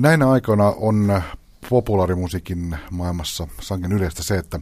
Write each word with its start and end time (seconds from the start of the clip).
Näinä 0.00 0.30
aikoina 0.30 0.64
on 0.76 1.22
populaarimusiikin 1.70 2.76
maailmassa 2.90 3.46
sangen 3.60 3.92
yleistä 3.92 4.22
se, 4.22 4.36
että 4.36 4.60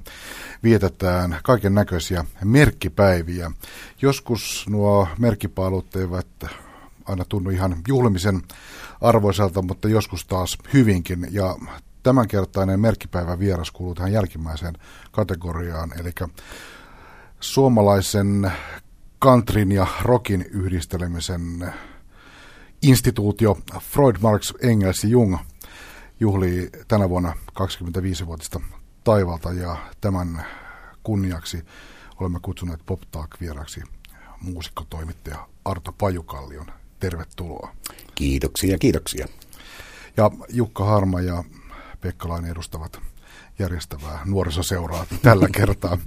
vietetään 0.63 1.39
kaiken 1.43 1.75
näköisiä 1.75 2.25
merkkipäiviä. 2.45 3.51
Joskus 4.03 4.67
nuo 4.69 5.09
merkkipaalut 5.19 5.97
eivät 5.97 6.27
aina 7.05 7.25
tunnu 7.29 7.51
ihan 7.51 7.77
juhlimisen 7.89 8.43
arvoiselta, 9.01 9.63
mutta 9.63 9.89
joskus 9.89 10.27
taas 10.27 10.59
hyvinkin. 10.73 11.29
Ja 11.31 11.57
tämänkertainen 12.03 12.81
merkkipäivä 12.81 13.39
vieras 13.39 13.71
kuuluu 13.71 13.95
tähän 13.95 14.13
jälkimmäiseen 14.13 14.75
kategoriaan, 15.13 15.93
eli 16.01 16.13
suomalaisen 17.41 18.53
countryn 19.23 19.73
ja 19.73 19.87
rockin 20.03 20.43
yhdistelemisen 20.51 21.73
instituutio 22.83 23.59
Freud, 23.81 24.17
Marx, 24.21 24.55
Engels 24.63 25.05
Jung 25.05 25.37
juhlii 26.21 26.71
tänä 26.89 27.09
vuonna 27.09 27.35
25-vuotista 27.61 28.61
taivalta 29.05 29.53
ja 29.53 29.77
tämän 30.01 30.47
kunniaksi 31.03 31.65
olemme 32.21 32.39
kutsuneet 32.43 32.81
Pop 32.87 33.01
Talk 33.11 33.31
vieraksi 33.41 33.83
muusikkotoimittaja 34.41 35.49
Arto 35.65 35.93
Pajukallion. 35.93 36.67
Tervetuloa. 37.01 37.73
Kiitoksia, 38.15 38.79
kiitoksia. 38.79 39.27
Ja 40.17 40.31
Jukka 40.49 40.85
Harma 40.85 41.21
ja 41.21 41.45
Pekka 42.01 42.29
Laine 42.29 42.51
edustavat 42.51 43.01
järjestävää 43.59 44.23
nuorisoseuraa 44.25 45.07
tällä 45.23 45.49
kertaa. 45.59 45.99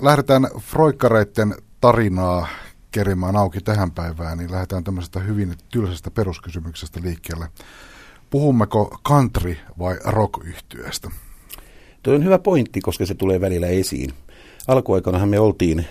Lähdetään 0.00 0.48
Froikkareiden 0.60 1.54
tarinaa 1.80 2.48
kerimään 2.90 3.36
auki 3.36 3.60
tähän 3.60 3.90
päivään, 3.90 4.38
niin 4.38 4.52
lähdetään 4.52 4.84
tämmöisestä 4.84 5.20
hyvin 5.20 5.54
tylsästä 5.70 6.10
peruskysymyksestä 6.10 7.00
liikkeelle. 7.02 7.48
Puhummeko 8.30 8.98
country- 9.08 9.56
vai 9.78 9.96
rock-yhtyeestä? 10.04 11.10
Tuo 12.02 12.14
on 12.14 12.24
hyvä 12.24 12.38
pointti, 12.38 12.80
koska 12.80 13.06
se 13.06 13.14
tulee 13.14 13.40
välillä 13.40 13.66
esiin. 13.66 14.10
Alkuaikoinahan 14.68 15.28
me 15.28 15.38
oltiin, 15.38 15.86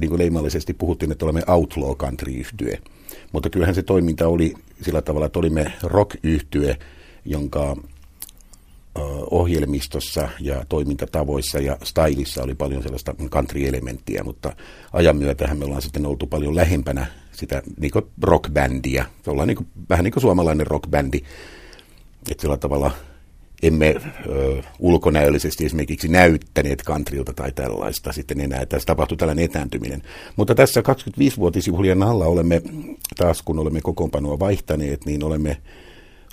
niin 0.00 0.08
kuin 0.08 0.18
leimallisesti 0.18 0.74
puhuttiin, 0.74 1.12
että 1.12 1.24
olemme 1.24 1.42
outlaw 1.46 1.90
country-yhtye. 1.96 2.78
Mutta 3.32 3.50
kyllähän 3.50 3.74
se 3.74 3.82
toiminta 3.82 4.28
oli 4.28 4.54
sillä 4.82 5.02
tavalla, 5.02 5.26
että 5.26 5.38
olimme 5.38 5.72
rock-yhtye, 5.82 6.76
jonka 7.24 7.76
ohjelmistossa 9.30 10.28
ja 10.40 10.64
toimintatavoissa 10.68 11.58
ja 11.58 11.78
stylissa 11.84 12.42
oli 12.42 12.54
paljon 12.54 12.82
sellaista 12.82 13.14
country-elementtiä, 13.30 14.24
mutta 14.24 14.56
ajan 14.92 15.16
myötähän 15.16 15.58
me 15.58 15.64
ollaan 15.64 15.82
sitten 15.82 16.06
oltu 16.06 16.26
paljon 16.26 16.56
lähempänä 16.56 17.06
sitä 17.32 17.62
niin 17.80 17.92
rockbändiä. 18.22 19.06
Se 19.24 19.30
ollaan 19.30 19.48
niin 19.48 19.56
kuin, 19.56 19.66
vähän 19.88 20.04
niin 20.04 20.12
kuin 20.12 20.20
suomalainen 20.20 20.66
rockbändi, 20.66 21.20
että 22.30 22.42
sillä 22.42 22.56
tavalla 22.56 22.90
emme 23.62 23.94
ö, 24.26 24.62
ulkonäöllisesti 24.78 25.66
esimerkiksi 25.66 26.08
näyttäneet 26.08 26.82
kantrilta 26.82 27.32
tai 27.32 27.52
tällaista 27.52 28.12
sitten 28.12 28.40
enää. 28.40 28.66
Tässä 28.66 28.86
tapahtui 28.86 29.16
tällainen 29.16 29.44
etääntyminen. 29.44 30.02
Mutta 30.36 30.54
tässä 30.54 30.80
25-vuotisjuhlien 30.80 32.02
alla 32.02 32.26
olemme 32.26 32.62
taas, 33.16 33.42
kun 33.42 33.58
olemme 33.58 33.80
kokoonpanoa 33.80 34.38
vaihtaneet, 34.38 35.04
niin 35.04 35.24
olemme 35.24 35.56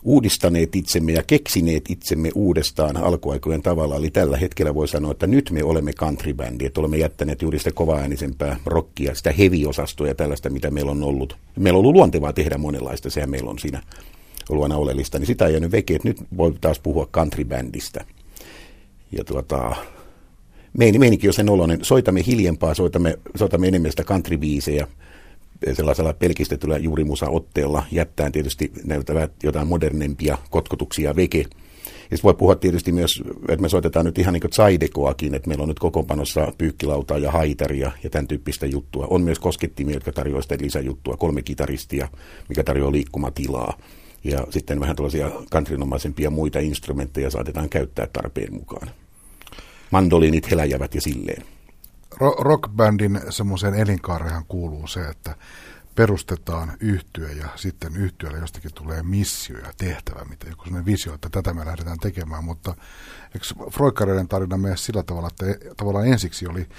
uudistaneet 0.04 0.76
itsemme 0.76 1.12
ja 1.12 1.24
keksineet 1.24 1.90
itsemme 1.90 2.30
uudestaan 2.36 2.98
alkuaikojen 2.98 3.62
tavalla. 3.62 3.96
Eli 3.96 4.10
tällä 4.10 4.38
hetkellä 4.38 4.76
voi 4.76 4.88
sanoa, 4.88 5.12
että 5.12 5.28
nyt 5.28 5.52
me 5.52 5.64
olemme 5.64 5.94
countrybändi, 5.94 6.66
että 6.66 6.80
olemme 6.80 6.98
jättäneet 6.98 7.42
juuri 7.42 7.58
sitä 7.58 7.72
kovaäänisempää 7.72 8.60
rockia, 8.66 9.16
sitä 9.16 9.32
heavy-osastoa 9.32 10.08
ja 10.08 10.16
tällaista, 10.16 10.50
mitä 10.50 10.72
meillä 10.72 10.92
on 10.92 11.04
ollut. 11.04 11.38
Meillä 11.56 11.78
on 11.78 11.80
ollut 11.80 11.96
luontevaa 11.96 12.34
tehdä 12.34 12.58
monenlaista, 12.58 13.10
sehän 13.10 13.30
meillä 13.30 13.50
on 13.50 13.60
siinä 13.60 13.84
ollut 14.50 14.64
aina 14.64 14.78
oleellista, 14.78 15.20
niin 15.20 15.28
sitä 15.28 15.46
ei 15.46 15.54
jäänyt 15.54 15.72
veke, 15.72 15.96
että 15.96 16.08
nyt 16.08 16.18
voi 16.38 16.54
taas 16.62 16.80
puhua 16.80 17.06
countrybändistä. 17.14 18.06
Ja 19.12 19.24
tuota, 19.24 19.76
meininki 20.78 21.28
on 21.28 21.34
sen 21.34 21.50
oloinen, 21.50 21.80
soitamme 21.82 22.24
hiljempaa, 22.28 22.74
soitamme, 22.74 23.20
soitamme 23.36 23.68
enemmän 23.68 23.92
sitä 23.92 24.04
countrybiisejä, 24.04 24.88
sellaisella 25.74 26.14
pelkistetyllä 26.14 26.78
juurimusa-otteella, 26.78 27.84
jättäen 27.92 28.32
tietysti 28.32 28.72
näyttävät 28.84 29.32
jotain 29.44 29.68
modernempia 29.68 30.38
kotkotuksia 30.50 31.16
veke. 31.16 31.46
Ja 32.12 32.18
voi 32.24 32.34
puhua 32.34 32.56
tietysti 32.56 32.92
myös, 32.92 33.24
että 33.50 33.62
me 33.62 33.70
soitetaan 33.70 34.06
nyt 34.06 34.18
ihan 34.18 34.34
niin 34.34 34.42
kuin 34.42 34.52
Zaidekoakin, 34.52 35.36
että 35.36 35.48
meillä 35.48 35.62
on 35.62 35.68
nyt 35.68 35.80
kokoonpanossa 35.80 36.54
pyykkilautaa 36.58 37.18
ja 37.18 37.32
haitaria 37.32 37.92
ja 38.04 38.10
tämän 38.10 38.28
tyyppistä 38.28 38.66
juttua. 38.66 39.08
On 39.10 39.22
myös 39.22 39.40
koskettimia, 39.40 39.96
jotka 39.96 40.12
tarjoavat 40.12 40.44
sitä 40.44 40.58
lisäjuttua, 40.62 41.18
kolme 41.18 41.42
kitaristia, 41.42 42.08
mikä 42.50 42.64
tarjoaa 42.64 42.92
liikkumatilaa. 42.92 43.78
Ja 44.24 44.48
sitten 44.50 44.80
vähän 44.80 44.96
tällaisia 44.96 45.32
kantrinomaisempia 45.50 46.30
muita 46.30 46.60
instrumentteja 46.60 47.30
saatetaan 47.30 47.70
käyttää 47.70 48.08
tarpeen 48.14 48.54
mukaan. 48.54 48.90
Mandolinit 49.92 50.52
heläjävät 50.52 50.96
ja 50.96 51.02
silleen 51.02 51.44
rockbändin 52.20 53.22
semmoiseen 53.30 53.74
elinkaarehan 53.74 54.46
kuuluu 54.48 54.88
se, 54.88 55.08
että 55.08 55.36
perustetaan 55.96 56.74
yhtyö 56.80 57.32
ja 57.32 57.48
sitten 57.56 57.96
yhtiölle 57.96 58.38
jostakin 58.38 58.74
tulee 58.74 59.04
missio 59.04 59.58
ja 59.58 59.74
tehtävä, 59.78 60.26
mitä 60.26 60.50
joku 60.50 60.64
sellainen 60.64 60.86
visio, 60.86 61.14
että 61.14 61.30
tätä 61.30 61.54
me 61.54 61.66
lähdetään 61.66 62.00
tekemään, 62.00 62.44
mutta 62.44 62.76
eikö 63.26 63.72
Froikkareiden 63.72 64.28
tarina 64.28 64.58
mene 64.58 64.78
sillä 64.78 65.04
tavalla, 65.04 65.28
että 65.28 65.46
tavallaan 65.78 66.08
ensiksi 66.08 66.48
oli 66.48 66.70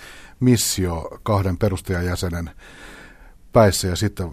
missio 0.41 1.19
kahden 1.23 1.59
perustajajäsenen 1.59 2.51
päissä 3.53 3.89
ja 3.89 3.97
sitten 3.97 4.31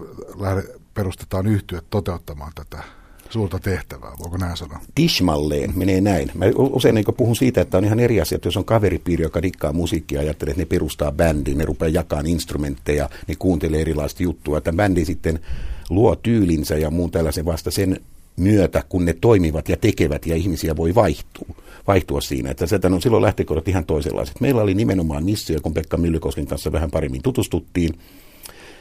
perustetaan 0.93 1.47
yhtyö 1.47 1.81
toteuttamaan 1.89 2.51
tätä 2.55 2.83
suurta 3.29 3.59
tehtävää, 3.59 4.11
voiko 4.19 4.37
näin 4.37 4.57
sanoa? 4.57 4.79
Tismalleen 4.95 5.73
menee 5.75 6.01
näin. 6.01 6.31
Mä 6.33 6.45
usein 6.57 6.95
niin 6.95 7.05
puhun 7.17 7.35
siitä, 7.35 7.61
että 7.61 7.77
on 7.77 7.85
ihan 7.85 7.99
eri 7.99 8.21
asia, 8.21 8.35
että 8.35 8.47
jos 8.47 8.57
on 8.57 8.65
kaveripiiri, 8.65 9.23
joka 9.23 9.41
dikkaa 9.41 9.73
musiikkia, 9.73 10.19
ajattelee, 10.19 10.51
että 10.51 10.61
ne 10.61 10.65
perustaa 10.65 11.11
bändin, 11.11 11.57
ne 11.57 11.65
rupeaa 11.65 11.89
jakamaan 11.89 12.27
instrumentteja, 12.27 13.09
ne 13.27 13.35
kuuntelee 13.39 13.81
erilaista 13.81 14.23
juttua, 14.23 14.57
että 14.57 14.73
bändi 14.73 15.05
sitten 15.05 15.39
luo 15.89 16.15
tyylinsä 16.15 16.77
ja 16.77 16.91
muun 16.91 17.11
tällaisen 17.11 17.45
vasta 17.45 17.71
sen 17.71 17.99
myötä, 18.37 18.83
kun 18.89 19.05
ne 19.05 19.13
toimivat 19.13 19.69
ja 19.69 19.77
tekevät 19.77 20.25
ja 20.25 20.35
ihmisiä 20.35 20.75
voi 20.75 20.95
vaihtua, 20.95 21.55
vaihtua 21.87 22.21
siinä. 22.21 22.51
Että 22.51 22.67
se 22.67 22.79
on 22.93 23.01
silloin 23.01 23.23
lähtökohdat 23.23 23.67
ihan 23.67 23.85
toisenlaiset. 23.85 24.41
Meillä 24.41 24.61
oli 24.61 24.73
nimenomaan 24.73 25.25
missio, 25.25 25.59
kun 25.61 25.73
Pekka 25.73 25.97
Myllykosken 25.97 26.45
kanssa 26.45 26.71
vähän 26.71 26.91
paremmin 26.91 27.21
tutustuttiin, 27.21 27.99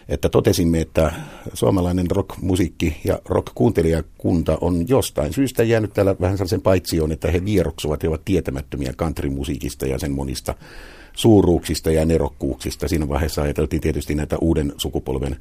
että 0.08 0.28
totesimme, 0.28 0.80
että 0.80 1.12
suomalainen 1.52 2.10
rockmusiikki 2.10 2.96
ja 3.04 3.20
rock-kuuntelijakunta 3.24 4.58
on 4.60 4.88
jostain 4.88 5.32
syystä 5.32 5.62
jäänyt 5.62 5.92
täällä 5.92 6.16
vähän 6.20 6.36
sellaisen 6.36 6.60
paitsioon, 6.60 7.12
että 7.12 7.30
he 7.30 7.44
vieroksuvat 7.44 8.02
ja 8.02 8.08
ovat 8.08 8.24
tietämättömiä 8.24 8.92
countrymusiikista 8.92 9.86
ja 9.86 9.98
sen 9.98 10.12
monista 10.12 10.54
suuruuksista 11.16 11.90
ja 11.90 12.04
nerokkuuksista. 12.04 12.88
Siinä 12.88 13.08
vaiheessa 13.08 13.42
ajateltiin 13.42 13.82
tietysti 13.82 14.14
näitä 14.14 14.36
uuden 14.40 14.72
sukupolven 14.76 15.36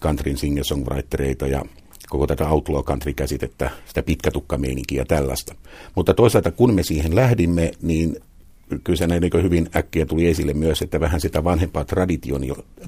countryn 0.00 0.36
singer-songwritereita 0.36 1.46
ja 1.46 1.62
koko 2.08 2.26
tätä 2.26 2.48
outlaw 2.48 2.84
country-käsitettä, 2.84 3.70
sitä 3.86 4.02
pitkätukkameininkiä 4.02 5.00
ja 5.00 5.04
tällaista. 5.04 5.54
Mutta 5.94 6.14
toisaalta 6.14 6.50
kun 6.50 6.74
me 6.74 6.82
siihen 6.82 7.16
lähdimme, 7.16 7.72
niin 7.82 8.16
kyllä 8.84 8.96
se 8.96 9.06
niin 9.06 9.42
hyvin 9.42 9.68
äkkiä 9.76 10.06
tuli 10.06 10.26
esille 10.26 10.54
myös, 10.54 10.82
että 10.82 11.00
vähän 11.00 11.20
sitä 11.20 11.44
vanhempaa 11.44 11.84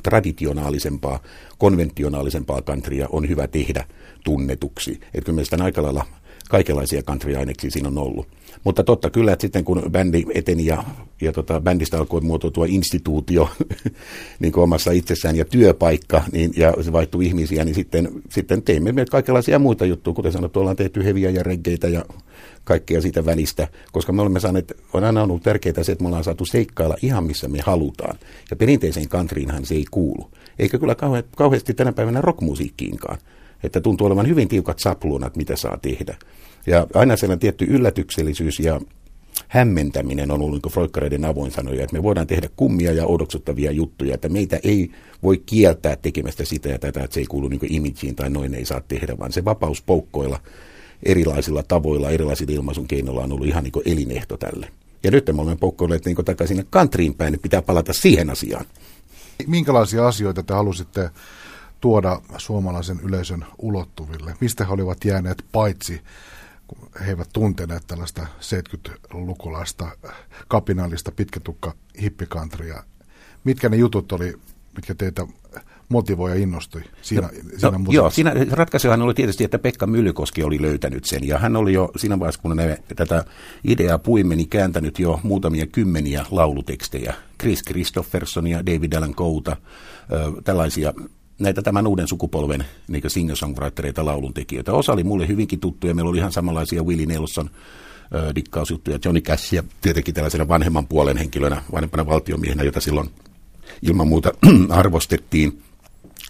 traditionaalisempaa, 0.03 1.23
konventionaalisempaa 1.59 2.63
countrya 2.63 3.09
on 3.13 3.29
hyvä 3.29 3.47
tehdä 3.47 3.85
tunnetuksi. 4.25 4.93
Että 4.93 5.21
kyllä 5.25 5.37
meistä 5.37 5.57
aika 5.61 5.83
lailla 5.83 6.05
kaikenlaisia 6.49 7.03
country-aineksia 7.03 7.71
siinä 7.71 7.89
on 7.89 7.99
ollut. 7.99 8.29
Mutta 8.65 8.85
totta 8.85 9.11
kyllä, 9.11 9.33
että 9.33 9.43
sitten 9.43 9.65
kun 9.65 9.83
bändi 9.91 10.25
eteni 10.35 10.67
ja, 10.67 10.85
ja 11.21 11.33
tota, 11.33 11.61
bändistä 11.61 11.99
alkoi 11.99 12.21
muotoutua 12.21 12.67
instituutio 12.69 13.51
niin 14.41 14.53
kuin 14.53 14.65
omassa 14.65 14.91
itsessään 14.91 15.37
ja 15.37 15.45
työpaikka, 15.45 16.23
niin, 16.33 16.53
ja 16.57 16.75
se 16.81 16.93
vaihtui 16.93 17.27
ihmisiä, 17.27 17.65
niin 17.65 17.75
sitten, 17.75 18.09
sitten 18.31 18.63
teimme 18.63 18.93
me 18.93 19.05
kaikenlaisia 19.05 19.59
muita 19.59 19.87
juttuja. 19.87 20.15
Kuten 20.15 20.33
sanottu, 20.33 20.61
ollaan 20.61 20.77
tehty 20.77 21.05
heviä 21.05 21.31
ja 21.31 21.43
reggeitä 21.43 21.89
ja 21.89 22.05
kaikkea 22.69 23.01
siitä 23.01 23.25
välistä, 23.25 23.69
koska 23.93 24.13
me 24.13 24.23
olemme 24.23 24.41
saaneet, 24.41 24.77
on 24.93 25.05
aina 25.05 25.23
ollut 25.23 25.43
tärkeää 25.43 25.83
se, 25.83 25.93
että 25.93 26.05
me 26.05 26.09
ollaan 26.09 26.25
saatu 26.25 26.45
seikkailla 26.47 26.97
ihan 27.03 27.25
missä 27.25 27.49
me 27.49 27.59
halutaan. 27.65 28.19
Ja 28.51 28.57
perinteiseen 28.57 29.09
countryinhan 29.09 29.67
se 29.67 29.75
ei 29.75 29.85
kuulu. 29.91 30.31
Eikä 30.59 30.79
kyllä 30.79 30.97
kauheasti 31.37 31.75
tänä 31.75 31.93
päivänä 31.93 32.21
rockmusiikkiinkaan. 32.21 33.19
Että 33.63 33.81
tuntuu 33.81 34.07
olevan 34.07 34.29
hyvin 34.29 34.49
tiukat 34.49 34.79
sapluunat, 34.79 35.37
mitä 35.37 35.57
saa 35.57 35.79
tehdä. 35.83 36.17
Ja 36.67 36.87
aina 36.95 37.17
sellainen 37.17 37.41
tietty 37.41 37.65
yllätyksellisyys 37.65 38.61
ja 38.61 38.81
hämmentäminen 39.49 40.31
on 40.31 40.43
ollut 40.43 40.63
niin 41.11 41.25
avoin 41.25 41.51
sanoja, 41.51 41.85
että 41.85 41.97
me 41.97 42.03
voidaan 42.03 42.27
tehdä 42.27 42.49
kummia 42.57 42.93
ja 42.93 43.07
odoksuttavia 43.07 43.71
juttuja, 43.71 44.15
että 44.15 44.29
meitä 44.29 44.61
ei 44.63 44.91
voi 45.23 45.43
kieltää 45.47 45.97
tekemästä 45.97 46.45
sitä 46.45 46.69
ja 46.69 46.79
tätä, 46.79 47.03
että 47.05 47.15
se 47.15 47.21
ei 47.21 47.27
kuulu 47.27 47.49
niin 47.49 47.73
imageen 47.75 48.15
tai 48.15 48.31
noin 48.31 48.55
ei 48.55 48.65
saa 48.65 48.81
tehdä, 48.81 49.19
vaan 49.19 49.33
se 49.33 49.45
vapaus 49.45 49.83
poukkoilla 49.83 50.41
erilaisilla 51.03 51.63
tavoilla, 51.63 52.11
erilaisilla 52.11 52.53
ilmaisun 52.53 52.89
keinoilla 52.89 53.23
on 53.23 53.33
ollut 53.33 53.47
ihan 53.47 53.65
niin 53.65 53.73
elinehto 53.85 54.37
tälle. 54.37 54.71
Ja 55.03 55.11
nyt 55.11 55.27
me 55.27 55.43
olemme 55.43 55.57
poukkoilleet 55.57 56.05
niin 56.05 56.17
takaisin 56.17 56.57
sinne 56.57 56.69
kantriin 56.71 57.15
päin, 57.15 57.33
niin 57.33 57.41
pitää 57.41 57.63
palata 57.63 57.93
siihen 57.93 58.31
asiaan. 58.31 58.65
Minkälaisia 59.47 60.09
asioita 60.09 60.43
te 60.43 60.55
halusitte 60.55 61.11
tuoda 61.81 62.21
suomalaisen 62.39 63.01
yleisön 63.01 63.45
ulottuville? 63.59 64.35
Mistä 64.41 64.65
he 64.65 64.73
olivat 64.73 65.05
jääneet 65.05 65.45
paitsi 65.53 66.01
he 67.01 67.11
eivät 67.11 67.29
tunteneet 67.33 67.83
tällaista 67.87 68.27
70-lukulaista 68.41 69.87
kapinallista 70.49 71.13
pitkätukka 71.13 71.75
hippikantria. 72.03 72.85
Mitkä 73.45 73.69
ne 73.69 73.77
jutut 73.77 74.13
oli, 74.13 74.35
mitkä 74.77 74.95
teitä 74.95 75.27
motivoi 75.89 76.31
ja 76.31 76.37
innostui 76.37 76.83
siinä, 77.03 77.23
no, 77.23 77.29
siinä 77.57 77.79
no, 77.79 77.85
Joo, 77.93 78.11
siinä 78.11 78.33
ratkaisuhan 78.51 79.03
oli 79.03 79.15
tietysti, 79.15 79.45
että 79.45 79.59
Pekka 79.59 79.87
Myllykoski 79.87 80.43
oli 80.43 80.63
löytänyt 80.63 81.05
sen, 81.05 81.27
ja 81.27 81.39
hän 81.39 81.57
oli 81.57 81.73
jo 81.73 81.91
siinä 81.97 82.19
vaiheessa, 82.19 82.43
kun 82.43 82.57
ne 82.57 82.79
tätä 82.97 83.25
ideaa 83.65 83.99
puimeni, 83.99 84.47
kääntänyt 84.47 84.99
jo 84.99 85.21
muutamia 85.23 85.67
kymmeniä 85.67 86.27
laulutekstejä. 86.31 87.15
Chris 87.41 87.63
Christopherson 87.63 88.47
ja 88.47 88.67
David 88.67 88.93
Allen 88.93 89.15
Kouta, 89.15 89.57
tällaisia 90.45 90.93
näitä 91.39 91.63
tämän 91.63 91.87
uuden 91.87 92.09
sukupolven 92.09 92.65
niin 92.89 93.03
singer-songwritereita, 93.03 94.05
lauluntekijöitä. 94.05 94.73
Osa 94.73 94.93
oli 94.93 95.05
mulle 95.05 95.29
hyvinkin 95.29 95.61
tuttuja. 95.61 95.95
Meillä 95.95 96.11
oli 96.11 96.19
ihan 96.19 96.33
samanlaisia 96.33 96.83
Willie 96.83 97.07
Nelson 97.07 97.51
dikkausjuttuja, 98.35 98.99
Johnny 99.05 99.21
Cash 99.21 99.55
ja 99.55 99.63
tietenkin 99.81 100.15
tällaisena 100.15 100.49
vanhemman 100.49 100.87
puolen 100.87 101.17
henkilönä, 101.17 101.63
vanhempana 101.73 102.07
valtiomiehenä, 102.07 102.63
jota 102.63 102.81
silloin 102.81 103.11
ilman 103.83 104.09
muuta 104.09 104.33
arvostettiin. 104.69 105.63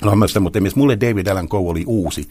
No, 0.04 0.12
mutta 0.40 0.60
myös 0.60 0.76
mulle 0.76 1.00
David 1.00 1.26
Allen 1.26 1.48
Coe 1.48 1.70
oli 1.70 1.84
uusi 1.86 2.28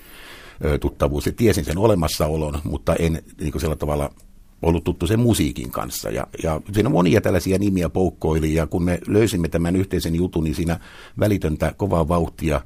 ö, 0.66 0.78
tuttavuus 0.78 1.26
ja 1.26 1.32
tiesin 1.32 1.66
sen 1.66 1.78
olemassaolon, 1.78 2.60
mutta 2.64 2.96
en 2.96 3.24
niin 3.42 3.52
kuin 3.52 3.62
sillä 3.62 3.76
tavalla 3.76 4.14
ollut 4.62 4.84
tuttu 4.84 5.08
sen 5.08 5.20
musiikin 5.20 5.72
kanssa. 5.72 6.10
Ja, 6.10 6.28
ja 6.44 6.62
siinä 6.74 6.90
monia 6.90 7.22
tällaisia 7.22 7.58
nimiä 7.58 7.90
poukkoili, 7.90 8.54
ja 8.54 8.68
kun 8.68 8.84
me 8.84 9.00
löysimme 9.08 9.48
tämän 9.48 9.76
yhteisen 9.76 10.16
jutun, 10.16 10.44
niin 10.44 10.56
siinä 10.56 10.80
välitöntä 11.20 11.74
kovaa 11.78 12.08
vauhtia 12.08 12.62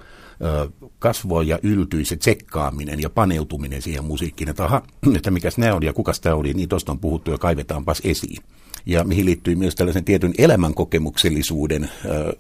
kasvoi 1.00 1.48
ja 1.48 1.59
yltyi 1.63 2.06
se 2.06 2.15
tsekkaaminen 2.15 3.01
ja 3.01 3.09
paneutuminen 3.09 3.81
siihen 3.81 4.06
musiikkiin, 4.06 4.50
että 4.50 4.65
aha, 4.65 4.81
että 5.15 5.31
mikäs 5.31 5.57
nämä 5.57 5.75
oli 5.75 5.86
ja 5.86 5.94
kukas 5.94 6.19
tämä 6.19 6.36
oli, 6.36 6.53
niin 6.53 6.69
tuosta 6.69 6.92
on 6.92 7.00
puhuttu 7.00 7.31
ja 7.31 7.38
kaivetaanpas 7.38 8.01
esiin. 8.03 8.44
Ja 8.86 9.03
mihin 9.03 9.25
liittyy 9.25 9.56
myös 9.56 9.75
tällaisen 9.75 10.06
tietyn 10.06 10.33
elämänkokemuksellisuuden 10.38 11.83
äh, 11.83 11.89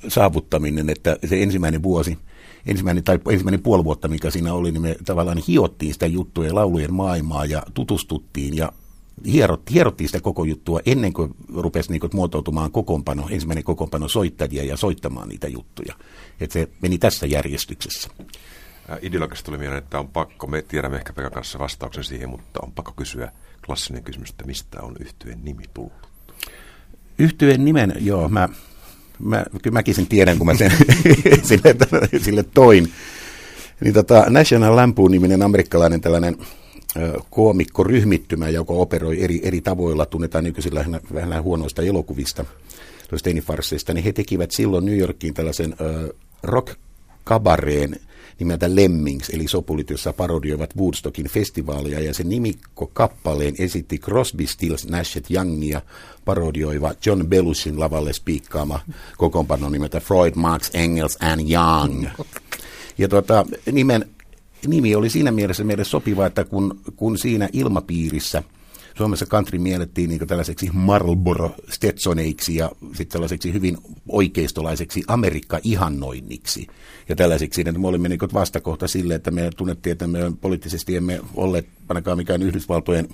saavuttaminen, 0.07 0.89
että 0.89 1.17
se 1.25 1.43
ensimmäinen 1.43 1.83
vuosi, 1.83 2.17
ensimmäinen, 2.65 3.03
tai 3.03 3.19
ensimmäinen 3.29 3.63
puoli 3.63 3.83
vuotta, 3.83 4.07
mikä 4.07 4.29
siinä 4.29 4.53
oli, 4.53 4.71
niin 4.71 4.81
me 4.81 4.95
tavallaan 5.05 5.37
hiottiin 5.47 5.93
sitä 5.93 6.07
juttuja 6.07 6.47
ja 6.47 6.55
laulujen 6.55 6.93
maailmaa 6.93 7.45
ja 7.45 7.63
tutustuttiin 7.73 8.57
ja 8.57 8.71
hierot, 9.25 9.71
hierottiin 9.71 10.07
sitä 10.07 10.21
koko 10.21 10.43
juttua 10.43 10.79
ennen 10.85 11.13
kuin 11.13 11.35
rupesi 11.55 11.91
niin 11.91 11.99
kuin 11.99 12.11
muotoutumaan 12.13 12.71
kokoonpano, 12.71 13.27
ensimmäinen 13.29 13.63
kokoonpano 13.63 14.07
soittajia 14.07 14.63
ja 14.63 14.77
soittamaan 14.77 15.29
niitä 15.29 15.47
juttuja. 15.47 15.95
Että 16.39 16.53
se 16.53 16.67
meni 16.81 16.97
tässä 16.97 17.27
järjestyksessä. 17.27 18.09
Ideologista 19.01 19.45
tuli 19.45 19.57
mieleen, 19.57 19.83
että 19.83 19.99
on 19.99 20.07
pakko, 20.07 20.47
me 20.47 20.61
tiedämme 20.61 20.97
ehkä 20.97 21.13
Pekan 21.13 21.31
kanssa 21.31 21.59
vastauksen 21.59 22.03
siihen, 22.03 22.29
mutta 22.29 22.59
on 22.63 22.71
pakko 22.71 22.93
kysyä 22.95 23.31
klassinen 23.65 24.03
kysymys, 24.03 24.29
että 24.29 24.45
mistä 24.45 24.81
on 24.81 24.95
yhtyeen 24.99 25.39
nimi 25.43 25.63
tullut? 25.73 26.09
Yhtyeen 27.17 27.65
nimen, 27.65 27.93
joo, 27.99 28.29
mä, 28.29 28.49
mä, 29.23 29.45
kyllä 29.61 29.73
mäkin 29.73 29.95
sen 29.95 30.07
tiedän, 30.07 30.37
kun 30.37 30.47
mä 30.47 30.55
sen 30.55 30.71
sille, 31.49 31.75
sille 32.21 32.45
toin. 32.53 32.91
Niin 33.81 33.93
tota, 33.93 34.25
National 34.29 34.75
Lampoon-niminen 34.75 35.41
amerikkalainen 35.41 36.01
tällainen 36.01 36.37
koomikkoryhmittymä, 37.29 38.49
joka 38.49 38.73
operoi 38.73 39.23
eri, 39.23 39.39
eri 39.43 39.61
tavoilla, 39.61 40.05
tunnetaan 40.05 40.43
nykyisin 40.43 40.75
lähinnä, 40.75 40.99
vähän 41.13 41.43
huonoista 41.43 41.81
elokuvista, 41.81 42.45
teinifarsseista, 43.23 43.93
niin 43.93 44.03
he 44.03 44.13
tekivät 44.13 44.51
silloin 44.51 44.85
New 44.85 44.97
Yorkiin 44.97 45.33
tällaisen 45.33 45.73
uh, 45.73 46.15
rock 46.43 46.75
kabareen 47.23 47.99
nimeltä 48.39 48.75
Lemmings, 48.75 49.29
eli 49.29 49.47
sopulit, 49.47 49.89
jossa 49.89 50.13
parodioivat 50.13 50.77
Woodstockin 50.77 51.29
festivaalia, 51.29 51.99
ja 51.99 52.13
sen 52.13 52.29
nimikko 52.29 52.87
kappaleen 52.93 53.55
esitti 53.59 53.97
Crosby, 53.97 54.47
Stills, 54.47 54.87
Nash 54.87 55.31
Youngia 55.31 55.81
parodioiva 56.25 56.93
John 57.05 57.27
Belushin 57.27 57.79
lavalle 57.79 58.13
spiikkaama 58.13 58.79
kokoonpano 59.17 59.69
nimeltä 59.69 59.99
Freud, 59.99 60.33
Marx, 60.35 60.69
Engels 60.73 61.17
and 61.21 61.41
Young. 61.51 62.07
Ja 62.97 63.07
tuota, 63.07 63.45
nimen 63.71 64.05
nimi 64.67 64.95
oli 64.95 65.09
siinä 65.09 65.31
mielessä 65.31 65.63
meille 65.63 65.83
sopiva, 65.83 66.25
että 66.25 66.43
kun, 66.43 66.79
kun 66.95 67.17
siinä 67.17 67.49
ilmapiirissä 67.53 68.43
Suomessa 69.01 69.25
country 69.25 69.59
miellettiin 69.59 70.09
niin 70.09 70.27
tällaiseksi 70.27 70.69
Marlboro 70.73 71.55
Stetsoneiksi 71.69 72.55
ja 72.55 72.71
sitten 72.87 73.07
tällaiseksi 73.07 73.53
hyvin 73.53 73.77
oikeistolaiseksi 74.09 75.03
Amerikka-ihannoinniksi. 75.07 76.67
Ja 77.09 77.15
tällaiseksi, 77.15 77.61
että 77.61 77.79
me 77.79 77.87
olimme 77.87 78.09
niin 78.09 78.19
vastakohta 78.33 78.87
sille, 78.87 79.15
että 79.15 79.31
me 79.31 79.49
tunnettiin, 79.57 79.91
että 79.91 80.07
me 80.07 80.19
poliittisesti 80.41 80.95
emme 80.95 81.21
olleet 81.35 81.67
ainakaan 81.89 82.17
mikään 82.17 82.41
Yhdysvaltojen 82.41 83.07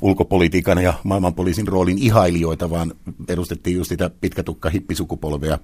ulkopolitiikan 0.00 0.82
ja 0.82 0.94
maailmanpoliisin 1.04 1.68
roolin 1.68 1.98
ihailijoita, 1.98 2.70
vaan 2.70 2.92
edustettiin 3.28 3.76
just 3.76 3.88
sitä 3.88 4.10
pitkätukka 4.20 4.70
hippisukupolvea. 4.70 5.58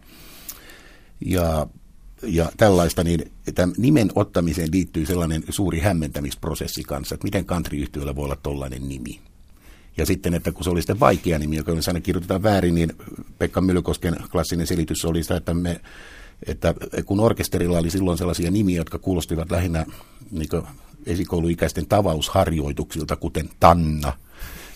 Ja 1.26 1.66
ja 2.22 2.52
tällaista, 2.56 3.04
niin 3.04 3.32
tämän 3.54 3.74
nimen 3.78 4.10
ottamiseen 4.14 4.68
liittyy 4.72 5.06
sellainen 5.06 5.44
suuri 5.48 5.80
hämmentämisprosessi 5.80 6.82
kanssa, 6.82 7.14
että 7.14 7.24
miten 7.24 7.44
country 7.44 7.78
voi 8.16 8.24
olla 8.24 8.36
tollainen 8.42 8.88
nimi. 8.88 9.20
Ja 9.96 10.06
sitten, 10.06 10.34
että 10.34 10.52
kun 10.52 10.64
se 10.64 10.70
oli 10.70 10.80
sitten 10.80 11.00
vaikea 11.00 11.38
nimi, 11.38 11.56
joka 11.56 11.72
aina 11.86 12.00
kirjoitetaan 12.00 12.42
väärin, 12.42 12.74
niin 12.74 12.92
Pekka 13.38 13.60
Myllykosken 13.60 14.16
klassinen 14.32 14.66
selitys 14.66 15.04
oli 15.04 15.22
sitä, 15.22 15.36
että, 15.36 15.54
me, 15.54 15.80
että 16.46 16.74
kun 17.06 17.20
orkesterilla 17.20 17.78
oli 17.78 17.90
silloin 17.90 18.18
sellaisia 18.18 18.50
nimiä, 18.50 18.76
jotka 18.76 18.98
kuulostivat 18.98 19.50
lähinnä 19.50 19.86
niin 20.30 20.48
esikouluikäisten 21.06 21.86
tavausharjoituksilta, 21.86 23.16
kuten 23.16 23.50
Tanna, 23.60 24.12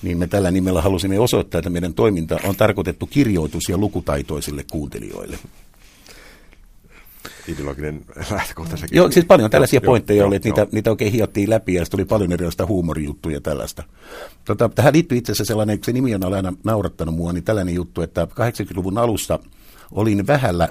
niin 0.02 0.18
me 0.18 0.26
tällä 0.26 0.50
nimellä 0.50 0.82
halusimme 0.82 1.18
osoittaa, 1.18 1.58
että 1.58 1.70
meidän 1.70 1.94
toiminta 1.94 2.38
on 2.44 2.56
tarkoitettu 2.56 3.06
kirjoitus- 3.06 3.68
ja 3.68 3.78
lukutaitoisille 3.78 4.64
kuuntelijoille 4.72 5.38
ideologinen 7.48 8.04
lähtökohta 8.30 8.76
sekin. 8.76 8.96
Joo, 8.96 9.10
siis 9.10 9.26
paljon 9.26 9.50
tällaisia 9.50 9.80
joo, 9.82 9.86
pointteja 9.90 10.18
joo, 10.18 10.28
oli, 10.28 10.36
että 10.36 10.48
niitä, 10.48 10.66
niitä 10.72 10.90
oikein 10.90 11.12
hiottiin 11.12 11.50
läpi 11.50 11.74
ja 11.74 11.86
tuli 11.90 12.04
paljon 12.04 12.32
erilaista 12.32 12.66
huumorijuttuja 12.66 13.40
tällaista. 13.40 13.82
Tota, 14.44 14.68
tähän 14.68 14.94
liittyy 14.94 15.18
itse 15.18 15.32
asiassa 15.32 15.44
sellainen, 15.44 15.78
se 15.84 15.92
nimi 15.92 16.14
on 16.14 16.34
aina 16.34 16.52
naurattanut 16.64 17.14
mua, 17.14 17.32
niin 17.32 17.44
tällainen 17.44 17.74
juttu, 17.74 18.02
että 18.02 18.24
80-luvun 18.24 18.98
alussa 18.98 19.38
olin 19.90 20.26
vähällä 20.26 20.68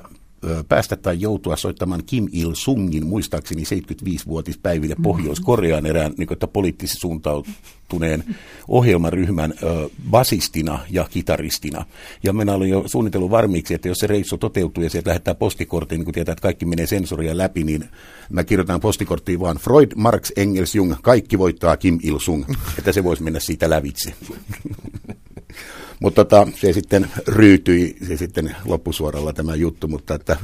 päästä 0.70 0.96
tai 0.96 1.18
joutua 1.20 1.56
soittamaan 1.56 2.04
Kim 2.06 2.28
Il-sungin 2.32 3.06
muistaakseni 3.06 3.64
75-vuotispäiville 3.64 4.96
Pohjois-Korean 5.04 5.86
erään 5.86 6.14
niin 6.18 6.28
kuin, 6.28 6.38
poliittisesti 6.54 7.00
suuntautuneen 7.00 8.24
ohjelmaryhmän 8.68 9.54
ö, 9.64 9.90
basistina 10.10 10.80
ja 10.90 11.08
kitaristina. 11.10 11.86
Ja 12.24 12.34
minä 12.34 12.54
olin 12.54 12.70
jo 12.70 12.84
suunnitellut 12.86 13.32
varmiiksi, 13.32 13.74
että 13.74 13.88
jos 13.88 13.98
se 13.98 14.08
reissu 14.08 14.38
toteutuu 14.38 14.84
ja 14.84 14.90
sieltä 14.90 15.10
lähettää 15.10 15.36
postikorttiin, 15.36 16.00
niin 16.00 16.06
kun 16.06 16.14
tietää, 16.14 16.34
että 16.34 16.42
kaikki 16.42 16.66
menee 16.66 16.88
sensoria 16.88 17.38
läpi, 17.38 17.64
niin 17.64 17.90
mä 18.30 18.44
kirjoitan 18.44 18.80
postikorttiin 18.80 19.40
vaan 19.40 19.58
Freud, 19.58 19.92
Marx, 19.96 20.32
Engels, 20.36 20.76
Jung, 20.76 20.96
kaikki 21.02 21.40
voittaa 21.40 21.78
Kim 21.78 22.00
Il-sung, 22.04 22.46
että 22.78 22.92
se 22.92 23.04
voisi 23.04 23.24
mennä 23.24 23.40
siitä 23.40 23.70
lävitse. 23.70 24.14
Mutta 26.06 26.26
tota, 26.26 26.48
se 26.56 26.74
sitten 26.74 27.08
ryytyi 27.28 27.96
se 28.08 28.18
sitten 28.18 28.56
loppusuoralla 28.66 29.34
tämä 29.34 29.56
juttu, 29.56 29.88
mutta 29.88 30.16
että, 30.16 30.38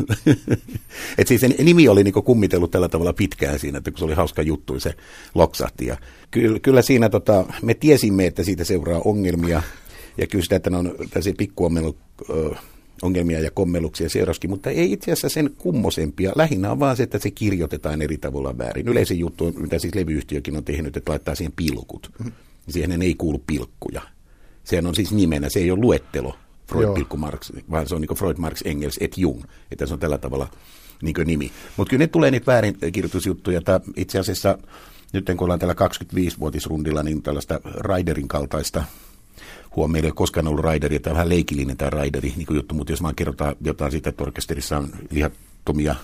et 1.18 1.28
siis 1.28 1.42
se 1.42 1.48
nimi 1.48 1.88
oli 1.88 2.04
niinku 2.04 2.22
kummitellut 2.22 2.72
tällä 2.72 2.90
tavalla 2.90 3.14
pitkään 3.14 3.60
siinä, 3.60 3.78
että 3.78 3.92
kun 3.92 3.98
se 3.98 4.06
oli 4.06 4.14
hauska 4.14 4.42
juttu, 4.42 4.80
se 4.80 4.94
loksahti. 5.36 5.86
Ja 5.86 5.98
kyllä, 6.32 6.60
kyllä 6.60 6.82
siinä 6.82 7.10
tota, 7.10 7.46
me 7.62 7.74
tiesimme, 7.74 8.26
että 8.26 8.44
siitä 8.44 8.64
seuraa 8.64 9.02
ongelmia, 9.06 9.64
ja 10.18 10.28
kyllä 10.28 10.44
sitä, 10.44 10.56
että 10.56 10.70
ne 10.70 10.78
on 10.78 10.96
tällaisia 11.10 11.34
pikkuommelu, 11.38 11.96
ongelmia 13.02 13.40
ja 13.40 13.52
kommelluksia 13.52 14.10
seuraskin, 14.10 14.50
mutta 14.50 14.70
ei 14.70 14.92
itse 14.92 15.12
asiassa 15.12 15.30
sen 15.30 15.50
kummosempia. 15.58 16.32
Lähinnä 16.36 16.72
on 16.72 16.80
vaan 16.80 16.98
se, 16.98 17.04
että 17.04 17.20
se 17.20 17.32
kirjoitetaan 17.32 18.02
eri 18.02 18.18
tavalla 18.18 18.58
väärin. 18.58 18.88
Yleisin 18.88 19.20
juttu, 19.20 19.52
mitä 19.58 19.80
siis 19.80 19.96
levyyhtiökin 19.96 20.58
on 20.58 20.64
tehnyt, 20.64 20.98
että 20.98 21.12
laittaa 21.12 21.36
siihen 21.36 21.54
pilkut. 21.56 22.12
Siihen 22.70 23.02
ei 23.02 23.16
kuulu 23.16 23.44
pilkkuja. 23.48 24.02
Sehän 24.64 24.88
on 24.88 24.96
siis 24.96 25.12
nimenä, 25.12 25.50
se 25.50 25.60
ei 25.60 25.72
ole 25.72 25.80
luettelo 25.80 26.36
Freud, 26.68 27.06
Marx, 27.18 27.52
vaan 27.72 27.88
se 27.88 27.96
on 27.96 28.02
niin 28.02 28.18
Freud, 28.18 28.38
Marx, 28.38 28.62
Engels 28.66 28.98
et 29.00 29.18
Jung. 29.18 29.44
Että 29.72 29.86
se 29.86 29.94
on 29.94 30.00
tällä 30.00 30.18
tavalla 30.18 30.48
niin 31.02 31.16
nimi. 31.26 31.52
Mutta 31.78 31.90
kyllä 31.90 32.04
ne 32.04 32.08
tulee 32.08 32.32
niitä 32.32 32.52
väärinkirjoitusjuttuja. 32.52 33.62
Itse 33.96 34.20
asiassa 34.20 34.58
nyt 35.14 35.26
kun 35.26 35.44
ollaan 35.46 35.60
tällä 35.60 35.74
25-vuotisrundilla, 35.74 37.04
niin 37.04 37.22
tällaista 37.22 37.60
Raiderin 37.64 38.28
kaltaista 38.28 38.84
huomioon, 39.76 40.06
ei 40.06 40.10
ole 40.10 40.16
koskaan 40.16 40.48
ollut 40.48 40.64
raideri, 40.64 41.00
tämä 41.00 41.12
on 41.12 41.16
vähän 41.16 41.30
leikillinen 41.30 41.78
tämä 41.78 41.90
raideri 41.90 42.34
niin 42.38 42.48
juttu, 42.56 42.76
mutta 42.76 42.94
jos 42.94 43.04
vaan 43.04 43.16
kerrotaan 43.16 43.56
jotain 43.62 43.92
siitä, 43.92 44.10
että 44.10 44.24
orkesterissa 44.24 44.78
on 44.78 44.90
lihattomia 45.10 45.96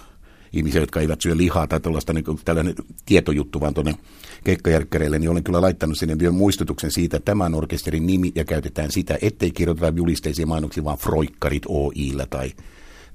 ihmisiä, 0.54 0.82
jotka 0.82 1.00
eivät 1.00 1.22
syö 1.22 1.38
lihaa 1.38 1.68
tai 1.68 1.80
tällaista 1.80 2.14
niin 2.14 2.24
kuin, 2.24 2.40
tällainen 2.46 2.76
tietojuttu 3.06 3.62
vaan 3.62 3.74
tuonne 3.74 3.96
keikkajärkkäreille, 4.44 5.20
niin 5.20 5.30
olen 5.30 5.44
kyllä 5.44 5.62
laittanut 5.62 5.98
sinne 5.98 6.20
vielä 6.20 6.34
muistutuksen 6.34 6.92
siitä, 6.92 7.18
että 7.18 7.32
tämä 7.32 7.46
on 7.46 7.56
orkesterin 7.56 8.08
nimi 8.08 8.32
ja 8.36 8.46
käytetään 8.46 8.92
sitä, 8.92 9.18
ettei 9.22 9.52
kirjoiteta 9.52 9.94
julisteisia 9.96 10.46
mainoksia, 10.46 10.84
vaan 10.84 10.98
Froikkarit 10.98 11.64
OIllä 11.68 12.26
tai 12.30 12.52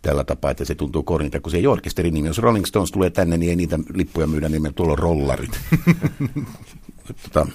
tällä 0.02 0.24
tapaa, 0.24 0.50
että 0.50 0.64
se 0.64 0.74
tuntuu 0.74 1.02
kornilta, 1.02 1.40
kun 1.40 1.50
se 1.50 1.56
ei 1.56 1.66
orkesterin 1.66 2.14
nimi. 2.14 2.28
Jos 2.28 2.38
Rolling 2.38 2.64
Stones 2.64 2.90
tulee 2.90 3.10
tänne, 3.10 3.36
niin 3.36 3.50
ei 3.50 3.56
niitä 3.56 3.78
lippuja 3.94 4.26
myydä, 4.26 4.48
niin 4.48 4.74
tuolla 4.74 4.92
on 4.92 4.98
rollarit. 4.98 5.60
tota, 7.22 7.46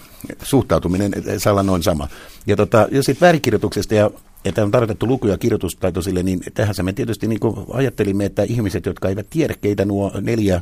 suhtautuminen 0.43 1.11
saa 1.37 1.53
olla 1.53 1.63
noin 1.63 1.83
sama. 1.83 2.07
Ja, 2.47 2.55
tota, 2.55 2.87
ja 2.91 3.03
sitten 3.03 3.25
väärikirjoituksesta 3.25 3.95
ja 3.95 4.11
että 4.49 4.63
on 4.63 4.71
tarkoitettu 4.71 5.07
luku- 5.07 5.27
ja 5.27 5.37
kirjoitustaitoisille, 5.37 6.23
niin 6.23 6.39
tähän 6.53 6.75
me 6.81 6.93
tietysti 6.93 7.27
niin 7.27 7.39
ajattelimme, 7.73 8.25
että 8.25 8.43
ihmiset, 8.43 8.85
jotka 8.85 9.09
eivät 9.09 9.27
tiedä, 9.29 9.55
keitä 9.61 9.85
nuo 9.85 10.11
neljä 10.21 10.61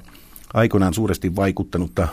aikoinaan 0.54 0.94
suuresti 0.94 1.36
vaikuttanutta 1.36 2.08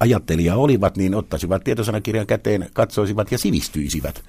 ajattelijaa 0.00 0.56
olivat, 0.56 0.96
niin 0.96 1.14
ottaisivat 1.14 1.64
tietosanakirjan 1.64 2.26
käteen, 2.26 2.70
katsoisivat 2.72 3.32
ja 3.32 3.38
sivistyisivät. 3.38 4.22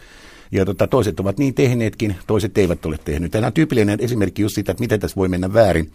Ja 0.51 0.65
tota, 0.65 0.88
toiset 0.88 1.20
ovat 1.20 1.38
niin 1.38 1.53
tehneetkin, 1.53 2.15
toiset 2.27 2.58
eivät 2.58 2.86
ole 2.86 2.98
tehneet. 3.05 3.31
Tämä 3.31 3.48
on 3.48 3.53
tyypillinen 3.53 4.00
esimerkki 4.01 4.41
just 4.41 4.55
siitä, 4.55 4.72
että 4.72 4.81
miten 4.81 5.00
tässä 5.00 5.15
voi 5.15 5.27
mennä 5.27 5.53
väärin. 5.53 5.91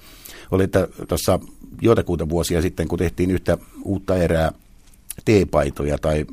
Oli, 0.50 0.64
että 0.64 0.88
tuossa 1.08 1.40
joitakuuta 1.82 2.28
vuosia 2.28 2.62
sitten, 2.62 2.88
kun 2.88 2.98
tehtiin 2.98 3.30
yhtä 3.30 3.58
uutta 3.84 4.16
erää 4.16 4.52
teepaitoja 5.24 5.98
tai 5.98 6.26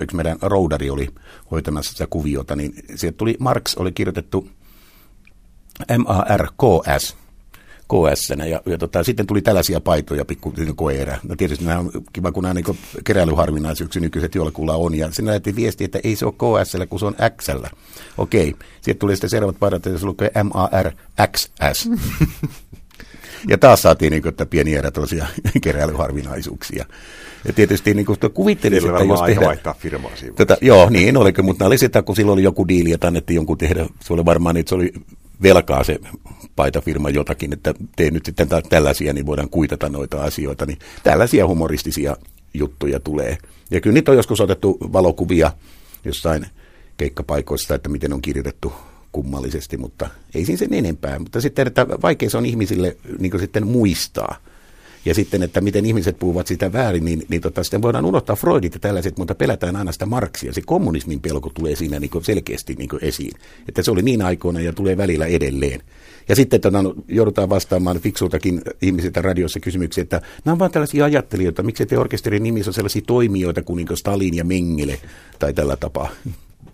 yksi 0.00 0.16
meidän 0.16 0.38
roudari 0.42 0.90
oli 0.90 1.08
hoitamassa 1.50 1.92
sitä 1.92 2.06
kuviota, 2.06 2.56
niin 2.56 2.74
sieltä 2.94 3.16
tuli, 3.16 3.36
Marx 3.38 3.76
oli 3.76 3.92
kirjoitettu 3.92 4.48
M-A-R-K-S, 5.98 7.16
KS. 7.88 8.30
Ja, 8.50 8.60
ja 8.66 8.78
tota, 8.78 9.04
sitten 9.04 9.26
tuli 9.26 9.42
tällaisia 9.42 9.80
paitoja, 9.80 10.24
pikku 10.24 10.54
koera. 10.76 11.18
No 11.28 11.36
tietysti 11.36 11.64
nämä 11.64 11.78
on 11.78 11.90
kiva, 12.12 12.32
kun 12.32 12.42
nämä 12.42 12.54
niin 12.54 12.78
keräilyharvinaisuuksia 13.04 14.02
nykyiset 14.02 14.34
jollakulla 14.34 14.74
on. 14.74 14.94
Ja 14.94 15.10
sinne 15.12 15.32
lähti 15.32 15.56
viesti, 15.56 15.84
että 15.84 16.00
ei 16.04 16.16
se 16.16 16.26
ole 16.26 16.64
KS, 16.64 16.76
kun 16.88 16.98
se 16.98 17.06
on 17.06 17.16
X. 17.36 17.46
Okei. 18.18 18.56
Sitten 18.74 18.98
tuli 18.98 19.16
sitten 19.16 19.30
seuraavat 19.30 19.58
paidat, 19.58 19.86
että 19.86 19.98
se 19.98 20.06
lukee 20.06 20.30
M-A-R-X-S. 20.42 21.90
ja 23.50 23.58
taas 23.58 23.82
saatiin 23.82 24.10
niin 24.10 24.22
kuin, 24.22 24.30
että 24.30 24.46
pieniä 24.46 24.90
tällaisia 24.90 25.26
keräilyharvinaisuuksia. 25.62 26.86
Ja 27.46 27.52
tietysti 27.52 27.94
niin 27.94 28.06
kuin 28.06 28.18
kuvittelin, 28.34 28.78
että 28.78 29.04
jos 29.04 29.20
tehdään... 29.20 29.46
vaihtaa 29.46 29.74
firmaa 29.74 30.16
siinä. 30.16 30.34
Tätä, 30.34 30.56
joo, 30.60 30.90
niin 30.90 31.16
oliko, 31.16 31.42
mutta 31.42 31.66
oli 31.66 31.78
sitä, 31.78 32.02
kun 32.02 32.16
silloin 32.16 32.34
oli 32.34 32.42
joku 32.42 32.68
diili, 32.68 32.92
että 32.92 33.06
annettiin 33.06 33.34
jonkun 33.34 33.58
tehdä, 33.58 33.86
se 34.00 34.12
oli 34.12 34.24
varmaan, 34.24 34.56
että 34.56 34.68
se 34.68 34.74
oli 34.74 34.92
velkaa 35.42 35.84
se 35.84 35.98
paitafirma 36.56 37.10
jotakin, 37.10 37.52
että 37.52 37.74
tee 37.96 38.10
nyt 38.10 38.26
sitten 38.26 38.48
tällaisia, 38.68 39.12
niin 39.12 39.26
voidaan 39.26 39.50
kuitata 39.50 39.88
noita 39.88 40.22
asioita, 40.22 40.66
niin 40.66 40.78
tällaisia 41.02 41.46
humoristisia 41.46 42.16
juttuja 42.54 43.00
tulee. 43.00 43.38
Ja 43.70 43.80
kyllä 43.80 43.94
niitä 43.94 44.10
on 44.10 44.16
joskus 44.16 44.40
otettu 44.40 44.78
valokuvia 44.92 45.52
jossain 46.04 46.46
keikkapaikoista, 46.96 47.74
että 47.74 47.88
miten 47.88 48.12
on 48.12 48.22
kirjoitettu 48.22 48.72
kummallisesti, 49.12 49.76
mutta 49.76 50.08
ei 50.34 50.44
siinä 50.44 50.58
sen 50.58 50.74
enempää. 50.74 51.18
Mutta 51.18 51.40
sitten, 51.40 51.66
että 51.66 51.86
vaikea 51.88 52.30
se 52.30 52.36
on 52.36 52.46
ihmisille 52.46 52.96
niin 53.18 53.40
sitten 53.40 53.66
muistaa– 53.66 54.36
ja 55.06 55.14
sitten, 55.14 55.42
että 55.42 55.60
miten 55.60 55.86
ihmiset 55.86 56.18
puhuvat 56.18 56.46
sitä 56.46 56.72
väärin, 56.72 57.04
niin, 57.04 57.22
niin 57.28 57.42
tota, 57.42 57.64
sitten 57.64 57.82
voidaan 57.82 58.04
unohtaa 58.04 58.36
Freudit 58.36 58.74
ja 58.74 58.80
tällaiset, 58.80 59.18
mutta 59.18 59.34
pelätään 59.34 59.76
aina 59.76 59.92
sitä 59.92 60.06
Marksia. 60.06 60.52
Se 60.52 60.62
kommunismin 60.66 61.20
pelko 61.20 61.50
tulee 61.54 61.76
siinä 61.76 62.00
niin 62.00 62.10
selkeästi 62.22 62.74
niin 62.74 62.88
esiin. 63.00 63.32
Että 63.68 63.82
se 63.82 63.90
oli 63.90 64.02
niin 64.02 64.22
aikoina 64.22 64.60
ja 64.60 64.72
tulee 64.72 64.96
välillä 64.96 65.26
edelleen. 65.26 65.80
Ja 66.28 66.36
sitten 66.36 66.60
tota, 66.60 66.82
no, 66.82 66.94
joudutaan 67.08 67.48
vastaamaan 67.48 68.00
fiksultakin 68.00 68.62
ihmisiltä 68.82 69.22
radiossa 69.22 69.60
kysymyksiä, 69.60 70.02
että 70.02 70.20
nämä 70.44 70.52
on 70.52 70.58
vain 70.58 70.72
tällaisia 70.72 71.04
ajattelijoita, 71.04 71.62
miksi 71.62 71.86
te 71.86 71.98
orkesterin 71.98 72.42
nimissä 72.42 72.70
on 72.70 72.74
sellaisia 72.74 73.02
toimijoita 73.06 73.62
kuin, 73.62 73.76
niin 73.76 73.86
kuin 73.86 73.96
Stalin 73.96 74.34
ja 74.34 74.44
Mengele 74.44 74.98
tai 75.38 75.52
tällä 75.52 75.76
tapaa. 75.76 76.08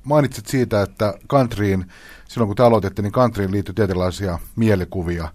Mainitsit 0.05 0.47
siitä, 0.47 0.83
että 0.83 1.15
countryin, 1.29 1.85
silloin 2.29 2.49
kun 2.49 2.57
te 2.57 2.63
aloititte, 2.63 3.03
niin 3.03 3.13
countryin 3.13 3.53
liittyy 3.53 3.75
tietynlaisia 3.75 4.39
mielikuvia. 4.57 5.29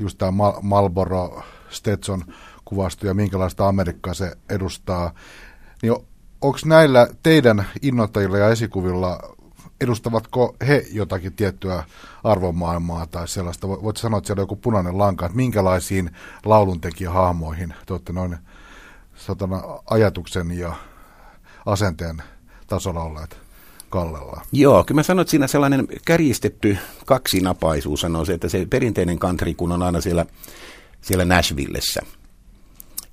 Just 0.00 0.18
tämä 0.18 0.30
Mal- 0.30 0.58
Marlboro 0.62 1.42
Stetson 1.70 2.24
kuvasto 2.64 3.06
ja 3.06 3.14
minkälaista 3.14 3.68
Amerikkaa 3.68 4.14
se 4.14 4.36
edustaa. 4.48 5.14
Niin 5.82 5.92
onko 6.40 6.58
näillä 6.64 7.08
teidän 7.22 7.66
innoittajilla 7.82 8.38
ja 8.38 8.48
esikuvilla, 8.48 9.36
edustavatko 9.80 10.56
he 10.66 10.86
jotakin 10.92 11.32
tiettyä 11.32 11.84
arvomaailmaa 12.24 13.06
tai 13.06 13.28
sellaista? 13.28 13.68
Voit 13.68 13.96
sanoa, 13.96 14.18
että 14.18 14.26
siellä 14.26 14.40
on 14.40 14.42
joku 14.42 14.56
punainen 14.56 14.98
lanka, 14.98 15.26
että 15.26 15.36
minkälaisiin 15.36 16.10
lauluntekijähahmoihin 16.44 17.74
te 17.86 17.92
olette 17.92 18.12
noin 18.12 18.36
satana, 19.14 19.62
ajatuksen 19.90 20.58
ja 20.58 20.74
asenteen 21.66 22.22
tasolla 22.66 23.02
olleet 23.02 23.38
kallella. 23.90 24.42
Joo, 24.52 24.84
kyllä 24.84 24.98
mä 24.98 25.02
sanoin, 25.02 25.22
että 25.22 25.30
siinä 25.30 25.46
sellainen 25.46 25.88
kärjistetty 26.04 26.78
kaksinapaisuus 27.06 28.00
sanoo 28.00 28.24
se, 28.24 28.32
että 28.32 28.48
se 28.48 28.66
perinteinen 28.70 29.18
country, 29.18 29.54
kun 29.54 29.72
on 29.72 29.82
aina 29.82 30.00
siellä 30.00 30.26
siellä 31.00 31.24
Nashvillessä. 31.24 32.00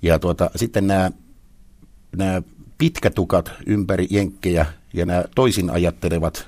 Ja 0.01 0.19
tuota, 0.19 0.49
sitten 0.55 0.87
nämä, 0.87 1.11
nämä 2.15 2.41
pitkätukat 2.77 3.51
ympäri 3.65 4.07
jenkkejä 4.09 4.65
ja 4.93 5.05
nämä 5.05 5.23
toisin 5.35 5.69
ajattelevat, 5.69 6.47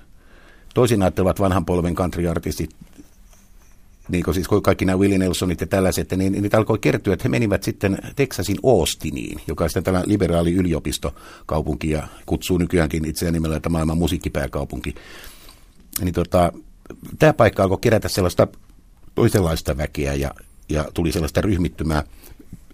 toisin 0.74 1.01
ajattelevat 1.01 1.39
vanhan 1.39 1.65
polven 1.65 1.96
country-artistit, 1.96 2.75
niin 4.10 4.24
kuin 4.24 4.36
siis 4.36 4.48
kaikki 4.63 4.86
nämä 4.86 5.00
Willie 5.00 5.18
Nelsonit 5.18 5.62
ja 5.62 5.68
tällaiset, 5.68 6.12
niin, 6.12 6.34
niitä 6.34 6.58
alkoi 6.58 6.80
kertyä, 6.80 7.13
että 7.13 7.24
he 7.24 7.30
menivät 7.30 7.63
sitten 7.63 7.98
Texasin 8.15 8.58
Austiniin, 8.63 9.42
joka 9.48 9.63
on 9.63 9.70
sitten 9.70 9.84
tämä 9.84 10.04
liberaali 10.06 10.54
yliopistokaupunki 10.54 11.89
ja 11.89 12.08
kutsuu 12.25 12.58
nykyäänkin 12.58 13.06
itseään 13.06 13.34
nimellä 13.34 13.56
että 13.56 13.70
maailman 13.70 13.98
musiikkipääkaupunki. 13.98 14.96
Niin 16.01 16.13
tota, 16.13 16.54
tämä 17.20 17.34
paikka 17.34 17.63
alkoi 17.63 17.77
kerätä 17.82 18.10
sellaista 18.10 18.48
toisenlaista 19.15 19.77
väkeä 19.77 20.13
ja 20.13 20.32
ja 20.69 20.86
tuli 20.93 21.12
sellaista 21.12 21.41
ryhmittymää. 21.41 22.03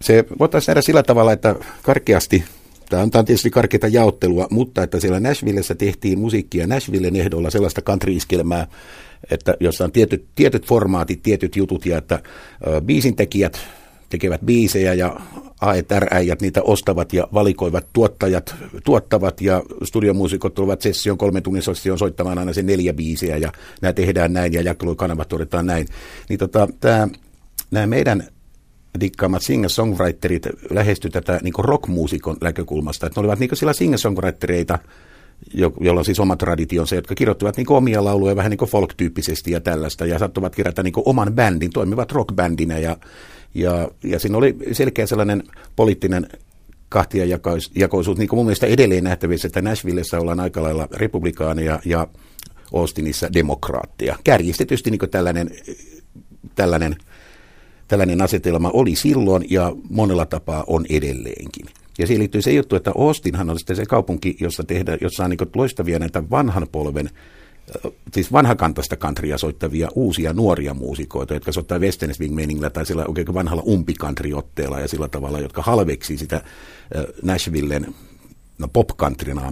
Se 0.02 0.26
voitaisiin 0.40 0.68
nähdä 0.68 0.82
sillä 0.82 1.04
tavalla, 1.04 1.34
että 1.34 1.56
karkeasti, 1.82 2.44
tämä 2.90 3.04
on 3.04 3.12
tietysti 3.12 3.50
karkeita 3.50 3.88
jaottelua, 3.88 4.48
mutta 4.50 4.84
että 4.84 5.00
siellä 5.00 5.20
Nashvillessä 5.20 5.76
tehtiin 5.76 6.20
musiikkia 6.20 6.68
Nashvillen 6.68 7.16
ehdolla 7.16 7.50
sellaista 7.50 7.82
country-iskelmää, 7.82 8.68
että 9.32 9.54
jossa 9.60 9.84
on 9.84 9.92
tietyt, 9.92 10.26
tietyt 10.36 10.66
formaatit, 10.66 11.24
tietyt 11.24 11.56
jutut 11.56 11.86
ja 11.86 11.98
että 11.98 12.20
biisintekijät 12.86 13.60
tekevät 14.10 14.42
biisejä 14.42 14.94
ja 14.94 15.20
AETR-äijät 15.62 16.42
niitä 16.42 16.62
ostavat 16.64 17.14
ja 17.14 17.28
valikoivat, 17.34 17.88
tuottajat 17.94 18.56
tuottavat 18.84 19.42
ja 19.42 19.64
studiomuusikot 19.84 20.54
tulevat 20.54 20.82
session, 20.82 21.18
kolmen 21.18 21.44
tunnin 21.44 21.64
session 21.64 21.98
soittamaan 21.98 22.38
aina 22.38 22.54
se 22.54 22.62
neljä 22.62 22.94
biisiä 22.94 23.38
ja 23.38 23.52
nämä 23.82 23.94
tehdään 23.94 24.34
näin 24.34 24.54
ja 24.54 24.62
jakelukanavat 24.62 25.28
todetaan 25.28 25.66
näin. 25.66 25.88
Niin 26.30 26.40
tota, 26.40 26.68
tämä 26.80 27.08
nämä 27.72 27.88
meidän 27.88 28.24
dikkaamat 29.00 29.42
singer-songwriterit 29.42 30.50
lähesty 30.70 31.10
tätä 31.10 31.40
niin 31.44 31.54
rockmuusikon 31.58 32.38
näkökulmasta. 32.42 33.08
Että 33.08 33.20
ne 33.20 33.22
olivat 33.22 33.40
niin 33.40 33.50
sillä 33.54 33.74
singer-songwritereita, 33.74 34.78
jo, 35.54 35.74
jolla 35.80 36.00
on 36.02 36.06
siis 36.06 36.20
oma 36.20 36.36
traditionsa, 36.36 36.96
jotka 36.96 37.16
kirjoittivat 37.16 37.58
niin 37.58 37.72
omia 37.72 38.04
lauluja 38.04 38.36
vähän 38.36 38.50
niin 38.50 38.70
folk-tyyppisesti 38.70 39.52
ja 39.52 39.62
tällaista, 39.62 40.06
ja 40.06 40.20
sattuvat 40.20 40.56
kirjoittaa 40.56 40.84
niin 40.84 40.94
oman 40.96 41.34
bändin, 41.34 41.72
toimivat 41.72 42.12
rockbändinä, 42.12 42.78
ja, 42.78 42.98
ja, 43.54 43.90
ja 44.04 44.20
siinä 44.20 44.38
oli 44.38 44.58
selkeä 44.72 45.08
sellainen 45.08 45.44
poliittinen 45.76 46.28
kahtiajakoisuus, 46.90 48.18
niin 48.18 48.30
kuin 48.30 48.38
mun 48.38 48.46
mielestä 48.46 48.68
edelleen 48.68 49.04
nähtävissä, 49.04 49.48
että 49.48 49.62
Nashvillessä 49.62 50.20
ollaan 50.20 50.40
aika 50.40 50.64
lailla 50.64 50.88
republikaaneja 50.92 51.80
ja 51.86 52.08
Austinissa 52.74 53.34
demokraattia. 53.34 54.18
Kärjistetysti 54.24 54.92
niin 54.92 55.10
tällainen, 55.12 55.50
tällainen– 56.56 56.96
Tällainen 57.92 58.22
asetelma 58.22 58.70
oli 58.74 58.96
silloin 58.96 59.46
ja 59.50 59.72
monella 59.90 60.26
tapaa 60.26 60.64
on 60.68 60.86
edelleenkin. 60.90 61.66
Ja 62.00 62.08
siihen 62.08 62.20
liittyy 62.20 62.42
se 62.42 62.52
juttu, 62.52 62.76
että 62.76 62.92
Austinhan 62.98 63.50
on 63.50 63.60
sitten 63.60 63.76
se 63.76 63.86
kaupunki, 63.86 64.38
jossa, 64.40 64.64
tehdään, 64.64 64.98
jossa 65.02 65.24
on 65.24 65.30
niin 65.30 65.40
loistavia 65.56 66.00
näitä 66.00 66.30
vanhan 66.30 66.68
polven 66.72 67.10
siis 68.14 68.32
vanhakantaista 68.32 68.96
countrya 68.98 69.38
soittavia 69.38 69.90
uusia 69.96 70.34
nuoria 70.34 70.74
muusikoita, 70.74 71.34
jotka 71.34 71.52
soittaa 71.52 71.80
western 71.80 72.14
swing 72.14 72.36
meningillä 72.36 72.70
tai 72.70 72.86
sillä 72.86 73.06
oikein 73.08 73.34
vanhalla 73.34 73.64
umpikantriotteella 73.68 74.80
ja 74.80 74.88
sillä 74.88 75.08
tavalla, 75.08 75.40
jotka 75.40 75.62
halveksi 75.62 76.18
sitä 76.18 76.42
Nashvillen 77.24 77.96
no 78.58 78.68
pop 78.68 78.88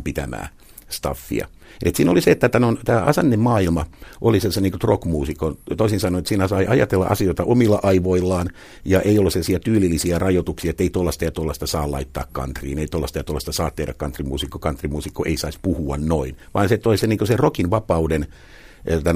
pitämää 0.04 0.50
staffia. 0.90 1.48
Et 1.86 1.96
siinä 1.96 2.12
oli 2.12 2.22
se, 2.22 2.32
että 2.32 2.50
tämän, 2.50 2.78
tämä 2.86 3.06
maailma 3.38 3.86
oli 4.22 4.40
se 4.40 4.62
niin 4.62 4.74
rockmuusikon. 4.84 5.58
Toisin 5.78 6.00
sanoen, 6.00 6.20
että 6.20 6.30
siinä 6.30 6.48
sai 6.48 6.68
ajatella 6.68 7.06
asioita 7.06 7.44
omilla 7.44 7.80
aivoillaan 7.84 8.50
ja 8.86 9.02
ei 9.02 9.20
ole 9.20 9.32
sellaisia 9.32 9.60
tyylillisiä 9.60 10.20
rajoituksia, 10.20 10.70
että 10.70 10.84
ei 10.84 10.90
tuollaista 10.90 11.26
ja 11.26 11.32
tuollaista 11.32 11.68
saa 11.68 11.92
laittaa 11.92 12.26
countryin, 12.34 12.80
ei 12.80 12.88
tuollaista 12.88 13.20
ja 13.20 13.24
tuollaista 13.24 13.52
saa 13.52 13.72
tehdä 13.72 13.94
countrymuusikko, 13.94 14.60
countrymuusikko 14.60 15.26
ei 15.26 15.38
saisi 15.38 15.60
puhua 15.62 15.98
noin, 15.98 16.38
vaan 16.54 16.70
se 16.70 16.78
toi 16.78 16.98
se, 16.98 17.08
niin 17.08 17.28
se 17.28 17.38
rockin 17.38 17.70
vapauden 17.70 18.28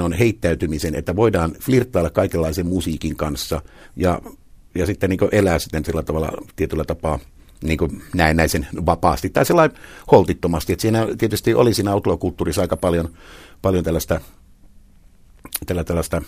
on 0.04 0.14
heittäytymisen, 0.14 0.96
että 0.96 1.16
voidaan 1.16 1.56
flirttailla 1.62 2.10
kaikenlaisen 2.10 2.68
musiikin 2.68 3.16
kanssa 3.16 3.62
ja, 3.96 4.22
ja 4.76 4.86
sitten 4.86 5.10
niin 5.10 5.20
elää 5.32 5.60
sitten 5.60 5.86
sillä 5.86 6.04
tavalla 6.04 6.32
tietyllä 6.56 6.84
tapaa 6.84 7.20
niin 7.64 7.78
kuin 7.78 8.04
näennäisen 8.16 8.68
vapaasti 8.86 9.30
tai 9.30 9.46
sellainen 9.46 9.78
holtittomasti. 10.12 10.74
Että 10.74 10.82
siinä 10.82 11.08
tietysti 11.18 11.54
oli 11.54 11.74
siinä 11.74 11.94
outlaw-kulttuurissa 11.94 12.62
aika 12.62 12.78
paljon, 12.78 13.10
paljon 13.62 13.84
tällaista, 13.84 14.22
tällä, 15.66 15.84
tällaista 15.84 16.22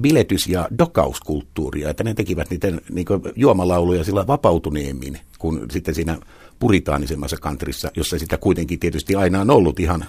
biletys- 0.00 0.48
ja 0.48 0.68
dokauskulttuuria, 0.78 1.90
että 1.90 2.04
ne 2.04 2.14
tekivät 2.14 2.50
niitä 2.50 2.68
niin 2.90 3.06
juomalauluja 3.36 4.04
sillä 4.04 4.26
vapautuneemmin 4.26 5.20
kuin 5.38 5.60
sitten 5.70 5.94
siinä 5.94 6.18
puritaanisemmassa 6.58 7.36
kantrissa, 7.36 7.90
jossa 7.96 8.18
sitä 8.18 8.36
kuitenkin 8.36 8.78
tietysti 8.78 9.14
aina 9.14 9.40
on 9.40 9.50
ollut 9.50 9.80
ihan 9.80 10.04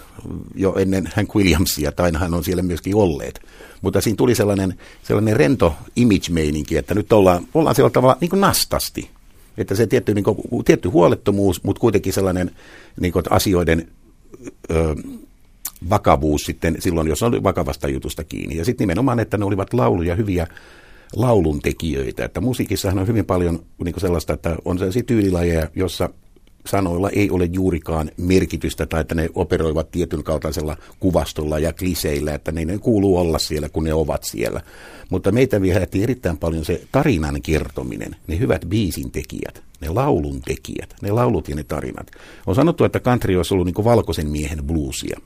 jo 0.55 0.75
ennen 0.75 1.09
Hank 1.15 1.35
Williamsia, 1.35 1.91
tai 1.91 2.05
aina 2.05 2.19
hän 2.19 2.33
on 2.33 2.43
siellä 2.43 2.63
myöskin 2.63 2.95
olleet. 2.95 3.39
Mutta 3.81 4.01
siinä 4.01 4.17
tuli 4.17 4.35
sellainen, 4.35 4.79
sellainen 5.03 5.35
rento 5.35 5.75
image-meininki, 5.95 6.77
että 6.77 6.95
nyt 6.95 7.13
ollaan, 7.13 7.47
ollaan 7.53 7.75
sillä 7.75 7.89
tavalla 7.89 8.17
niin 8.21 8.29
kuin 8.29 8.41
nastasti. 8.41 9.09
Että 9.57 9.75
se 9.75 9.87
tietty, 9.87 10.13
niin 10.13 10.23
kuin, 10.23 10.65
tietty 10.65 10.89
huolettomuus, 10.89 11.63
mutta 11.63 11.79
kuitenkin 11.79 12.13
sellainen 12.13 12.51
niin 12.99 13.13
kuin, 13.13 13.23
asioiden 13.29 13.87
ö, 14.71 14.95
vakavuus 15.89 16.41
sitten 16.45 16.75
silloin, 16.79 17.07
jos 17.07 17.23
oli 17.23 17.43
vakavasta 17.43 17.87
jutusta 17.87 18.23
kiinni. 18.23 18.57
Ja 18.57 18.65
sitten 18.65 18.85
nimenomaan, 18.85 19.19
että 19.19 19.37
ne 19.37 19.45
olivat 19.45 19.73
lauluja 19.73 20.15
hyviä 20.15 20.47
lauluntekijöitä. 21.15 22.25
Että 22.25 22.41
musiikissahan 22.41 22.99
on 22.99 23.07
hyvin 23.07 23.25
paljon 23.25 23.59
niin 23.83 23.99
sellaista, 23.99 24.33
että 24.33 24.55
on 24.65 24.77
sellaisia 24.77 25.03
tyylilajeja, 25.03 25.69
jossa 25.75 26.09
sanoilla 26.67 27.09
ei 27.09 27.29
ole 27.29 27.49
juurikaan 27.53 28.11
merkitystä 28.17 28.85
tai 28.85 29.01
että 29.01 29.15
ne 29.15 29.29
operoivat 29.35 29.91
tietyn 29.91 30.23
kaltaisella 30.23 30.77
kuvastolla 30.99 31.59
ja 31.59 31.73
kliseillä, 31.73 32.33
että 32.33 32.51
ne, 32.51 32.65
ne 32.65 32.77
kuuluu 32.77 33.17
olla 33.17 33.39
siellä, 33.39 33.69
kun 33.69 33.83
ne 33.83 33.93
ovat 33.93 34.23
siellä. 34.23 34.61
Mutta 35.09 35.31
meitä 35.31 35.61
viehätti 35.61 36.03
erittäin 36.03 36.37
paljon 36.37 36.65
se 36.65 36.81
tarinan 36.91 37.41
kertominen, 37.41 38.15
ne 38.27 38.39
hyvät 38.39 38.65
biisin 38.69 39.11
tekijät, 39.11 39.63
ne 39.81 39.89
laulun 39.89 40.41
tekijät, 40.41 40.95
ne 41.01 41.11
laulut 41.11 41.49
ja 41.49 41.55
ne 41.55 41.63
tarinat. 41.63 42.11
On 42.47 42.55
sanottu, 42.55 42.83
että 42.83 42.99
country 42.99 43.35
olisi 43.35 43.53
ollut 43.53 43.65
niin 43.65 43.85
valkoisen 43.85 44.29
miehen 44.29 44.63
bluesia. 44.63 45.19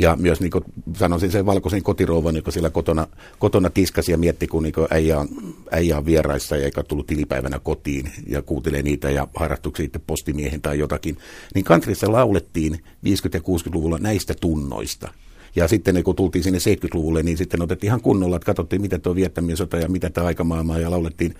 Ja 0.00 0.16
myös 0.16 0.40
niin 0.40 0.50
kuin 0.50 0.64
sanoisin 0.96 1.30
sen 1.30 1.46
valkoisen 1.46 1.82
kotirouvan, 1.82 2.36
joka 2.36 2.50
siellä 2.50 2.70
kotona, 2.70 3.06
kotona 3.38 3.70
tiskasi 3.70 4.12
ja 4.12 4.18
mietti, 4.18 4.46
kun 4.46 4.62
niin 4.62 4.74
äijä, 4.90 5.18
on, 5.18 5.28
äijä 5.70 5.98
on 5.98 6.06
vieraissa 6.06 6.56
ja 6.56 6.64
eikä 6.64 6.82
tullut 6.82 7.06
tilipäivänä 7.06 7.58
kotiin 7.58 8.12
ja 8.26 8.42
kuuntelee 8.42 8.82
niitä 8.82 9.10
ja 9.10 9.28
harrastuksia 9.36 9.84
sitten 9.84 10.02
postimiehen 10.06 10.60
tai 10.60 10.78
jotakin. 10.78 11.16
Niin 11.54 11.64
kantrissa 11.64 12.12
laulettiin 12.12 12.74
50- 12.74 12.78
ja 13.04 13.40
60-luvulla 13.40 13.98
näistä 13.98 14.34
tunnoista. 14.40 15.12
Ja 15.56 15.68
sitten 15.68 16.04
kun 16.04 16.16
tultiin 16.16 16.44
sinne 16.44 16.58
70-luvulle, 16.58 17.22
niin 17.22 17.38
sitten 17.38 17.62
otettiin 17.62 17.88
ihan 17.88 18.00
kunnolla, 18.00 18.36
että 18.36 18.46
katsottiin, 18.46 18.82
mitä 18.82 18.98
tuo 18.98 19.14
viettämien 19.14 19.56
sota 19.56 19.76
ja 19.76 19.88
mitä 19.88 20.10
tämä 20.10 20.26
aikamaailma 20.26 20.78
ja 20.78 20.90
laulettiin, 20.90 21.34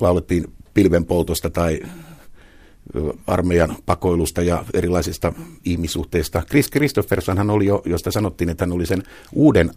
laulettiin 0.00 0.44
pilvenpoltosta 0.74 1.50
tai 1.50 1.80
armeijan 3.26 3.76
pakoilusta 3.86 4.42
ja 4.42 4.64
erilaisista 4.74 5.32
ihmissuhteista. 5.64 6.42
Chris 6.48 6.70
Christopherson 6.70 7.38
hän 7.38 7.50
oli 7.50 7.66
jo, 7.66 7.82
josta 7.84 8.10
sanottiin, 8.10 8.50
että 8.50 8.64
hän 8.64 8.72
oli 8.72 8.86
sen 8.86 9.02
uuden 9.32 9.70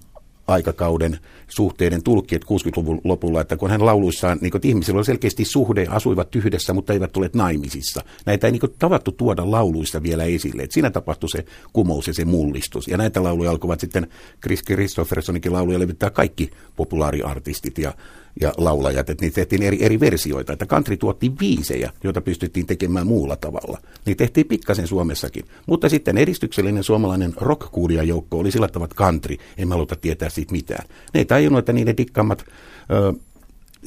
aikakauden 0.47 1.19
suhteiden 1.47 2.03
tulkki, 2.03 2.37
60-luvun 2.37 3.01
lopulla, 3.03 3.41
että 3.41 3.57
kun 3.57 3.69
hän 3.69 3.85
lauluissaan, 3.85 4.37
niin 4.41 4.51
kuin, 4.51 4.67
ihmisillä 4.67 4.97
oli 4.97 5.05
selkeästi 5.05 5.45
suhde, 5.45 5.85
asuivat 5.89 6.35
yhdessä, 6.35 6.73
mutta 6.73 6.93
eivät 6.93 7.11
tule 7.11 7.29
naimisissa. 7.33 8.01
Näitä 8.25 8.47
ei 8.47 8.51
niin 8.51 8.59
kuin, 8.59 8.73
tavattu 8.79 9.11
tuoda 9.11 9.51
lauluissa 9.51 10.03
vielä 10.03 10.23
esille. 10.23 10.63
että 10.63 10.73
siinä 10.73 10.89
tapahtui 10.89 11.29
se 11.29 11.45
kumous 11.73 12.07
ja 12.07 12.13
se 12.13 12.25
mullistus. 12.25 12.87
Ja 12.87 12.97
näitä 12.97 13.23
lauluja 13.23 13.51
alkoivat 13.51 13.79
sitten 13.79 14.07
Chris 14.41 14.63
Christophersonikin 14.63 15.53
lauluja 15.53 15.79
levittää 15.79 16.09
kaikki 16.09 16.49
populaariartistit 16.75 17.77
ja 17.77 17.93
ja 18.41 18.53
laulajat, 18.57 19.09
että 19.09 19.25
niitä 19.25 19.35
tehtiin 19.35 19.63
eri, 19.63 19.77
eri 19.85 19.99
versioita. 19.99 20.53
Että 20.53 20.65
country 20.65 20.97
tuotti 20.97 21.29
biisejä, 21.29 21.91
joita 22.03 22.21
pystyttiin 22.21 22.65
tekemään 22.65 23.07
muulla 23.07 23.35
tavalla. 23.35 23.77
Niin 24.05 24.17
tehtiin 24.17 24.47
pikkasen 24.47 24.87
Suomessakin. 24.87 25.45
Mutta 25.65 25.89
sitten 25.89 26.17
edistyksellinen 26.17 26.83
suomalainen 26.83 27.33
rock 27.35 27.73
joukko 28.05 28.39
oli 28.39 28.51
sillä 28.51 28.67
tavalla 28.67 28.93
country. 28.95 29.35
En 29.57 29.67
mä 29.67 29.73
haluta 29.73 29.95
tietää 29.95 30.29
siitä 30.29 30.51
mitään. 30.51 30.87
Ne 31.13 31.19
ei 31.19 31.25
tajunnut, 31.25 31.59
että 31.59 31.73
niiden 31.73 31.97
dikkaammat 31.97 32.45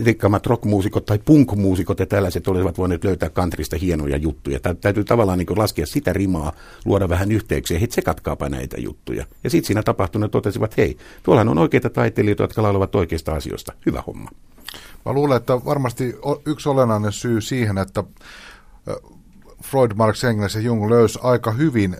rikkaammat 0.04 0.46
rockmuusikot 0.46 1.06
tai 1.06 1.18
punkmuusikot 1.24 2.00
ja 2.00 2.06
tällaiset 2.06 2.48
olisivat 2.48 2.78
voineet 2.78 3.04
löytää 3.04 3.30
kantrista 3.30 3.76
hienoja 3.76 4.16
juttuja. 4.16 4.60
Tä, 4.60 4.74
täytyy 4.74 5.04
tavallaan 5.04 5.38
niin 5.38 5.58
laskea 5.58 5.86
sitä 5.86 6.12
rimaa, 6.12 6.52
luoda 6.84 7.08
vähän 7.08 7.32
yhteyksiä, 7.32 7.78
hei 7.78 7.88
katkaapa 8.04 8.48
näitä 8.48 8.80
juttuja. 8.80 9.26
Ja 9.44 9.50
sitten 9.50 9.66
siinä 9.66 9.82
tapahtunut 9.82 10.30
totesivat, 10.30 10.76
hei, 10.76 10.96
tuollahan 11.22 11.48
on 11.48 11.58
oikeita 11.58 11.90
taiteilijoita, 11.90 12.42
jotka 12.42 12.62
laulavat 12.62 12.94
oikeista 12.94 13.32
asioista. 13.32 13.72
Hyvä 13.86 14.02
homma. 14.06 14.30
Mä 15.04 15.12
luulen, 15.12 15.36
että 15.36 15.64
varmasti 15.64 16.14
yksi 16.46 16.68
olennainen 16.68 17.12
syy 17.12 17.40
siihen, 17.40 17.78
että 17.78 18.04
Freud, 19.64 19.90
Marx, 19.94 20.24
Engels 20.24 20.54
ja 20.54 20.60
Jung 20.60 20.90
löysi 20.90 21.18
aika 21.22 21.52
hyvin 21.52 21.96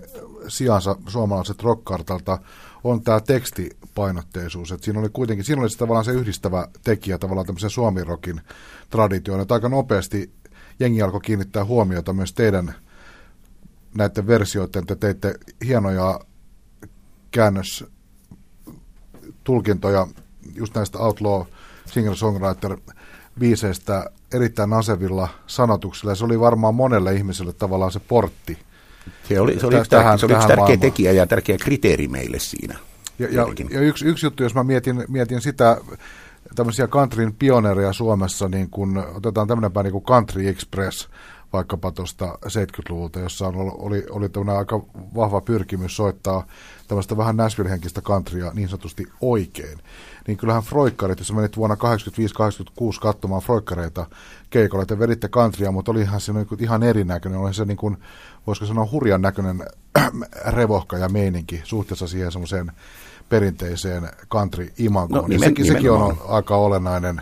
sijansa 0.47 0.95
suomalaiset 1.07 1.63
rockkartalta, 1.63 2.39
on 2.83 3.01
tämä 3.01 3.19
tekstipainotteisuus. 3.19 4.71
Et 4.71 4.83
siinä 4.83 4.99
oli 4.99 5.09
kuitenkin, 5.09 5.45
siinä 5.45 5.61
oli 5.61 5.69
se 5.69 5.77
tavallaan 5.77 6.05
se 6.05 6.11
yhdistävä 6.11 6.67
tekijä 6.83 7.17
tavallaan 7.17 7.47
tämmöisen 7.47 7.69
suomirokin 7.69 8.41
traditioon. 8.89 9.41
Että 9.41 9.53
aika 9.53 9.69
nopeasti 9.69 10.31
jengi 10.79 11.01
alkoi 11.01 11.21
kiinnittää 11.21 11.65
huomiota 11.65 12.13
myös 12.13 12.33
teidän 12.33 12.75
näiden 13.95 14.27
versioiden, 14.27 14.85
te 14.85 14.95
teitte 14.95 15.35
hienoja 15.65 16.19
käännös 17.31 17.85
tulkintoja 19.43 20.07
just 20.55 20.75
näistä 20.75 20.97
Outlaw 20.97 21.41
singer-songwriter 21.85 22.93
biiseistä 23.39 24.09
erittäin 24.33 24.73
asevilla 24.73 25.27
sanotuksilla. 25.47 26.15
Se 26.15 26.25
oli 26.25 26.39
varmaan 26.39 26.75
monelle 26.75 27.13
ihmiselle 27.13 27.53
tavallaan 27.53 27.91
se 27.91 27.99
portti 27.99 28.57
se 29.23 29.39
oli, 29.39 29.59
se 29.59 29.67
oli, 29.67 29.75
yksi, 29.75 29.89
tähän, 29.89 30.19
se 30.19 30.25
oli 30.25 30.33
yksi 30.33 30.47
tärkeä 30.47 30.61
maailmaan. 30.61 30.79
tekijä 30.79 31.11
ja 31.11 31.27
tärkeä 31.27 31.57
kriteeri 31.57 32.07
meille 32.07 32.39
siinä. 32.39 32.75
Ja, 33.19 33.27
ja, 33.31 33.47
ja 33.69 33.79
yksi, 33.79 34.05
yksi 34.05 34.25
juttu, 34.25 34.43
jos 34.43 34.55
mä 34.55 34.63
mietin, 34.63 35.05
mietin 35.07 35.41
sitä, 35.41 35.77
tämmöisiä 36.55 36.87
countryn 36.87 37.33
pioneereja 37.33 37.93
Suomessa, 37.93 38.49
niin 38.49 38.69
kun 38.69 39.05
otetaan 39.15 39.47
tämmöinen 39.47 39.71
päin 39.71 39.83
niin 39.83 39.91
kuin 39.91 40.03
Country 40.03 40.47
Express, 40.47 41.09
vaikkapa 41.53 41.91
tuosta 41.91 42.37
70-luvulta, 42.45 43.19
jossa 43.19 43.47
oli, 43.47 43.71
oli, 43.77 44.05
oli 44.09 44.29
tämmöinen 44.29 44.57
aika 44.57 44.81
vahva 45.15 45.41
pyrkimys 45.41 45.95
soittaa 45.95 46.47
tämmöistä 46.87 47.17
vähän 47.17 47.37
Nashville-henkistä 47.37 48.01
countrya 48.01 48.51
niin 48.53 48.69
sanotusti 48.69 49.05
oikein. 49.21 49.79
Niin 50.27 50.37
kyllähän 50.37 50.63
Froikkarit, 50.63 51.19
jos 51.19 51.33
menit 51.33 51.57
vuonna 51.57 51.75
85-86 51.75 51.79
katsomaan 53.01 53.41
Froikkareita 53.41 54.05
keikolla, 54.49 54.81
että 54.81 54.99
veditte 54.99 55.27
countrya, 55.27 55.71
mutta 55.71 55.91
olihan 55.91 56.21
se 56.21 56.33
niin 56.33 56.47
ihan 56.59 56.83
erinäköinen, 56.83 57.39
oli 57.39 57.53
se 57.53 57.65
niin 57.65 57.77
kuin, 57.77 57.97
voisiko 58.47 58.65
sanoa 58.65 58.87
hurjan 58.91 59.21
näköinen 59.21 59.63
revohka 60.47 60.97
ja 60.97 61.09
meininki 61.09 61.61
suhteessa 61.63 62.07
siihen 62.07 62.31
semmoiseen 62.31 62.71
perinteiseen 63.29 64.09
country-imagoon. 64.33 65.21
No, 65.21 65.27
nimen, 65.27 65.49
sekin, 65.49 65.65
sekin 65.65 65.91
on 65.91 66.17
aika 66.27 66.55
olennainen 66.55 67.21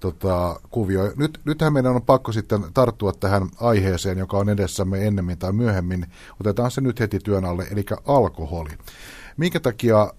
tota, 0.00 0.60
kuvio. 0.70 1.12
Nyt, 1.16 1.40
nythän 1.44 1.72
meidän 1.72 1.94
on 1.94 2.02
pakko 2.02 2.32
sitten 2.32 2.64
tarttua 2.74 3.12
tähän 3.12 3.48
aiheeseen, 3.60 4.18
joka 4.18 4.38
on 4.38 4.48
edessämme 4.48 5.06
ennemmin 5.06 5.38
tai 5.38 5.52
myöhemmin. 5.52 6.06
Otetaan 6.40 6.70
se 6.70 6.80
nyt 6.80 7.00
heti 7.00 7.18
työn 7.18 7.44
alle, 7.44 7.66
eli 7.70 7.84
alkoholi. 8.06 8.70
Minkä 9.36 9.60
takia 9.60 10.12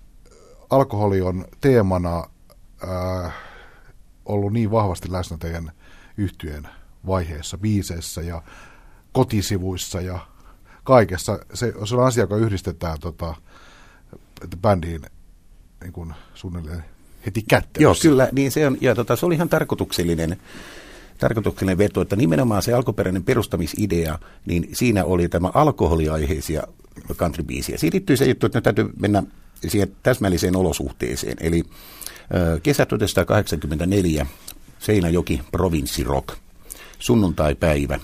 alkoholi 0.70 1.22
on 1.22 1.46
teemana 1.62 2.24
äh, 2.84 3.34
ollut 4.26 4.54
niin 4.54 4.72
vahvasti 4.72 5.12
läsnä 5.12 5.38
teidän 5.38 5.72
yhtyeen 6.18 6.68
vaiheessa, 7.08 7.58
biiseissä 7.58 8.22
ja 8.22 8.44
kotisivuissa 9.12 10.02
ja 10.02 10.20
kaikessa. 10.84 11.40
Se, 11.54 11.74
se 11.86 11.96
on 11.96 12.06
asia, 12.06 12.24
joka 12.24 12.36
yhdistetään 12.36 13.00
tota, 13.00 13.36
bändiin 14.62 15.02
niin 15.82 15.94
kuin 15.94 16.14
suunnilleen 16.34 16.84
heti 17.26 17.44
kättä. 17.50 17.84
Joo, 17.84 17.96
kyllä, 18.02 18.30
niin 18.32 18.52
se 18.52 18.68
on, 18.68 18.78
ja 18.82 18.96
tota, 18.96 19.16
se 19.16 19.26
oli 19.26 19.36
ihan 19.36 19.50
tarkoituksellinen, 19.50 20.38
tarkoituksellinen 21.18 21.78
veto, 21.78 22.02
että 22.02 22.16
nimenomaan 22.16 22.62
se 22.62 22.74
alkuperäinen 22.74 23.24
perustamisidea, 23.24 24.20
niin 24.46 24.70
siinä 24.74 25.06
oli 25.06 25.30
tämä 25.30 25.52
alkoholiaiheisia 25.54 26.64
countrybiisiä. 27.14 27.78
Siitä 27.78 27.96
liittyy 27.96 28.18
se 28.18 28.26
juttu, 28.26 28.46
että 28.46 28.62
täytyy 28.62 28.90
mennä 29.00 29.24
siihen 29.68 29.92
täsmälliseen 30.04 30.56
olosuhteeseen. 30.56 31.38
Eli 31.40 31.64
kesä 32.64 32.86
1984, 32.86 34.26
Seinäjoki, 34.80 35.42
provinssirock, 35.52 36.38
sunnuntai-päivä, 37.00 38.00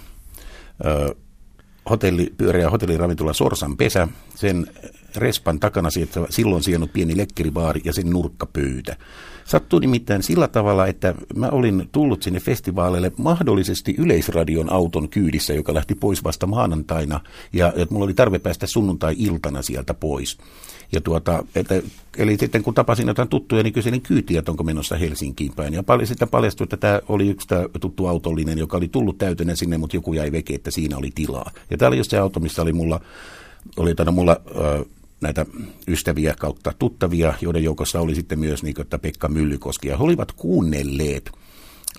hotelli, 1.89 2.33
pyöreä 2.37 2.69
hotelliravintola 2.69 3.33
Sorsan 3.33 3.77
pesä, 3.77 4.07
sen 4.35 4.67
respan 5.15 5.59
takana 5.59 5.89
silloin 6.29 6.63
sijannut 6.63 6.93
pieni 6.93 7.17
lekkeribaari 7.17 7.81
ja 7.83 7.93
sen 7.93 8.09
nurkkapöytä. 8.09 8.95
Sattui 9.45 9.79
nimittäin 9.79 10.23
sillä 10.23 10.47
tavalla, 10.47 10.87
että 10.87 11.15
mä 11.35 11.49
olin 11.49 11.89
tullut 11.91 12.23
sinne 12.23 12.39
festivaaleille 12.39 13.11
mahdollisesti 13.17 13.95
Yleisradion 13.97 14.71
auton 14.71 15.09
kyydissä, 15.09 15.53
joka 15.53 15.73
lähti 15.73 15.95
pois 15.95 16.23
vasta 16.23 16.47
maanantaina, 16.47 17.19
ja 17.53 17.67
että 17.75 17.93
mulla 17.93 18.05
oli 18.05 18.13
tarve 18.13 18.39
päästä 18.39 18.67
sunnuntai-iltana 18.67 19.61
sieltä 19.61 19.93
pois. 19.93 20.37
Ja 20.91 21.01
tuota, 21.01 21.43
että, 21.55 21.81
eli 22.17 22.37
sitten 22.37 22.63
kun 22.63 22.73
tapasin 22.73 23.07
jotain 23.07 23.27
tuttuja, 23.27 23.63
niin 23.63 23.73
kyselin 23.73 24.01
kyytiä, 24.01 24.39
että 24.39 24.51
onko 24.51 24.63
menossa 24.63 24.95
Helsinkiin 24.95 25.53
päin. 25.55 25.73
Ja 25.73 25.83
paljon 25.83 26.07
sitten 26.07 26.29
paljastui, 26.29 26.65
että 26.65 26.77
tämä 26.77 26.99
oli 27.09 27.27
yksi 27.27 27.47
tämä 27.47 27.65
tuttu 27.81 28.07
autollinen, 28.07 28.57
joka 28.57 28.77
oli 28.77 28.87
tullut 28.87 29.17
täytenä 29.17 29.55
sinne, 29.55 29.77
mutta 29.77 29.97
joku 29.97 30.13
jäi 30.13 30.31
veke, 30.31 30.55
että 30.55 30.71
siinä 30.71 30.97
oli 30.97 31.11
tilaa. 31.15 31.51
Ja 31.69 31.77
tämä 31.77 31.87
oli 31.87 31.97
just 31.97 32.11
se 32.11 32.17
auto, 32.17 32.39
missä 32.39 32.61
oli 32.61 32.73
mulla, 32.73 33.01
oli 33.77 33.93
mulla 34.11 34.31
äh, 34.31 34.85
näitä 35.21 35.45
ystäviä 35.87 36.35
kautta 36.39 36.73
tuttavia, 36.79 37.33
joiden 37.41 37.63
joukossa 37.63 37.99
oli 37.99 38.15
sitten 38.15 38.39
myös 38.39 38.63
niin 38.63 38.75
kuin, 38.75 38.87
Pekka 39.01 39.27
Myllykoski. 39.27 39.87
Ja 39.87 39.97
he 39.97 40.03
olivat 40.03 40.31
kuunnelleet 40.31 41.31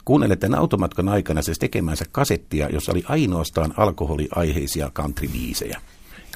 kuunnelleet 0.04 0.40
tämän 0.40 0.58
automatkan 0.58 1.08
aikana 1.08 1.42
se 1.42 1.52
tekemänsä 1.58 2.04
kasettia, 2.12 2.68
jossa 2.68 2.92
oli 2.92 3.02
ainoastaan 3.08 3.74
alkoholiaiheisia 3.76 4.90
country-biisejä 4.98 5.80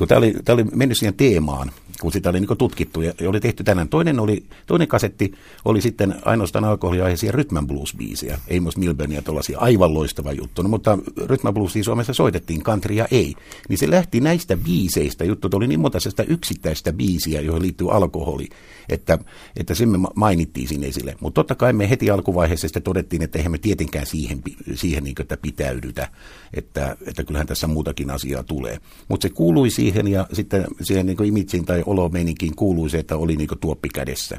kun 0.00 0.08
tämä 0.08 0.18
oli, 0.18 0.34
tämä 0.44 0.54
oli 0.54 0.64
mennyt 0.64 0.98
siihen 0.98 1.14
teemaan, 1.14 1.72
kun 2.00 2.12
sitä 2.12 2.30
oli 2.30 2.40
niin 2.40 2.58
tutkittu 2.58 3.00
ja 3.00 3.12
oli 3.26 3.40
tehty 3.40 3.64
tänään. 3.64 3.88
Toinen, 3.88 4.20
oli, 4.20 4.44
toinen 4.66 4.88
kasetti 4.88 5.32
oli 5.64 5.80
sitten 5.80 6.14
ainoastaan 6.24 6.64
alkoholiaiheisia 6.64 7.32
rhythm 7.32 7.56
blues-biisejä, 7.56 8.38
Amos 8.56 8.76
Milburnia 8.76 9.22
tuollaisia 9.22 9.58
aivan 9.58 9.94
loistava 9.94 10.32
juttu. 10.32 10.62
No, 10.62 10.68
mutta 10.68 10.98
rhythm 11.26 11.48
bluesia 11.48 11.84
Suomessa 11.84 12.12
soitettiin, 12.12 12.62
countrya 12.62 13.06
ei. 13.10 13.34
Niin 13.68 13.78
se 13.78 13.90
lähti 13.90 14.20
näistä 14.20 14.56
biiseistä, 14.56 15.24
juttu 15.24 15.48
oli 15.52 15.66
niin 15.66 15.80
monta 15.80 15.98
yksittäistä 16.28 16.92
biisiä, 16.92 17.40
joihin 17.40 17.62
liittyy 17.62 17.96
alkoholi, 17.96 18.48
että, 18.88 19.18
että 19.56 19.74
sen 19.74 19.88
me 19.88 19.98
mainittiin 20.14 20.68
sinne 20.68 20.86
esille. 20.86 21.16
Mutta 21.20 21.38
totta 21.38 21.54
kai 21.54 21.72
me 21.72 21.90
heti 21.90 22.10
alkuvaiheessa 22.10 22.68
sitten 22.68 22.82
todettiin, 22.82 23.22
että 23.22 23.38
eihän 23.38 23.52
me 23.52 23.58
tietenkään 23.58 24.06
siihen, 24.06 24.42
siihen 24.74 25.04
niin 25.04 25.14
pitäydytä, 25.42 26.08
että, 26.54 26.96
että 27.06 27.24
kyllähän 27.24 27.46
tässä 27.46 27.66
muutakin 27.66 28.10
asiaa 28.10 28.42
tulee. 28.42 28.78
Mutta 29.08 29.28
se 29.28 29.34
kuului 29.34 29.70
siihen 29.70 29.89
ja 30.08 30.26
sitten 30.32 30.64
siihen 30.82 31.06
niin 31.06 31.24
imitsiin 31.24 31.64
tai 31.64 31.82
olomeninkiin 31.86 32.56
kuului 32.56 32.90
se, 32.90 32.98
että 32.98 33.16
oli 33.16 33.36
niin 33.36 33.48
tuoppi 33.60 33.88
kädessä. 33.88 34.38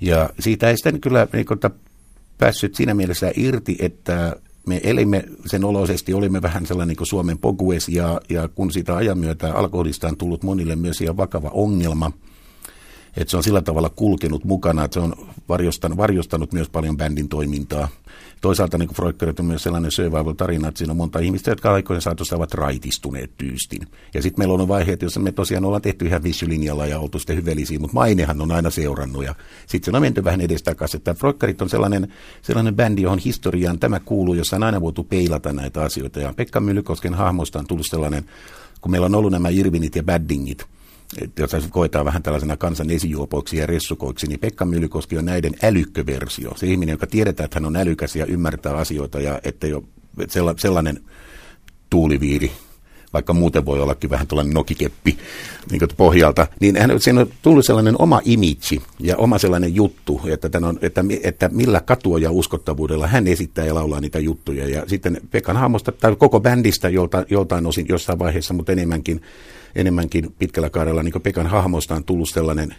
Ja 0.00 0.30
siitä 0.40 0.70
ei 0.70 0.76
sitten 0.76 1.00
kyllä 1.00 1.28
niin 1.32 1.46
kuin, 1.46 1.60
päässyt 2.38 2.74
siinä 2.74 2.94
mielessä 2.94 3.32
irti, 3.36 3.76
että 3.78 4.36
me 4.66 4.80
elimme 4.84 5.24
sen 5.46 5.64
oloisesti, 5.64 6.14
olimme 6.14 6.42
vähän 6.42 6.66
sellainen 6.66 6.96
niin 6.98 7.06
Suomen 7.06 7.38
pogues, 7.38 7.88
ja, 7.88 8.20
ja 8.28 8.48
kun 8.48 8.72
siitä 8.72 8.96
ajan 8.96 9.18
myötä 9.18 9.54
alkoholista 9.54 10.08
on 10.08 10.16
tullut 10.16 10.42
monille 10.42 10.76
myös 10.76 11.00
ihan 11.00 11.16
vakava 11.16 11.50
ongelma– 11.52 12.12
että 13.16 13.30
se 13.30 13.36
on 13.36 13.42
sillä 13.42 13.62
tavalla 13.62 13.88
kulkenut 13.88 14.44
mukana, 14.44 14.84
että 14.84 14.94
se 14.94 15.00
on 15.00 15.14
varjostanut, 15.48 15.98
varjostanut 15.98 16.52
myös 16.52 16.68
paljon 16.68 16.96
bändin 16.96 17.28
toimintaa. 17.28 17.88
Toisaalta 18.40 18.78
niin 18.78 18.94
Freukkerit 18.94 19.40
on 19.40 19.46
myös 19.46 19.62
sellainen 19.62 19.90
survival-tarina, 19.90 20.68
että 20.68 20.78
siinä 20.78 20.90
on 20.90 20.96
monta 20.96 21.18
ihmistä, 21.18 21.50
jotka 21.50 21.72
aikojen 21.72 22.02
saatossa 22.02 22.36
ovat 22.36 22.54
raitistuneet 22.54 23.30
tyystin. 23.38 23.82
Ja 24.14 24.22
sitten 24.22 24.40
meillä 24.40 24.62
on 24.62 24.68
vaiheet, 24.68 25.02
joissa 25.02 25.20
me 25.20 25.32
tosiaan 25.32 25.64
ollaan 25.64 25.82
tehty 25.82 26.06
ihan 26.06 26.22
vissylinjalla 26.22 26.86
ja 26.86 26.98
oltu 26.98 27.18
sitten 27.18 27.36
hyvellisiä, 27.36 27.78
mutta 27.78 27.94
mainehan 27.94 28.40
on 28.40 28.52
aina 28.52 28.70
seurannut. 28.70 29.24
Ja 29.24 29.34
sitten 29.66 29.92
se 29.92 29.96
on 29.96 30.02
menty 30.02 30.24
vähän 30.24 30.40
edestakaisin. 30.40 30.98
Että 30.98 31.14
Freukkerit 31.14 31.62
on 31.62 31.68
sellainen, 31.68 32.12
sellainen 32.42 32.76
bändi, 32.76 33.02
johon 33.02 33.18
historiaan 33.18 33.78
tämä 33.78 34.00
kuuluu, 34.00 34.34
jossa 34.34 34.56
on 34.56 34.62
aina 34.62 34.80
voitu 34.80 35.04
peilata 35.04 35.52
näitä 35.52 35.82
asioita. 35.82 36.20
Ja 36.20 36.32
Pekka 36.36 36.60
Myllykosken 36.60 37.14
hahmosta 37.14 37.58
on 37.58 37.66
tullut 37.66 37.86
sellainen, 37.90 38.24
kun 38.80 38.90
meillä 38.90 39.04
on 39.04 39.14
ollut 39.14 39.32
nämä 39.32 39.48
Irvinit 39.48 39.96
ja 39.96 40.02
Baddingit, 40.02 40.66
jota 41.38 41.56
koetaan 41.70 42.04
vähän 42.04 42.22
tällaisena 42.22 42.56
kansan 42.56 42.90
esijuopoiksi 42.90 43.56
ja 43.56 43.66
ressukoiksi, 43.66 44.26
niin 44.26 44.40
Pekka 44.40 44.64
Myllykoski 44.64 45.18
on 45.18 45.24
näiden 45.24 45.54
älykköversio. 45.62 46.52
Se 46.56 46.66
ihminen, 46.66 46.92
joka 46.92 47.06
tiedetään, 47.06 47.44
että 47.44 47.56
hän 47.56 47.66
on 47.66 47.76
älykäs 47.76 48.16
ja 48.16 48.26
ymmärtää 48.26 48.76
asioita 48.76 49.20
ja 49.20 49.40
ettei 49.44 49.72
ole 49.72 50.54
sellainen 50.58 51.00
tuuliviiri, 51.90 52.52
vaikka 53.16 53.32
muuten 53.32 53.64
voi 53.66 53.80
ollakin 53.80 54.10
vähän 54.10 54.26
tuollainen 54.26 54.54
nokikeppi 54.54 55.18
niin 55.70 55.80
pohjalta, 55.96 56.46
niin 56.60 56.76
hän, 56.76 57.00
siinä 57.00 57.20
on 57.20 57.26
tullut 57.42 57.66
sellainen 57.66 57.94
oma 57.98 58.20
imitsi 58.24 58.82
ja 59.00 59.16
oma 59.16 59.38
sellainen 59.38 59.74
juttu, 59.74 60.20
että, 60.26 60.48
tämän 60.48 60.68
on, 60.68 60.78
että, 60.82 61.04
että 61.22 61.48
millä 61.48 61.80
katua 61.80 62.18
ja 62.18 62.30
uskottavuudella 62.30 63.06
hän 63.06 63.26
esittää 63.26 63.64
ja 63.64 63.74
laulaa 63.74 64.00
niitä 64.00 64.18
juttuja. 64.18 64.68
Ja 64.68 64.82
sitten 64.86 65.20
Pekan 65.30 65.56
hahmosta, 65.56 65.92
tai 65.92 66.16
koko 66.16 66.40
bändistä 66.40 66.88
jolta, 66.88 67.24
joltain 67.30 67.66
osin 67.66 67.86
jossain 67.88 68.18
vaiheessa, 68.18 68.54
mutta 68.54 68.72
enemmänkin 68.72 69.20
enemmänkin 69.76 70.34
pitkällä 70.38 70.70
kaudella 70.70 71.02
niin 71.02 71.22
Pekan 71.22 71.46
hahmosta 71.46 71.94
on 71.94 72.04
tullut 72.04 72.28
sellainen, 72.28 72.74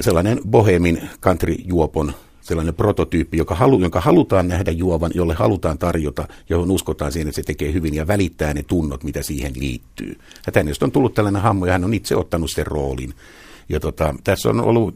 sellainen 0.00 0.40
bohemin 0.50 1.00
country-juopon 1.20 2.12
sellainen 2.46 2.74
prototyyppi, 2.74 3.36
joka 3.36 3.54
halu, 3.54 3.80
jonka 3.80 4.00
halutaan 4.00 4.48
nähdä 4.48 4.70
juovan, 4.70 5.10
jolle 5.14 5.34
halutaan 5.34 5.78
tarjota, 5.78 6.28
johon 6.48 6.70
uskotaan 6.70 7.12
siihen, 7.12 7.28
että 7.28 7.36
se 7.36 7.42
tekee 7.42 7.72
hyvin 7.72 7.94
ja 7.94 8.06
välittää 8.06 8.54
ne 8.54 8.62
tunnot, 8.62 9.04
mitä 9.04 9.22
siihen 9.22 9.52
liittyy. 9.56 10.18
Tänne 10.52 10.72
on 10.82 10.92
tullut 10.92 11.14
tällainen 11.14 11.42
hammo 11.42 11.66
ja 11.66 11.72
hän 11.72 11.84
on 11.84 11.94
itse 11.94 12.16
ottanut 12.16 12.50
sen 12.50 12.66
roolin. 12.66 13.14
Ja 13.68 13.80
tota, 13.80 14.14
tässä 14.24 14.48
on 14.48 14.60
ollut, 14.60 14.94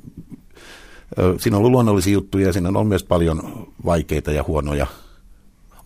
siinä 1.38 1.56
on 1.56 1.58
ollut 1.58 1.70
luonnollisia 1.70 2.12
juttuja 2.12 2.46
ja 2.46 2.52
siinä 2.52 2.68
on 2.68 2.76
ollut 2.76 2.88
myös 2.88 3.04
paljon 3.04 3.66
vaikeita 3.84 4.32
ja 4.32 4.44
huonoja 4.46 4.86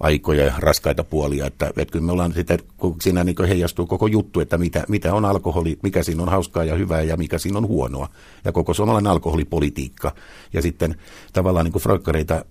aikoja 0.01 0.45
ja 0.45 0.53
raskaita 0.59 1.05
puolia, 1.05 1.47
että, 1.47 1.67
että 1.77 1.93
kyllä 1.93 2.05
me 2.07 2.13
ollaan 2.13 2.33
sitä, 2.33 2.59
kun 2.77 2.97
siinä 3.03 3.25
niin 3.25 3.37
heijastuu 3.49 3.87
koko 3.87 4.07
juttu, 4.07 4.41
että 4.41 4.59
mitä, 4.59 4.85
mitä 4.89 5.15
on 5.15 5.25
alkoholi, 5.25 5.79
mikä 5.83 6.03
siinä 6.03 6.23
on 6.23 6.29
hauskaa 6.29 6.65
ja 6.65 6.75
hyvää 6.75 7.03
ja 7.03 7.17
mikä 7.17 7.39
siinä 7.39 7.59
on 7.59 7.69
huonoa, 7.69 8.09
ja 8.45 8.53
koko 8.53 8.75
suomalainen 8.75 9.13
alkoholipolitiikka, 9.13 10.15
ja 10.53 10.63
sitten 10.63 10.97
tavallaan 11.33 11.67
niin 11.67 11.83
freukkareita 11.83 12.45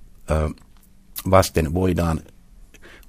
vasten 1.32 1.74
voidaan 1.74 2.20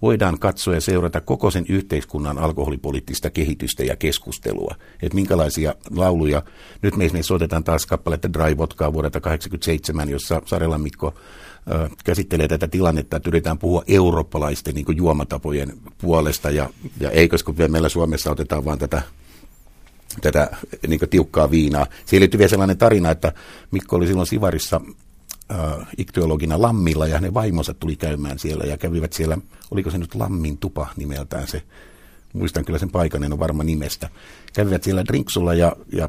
voidaan 0.03 0.39
katsoa 0.39 0.75
ja 0.75 0.81
seurata 0.81 1.21
koko 1.21 1.51
sen 1.51 1.65
yhteiskunnan 1.69 2.39
alkoholipoliittista 2.39 3.31
kehitystä 3.31 3.85
ja 3.85 3.97
keskustelua. 3.97 4.75
Että 5.03 5.15
minkälaisia 5.15 5.75
lauluja, 5.91 6.43
nyt 6.83 6.97
me 6.97 7.05
esimerkiksi 7.05 7.29
soitetaan 7.29 7.65
taas 7.65 7.87
kappaletta 7.87 8.33
Dry 8.33 8.57
Vodkaa 8.59 8.93
vuodelta 8.93 9.21
1987, 9.21 10.09
jossa 10.09 10.43
Sarela 10.45 10.79
Mikko 10.79 11.15
käsittelee 12.05 12.49
tätä 12.49 12.69
tilannetta, 12.69 13.17
että 13.17 13.31
yritetään 13.31 13.59
puhua 13.59 13.83
eurooppalaisten 13.87 14.75
niin 14.75 14.97
juomatapojen 14.97 15.73
puolesta, 15.99 16.51
ja, 16.51 16.71
ja 17.01 17.11
eikö 17.11 17.37
kun 17.45 17.55
meillä 17.69 17.89
Suomessa 17.89 18.31
otetaan 18.31 18.65
vain 18.65 18.79
tätä 18.79 19.03
tätä 20.21 20.57
niin 20.89 21.01
tiukkaa 21.11 21.51
viinaa. 21.51 21.87
Siihen 22.07 22.21
liittyy 22.21 22.39
vielä 22.39 22.49
sellainen 22.49 22.79
tarina, 22.79 23.11
että 23.11 23.33
Mikko 23.71 23.97
oli 23.97 24.07
silloin 24.07 24.27
Sivarissa 24.27 24.81
äh, 25.51 25.87
iktyologina 25.99 26.63
Lammilla 26.63 27.07
ja 27.07 27.15
hänen 27.15 27.35
vaimonsa 27.35 27.75
tuli 27.75 27.97
käymään 27.97 28.39
siellä 28.39 28.65
ja 28.65 28.77
kävivät 28.77 29.13
siellä, 29.13 29.39
oliko 29.71 29.91
se 29.91 29.99
nyt 29.99 30.15
Lammin 30.15 30.59
tupa 30.59 30.87
nimeltään 30.97 31.49
se, 31.49 31.63
muistan 32.33 32.65
kyllä 32.65 32.79
sen 32.79 32.91
paikan, 32.91 33.25
en 33.25 33.33
ole 33.33 33.41
varma 33.41 33.65
nimestä. 33.65 34.09
Kävivät 34.55 34.83
siellä 34.83 35.05
drinksulla 35.05 35.55
ja, 35.55 35.77
ja 35.93 36.09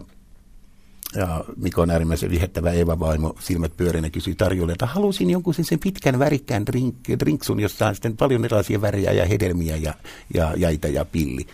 ja 1.15 1.43
Mikko 1.57 1.81
on 1.81 1.89
äärimmäisen 1.89 2.31
vihettävä 2.31 2.71
Eeva-vaimo, 2.71 3.35
silmät 3.39 3.77
pyörinä 3.77 4.09
kysyi 4.09 4.35
tarjolle, 4.35 4.71
että 4.71 4.85
halusin 4.85 5.29
jonkun 5.29 5.53
sen, 5.53 5.65
sen 5.65 5.79
pitkän 5.79 6.19
värikkään 6.19 6.65
drink, 6.65 6.95
drinksun, 7.19 7.59
jossa 7.59 7.87
on 7.87 7.95
sitten 7.95 8.17
paljon 8.17 8.45
erilaisia 8.45 8.81
värejä 8.81 9.11
ja 9.11 9.25
hedelmiä 9.25 9.75
ja, 9.75 9.93
ja 10.33 10.53
jäitä 10.57 10.87
ja 10.87 11.05
pilli. 11.05 11.45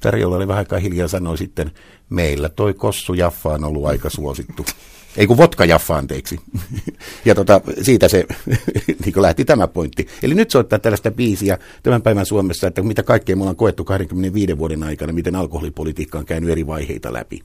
Tarjolla 0.00 0.36
oli 0.36 0.48
vähän 0.48 0.58
aikaa 0.58 0.78
hiljaa 0.78 1.08
sanoi 1.08 1.38
sitten, 1.38 1.72
meillä 2.10 2.48
toi 2.48 2.74
Kossu 2.74 3.14
Jaffa 3.14 3.48
on 3.48 3.64
ollut 3.64 3.86
aika 3.86 4.10
suosittu. 4.10 4.66
Ei 5.16 5.26
kun 5.26 5.36
vodka 5.36 5.64
Jaffa, 5.64 5.96
anteeksi. 5.96 6.40
ja 7.24 7.34
tota, 7.34 7.60
siitä 7.82 8.08
se 8.08 8.26
niin 9.04 9.22
lähti 9.22 9.44
tämä 9.44 9.68
pointti. 9.68 10.06
Eli 10.22 10.34
nyt 10.34 10.50
soittaa 10.50 10.78
tällaista 10.78 11.10
biisiä 11.10 11.58
tämän 11.82 12.02
päivän 12.02 12.26
Suomessa, 12.26 12.66
että 12.66 12.82
mitä 12.82 13.02
kaikkea 13.02 13.36
me 13.36 13.42
ollaan 13.42 13.56
koettu 13.56 13.84
25 13.84 14.58
vuoden 14.58 14.82
aikana, 14.82 15.12
miten 15.12 15.36
alkoholipolitiikka 15.36 16.18
on 16.18 16.26
käynyt 16.26 16.50
eri 16.50 16.66
vaiheita 16.66 17.12
läpi. 17.12 17.42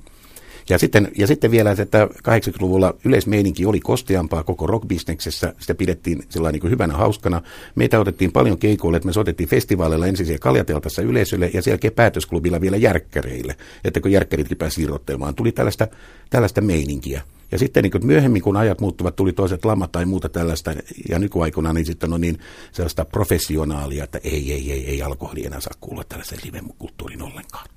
Ja 0.69 0.79
sitten, 0.79 1.11
ja 1.17 1.27
sitten 1.27 1.51
vielä, 1.51 1.71
että 1.71 2.05
80-luvulla 2.05 2.95
yleismeininki 3.03 3.65
oli 3.65 3.79
kosteampaa 3.79 4.43
koko 4.43 4.67
rockbisneksessä, 4.67 5.53
sitä 5.59 5.75
pidettiin 5.75 6.23
sellainen 6.29 6.61
niin 6.61 6.71
hyvänä 6.71 6.93
hauskana. 6.93 7.41
Meitä 7.75 7.99
otettiin 7.99 8.31
paljon 8.31 8.57
keikoille, 8.57 8.97
että 8.97 9.07
me 9.07 9.13
soitettiin 9.13 9.49
festivaaleilla 9.49 10.07
ensin 10.07 10.25
siellä 10.25 10.39
Kaljateltassa 10.39 11.01
yleisölle 11.01 11.51
ja 11.53 11.61
siellä 11.61 11.91
päätösklubilla 11.95 12.61
vielä 12.61 12.77
järkkäreille, 12.77 13.55
että 13.83 14.01
kun 14.01 14.11
järkkäritkin 14.11 14.57
pääsi 14.57 14.81
irrottelemaan, 14.81 15.35
tuli 15.35 15.51
tällaista, 15.51 15.87
tällaista 16.29 16.61
meininkiä. 16.61 17.21
Ja 17.51 17.59
sitten 17.59 17.83
niin 17.83 17.91
kuin 17.91 18.05
myöhemmin, 18.05 18.41
kun 18.41 18.57
ajat 18.57 18.81
muuttuvat, 18.81 19.15
tuli 19.15 19.33
toiset 19.33 19.65
lamat 19.65 19.91
tai 19.91 20.05
muuta 20.05 20.29
tällaista, 20.29 20.73
ja 21.09 21.19
nykyaikuna 21.19 21.73
niin 21.73 21.85
sitten 21.85 22.13
on 22.13 22.21
niin 22.21 22.39
sellaista 22.71 23.05
professionaalia, 23.05 24.03
että 24.03 24.19
ei, 24.23 24.53
ei, 24.53 24.71
ei, 24.71 24.89
ei 24.89 25.01
alkoholi 25.01 25.45
enää 25.45 25.59
saa 25.59 25.73
kuulla 25.79 26.03
tällaisen 26.03 26.39
live-kulttuurin 26.43 27.21
ollenkaan. 27.21 27.67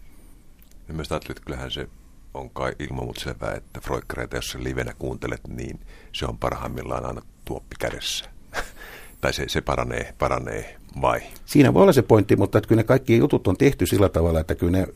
Ja 0.89 0.95
myös 0.95 1.13
ajattelin, 1.13 1.33
että 1.33 1.45
kyllähän 1.47 1.71
se 1.71 1.89
on 2.35 2.51
kai 2.51 2.73
ilman 2.79 3.05
muuta 3.05 3.21
selvää, 3.21 3.55
että 3.55 3.81
Freukkereita, 3.81 4.37
jos 4.37 4.51
sen 4.51 4.65
livenä 4.65 4.95
kuuntelet, 4.99 5.41
niin 5.49 5.81
se 6.13 6.27
on 6.27 6.39
parhaimmillaan 6.39 7.07
aina 7.07 7.23
tuoppi 7.45 7.77
kädessä. 7.79 8.25
tai 9.21 9.33
se, 9.33 9.45
se 9.49 9.61
paranee, 9.61 10.15
paranee 10.19 10.77
vai? 11.01 11.21
Siinä 11.45 11.75
voi 11.75 11.83
olla 11.83 11.93
se 11.93 12.03
pointti, 12.03 12.37
mutta 12.37 12.61
kyllä 12.61 12.81
ne 12.81 12.85
kaikki 12.85 13.17
jutut 13.19 13.47
on 13.47 13.57
tehty 13.57 13.87
sillä 13.87 14.09
tavalla, 14.09 14.41
että 14.41 14.55
kyllä 14.55 14.73
ne 14.73 14.87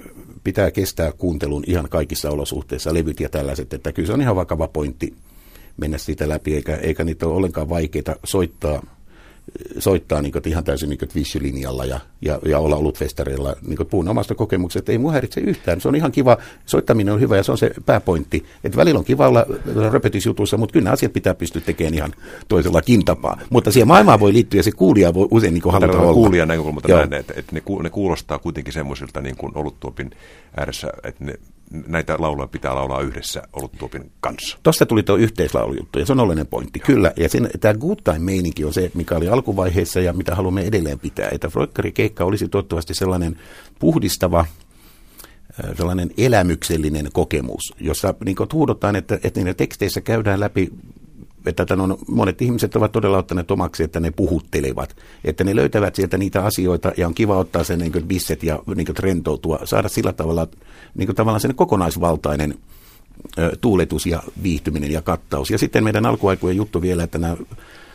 pitää 0.44 0.70
kestää 0.70 1.12
kuuntelun 1.12 1.64
ihan 1.66 1.88
kaikissa 1.88 2.30
olosuhteissa, 2.30 2.94
levyt 2.94 3.20
ja 3.20 3.28
tällaiset, 3.28 3.74
että 3.74 3.92
kyllä 3.92 4.06
se 4.06 4.12
on 4.12 4.20
ihan 4.20 4.36
vakava 4.36 4.68
pointti 4.68 5.14
mennä 5.76 5.98
siitä 5.98 6.28
läpi, 6.28 6.54
eikä, 6.54 6.76
eikä 6.76 7.04
niitä 7.04 7.26
ole 7.26 7.34
ollenkaan 7.34 7.68
vaikeita 7.68 8.16
soittaa 8.24 8.82
soittaa 9.78 10.22
niin 10.22 10.32
kuin, 10.32 10.42
ihan 10.46 10.64
täysin 10.64 10.88
niin 10.88 10.98
vissylinjalla 11.14 11.84
ja, 11.84 12.00
ja, 12.20 12.38
ja 12.44 12.58
olla 12.58 12.76
ollut 12.76 12.98
festareilla. 12.98 13.56
Niin 13.62 13.76
kuin, 13.76 13.86
puhun 13.86 14.08
omasta 14.08 14.34
kokemuksesta, 14.34 14.92
ei 14.92 14.98
mua 14.98 15.12
häiritse 15.12 15.40
yhtään. 15.40 15.80
Se 15.80 15.88
on 15.88 15.94
ihan 15.94 16.12
kiva, 16.12 16.36
soittaminen 16.66 17.14
on 17.14 17.20
hyvä 17.20 17.36
ja 17.36 17.42
se 17.42 17.52
on 17.52 17.58
se 17.58 17.70
pääpointti. 17.86 18.44
Että 18.64 18.76
välillä 18.76 18.98
on 18.98 19.04
kiva 19.04 19.28
olla 19.28 19.46
röpötysjutuissa, 19.92 20.56
mutta 20.56 20.72
kyllä 20.72 20.90
asiat 20.90 21.12
pitää 21.12 21.34
pystyä 21.34 21.62
tekemään 21.66 21.94
ihan 21.94 22.14
toisella 22.48 22.82
kintapaa. 22.82 23.40
Mutta 23.50 23.72
siihen 23.72 23.88
maailmaan 23.88 24.20
voi 24.20 24.32
liittyä 24.32 24.58
ja 24.58 24.64
se 24.64 24.72
kuulija 24.72 25.14
voi 25.14 25.28
usein 25.30 25.54
niin 25.54 25.72
haluta 25.72 25.98
olla. 25.98 26.14
Kuulijan 26.14 26.48
näkökulmasta 26.48 26.88
näin, 26.88 27.12
että, 27.12 27.34
että 27.36 27.54
ne, 27.54 27.62
ne, 27.82 27.90
kuulostaa 27.90 28.38
kuitenkin 28.38 28.72
semmoisilta 28.72 29.20
niin 29.20 29.36
kuin 29.36 29.52
oluttuopin 29.54 30.10
ääressä, 30.56 30.88
että 31.04 31.24
ne 31.24 31.34
näitä 31.86 32.16
lauluja 32.18 32.46
pitää 32.46 32.74
laulaa 32.74 33.00
yhdessä 33.00 33.42
oluttuopin 33.52 34.12
kanssa. 34.20 34.58
Tuosta 34.62 34.86
tuli 34.86 35.02
tuo 35.02 35.16
yhteislaulujuttu, 35.16 35.98
ja 35.98 36.06
se 36.06 36.12
on 36.12 36.20
oleellinen 36.20 36.46
pointti. 36.46 36.78
Joo. 36.78 36.86
Kyllä, 36.86 37.12
ja 37.16 37.28
sen, 37.28 37.50
tämä 37.60 37.74
good 37.74 37.98
time-meininki 38.04 38.64
on 38.64 38.72
se, 38.72 38.90
mikä 38.94 39.16
oli 39.16 39.28
alkuvaiheessa 39.28 40.00
ja 40.00 40.12
mitä 40.12 40.34
haluamme 40.34 40.62
edelleen 40.62 40.98
pitää. 40.98 41.28
Että 41.32 41.48
Froikkari-keikka 41.48 42.24
olisi 42.24 42.48
toivottavasti 42.48 42.94
sellainen 42.94 43.40
puhdistava, 43.78 44.46
sellainen 45.76 46.10
elämyksellinen 46.18 47.08
kokemus, 47.12 47.74
jossa 47.80 48.14
niin 48.24 48.36
huudotaan, 48.52 48.96
että, 48.96 49.18
että 49.24 49.40
niiden 49.40 49.56
teksteissä 49.56 50.00
käydään 50.00 50.40
läpi 50.40 50.70
että 51.46 51.66
tämän 51.66 51.90
on, 51.90 51.98
monet 52.08 52.42
ihmiset 52.42 52.76
ovat 52.76 52.92
todella 52.92 53.18
ottaneet 53.18 53.50
omaksi, 53.50 53.82
että 53.82 54.00
ne 54.00 54.10
puhuttelevat, 54.10 54.96
että 55.24 55.44
ne 55.44 55.56
löytävät 55.56 55.94
sieltä 55.94 56.18
niitä 56.18 56.44
asioita 56.44 56.92
ja 56.96 57.06
on 57.06 57.14
kiva 57.14 57.38
ottaa 57.38 57.64
sen 57.64 57.78
niin 57.78 57.92
bisset 58.06 58.42
ja 58.42 58.58
niin 58.74 58.86
rentoutua, 58.98 59.58
saada 59.64 59.88
sillä 59.88 60.12
tavalla 60.12 60.48
niin 60.94 61.14
tavallaan 61.14 61.40
sen 61.40 61.54
kokonaisvaltainen 61.54 62.54
ö, 63.38 63.52
tuuletus 63.60 64.06
ja 64.06 64.22
viihtyminen 64.42 64.90
ja 64.90 65.02
kattaus. 65.02 65.50
Ja 65.50 65.58
sitten 65.58 65.84
meidän 65.84 66.06
alkuaikojen 66.06 66.56
juttu 66.56 66.82
vielä, 66.82 67.02
että 67.02 67.18
nämä 67.18 67.36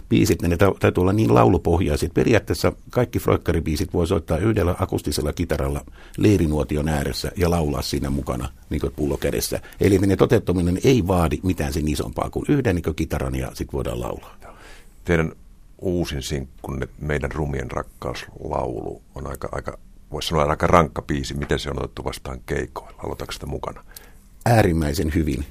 biisit, 0.09 0.41
ne 0.41 0.57
täytyy 0.57 1.01
olla 1.01 1.13
niin 1.13 1.33
laulupohjaiset. 1.33 2.13
Periaatteessa 2.13 2.73
kaikki 2.89 3.19
Froikkari-biisit 3.19 3.93
voi 3.93 4.07
soittaa 4.07 4.37
yhdellä 4.37 4.75
akustisella 4.79 5.33
kitaralla 5.33 5.85
leirinuotion 6.17 6.87
ääressä 6.87 7.31
ja 7.35 7.49
laulaa 7.49 7.81
siinä 7.81 8.09
mukana 8.09 8.49
niin 8.69 8.81
pullo 8.95 9.17
kädessä. 9.17 9.59
Eli 9.81 9.97
ne 9.97 10.15
toteuttaminen 10.15 10.79
ei 10.83 11.07
vaadi 11.07 11.37
mitään 11.43 11.73
sen 11.73 11.87
isompaa 11.87 12.29
kuin 12.29 12.45
yhden 12.49 12.75
niin 12.75 12.95
kitaran 12.95 13.35
ja 13.35 13.51
sitten 13.53 13.73
voidaan 13.73 13.99
laulaa. 13.99 14.37
Teidän 15.05 15.31
uusin 15.81 16.23
sinkkunne, 16.23 16.87
meidän 17.01 17.31
rumien 17.31 17.71
rakkauslaulu, 17.71 19.01
on 19.15 19.27
aika, 19.27 19.49
aika 19.51 19.77
voisi 20.11 20.27
sanoa 20.27 20.43
aika 20.43 20.67
rankka 20.67 21.01
biisi. 21.01 21.33
Miten 21.33 21.59
se 21.59 21.69
on 21.69 21.79
otettu 21.79 22.05
vastaan 22.05 22.39
keikoilla? 22.45 22.99
Aloitatko 23.03 23.31
sitä 23.31 23.45
mukana? 23.45 23.83
Äärimmäisen 24.45 25.11
hyvin 25.15 25.45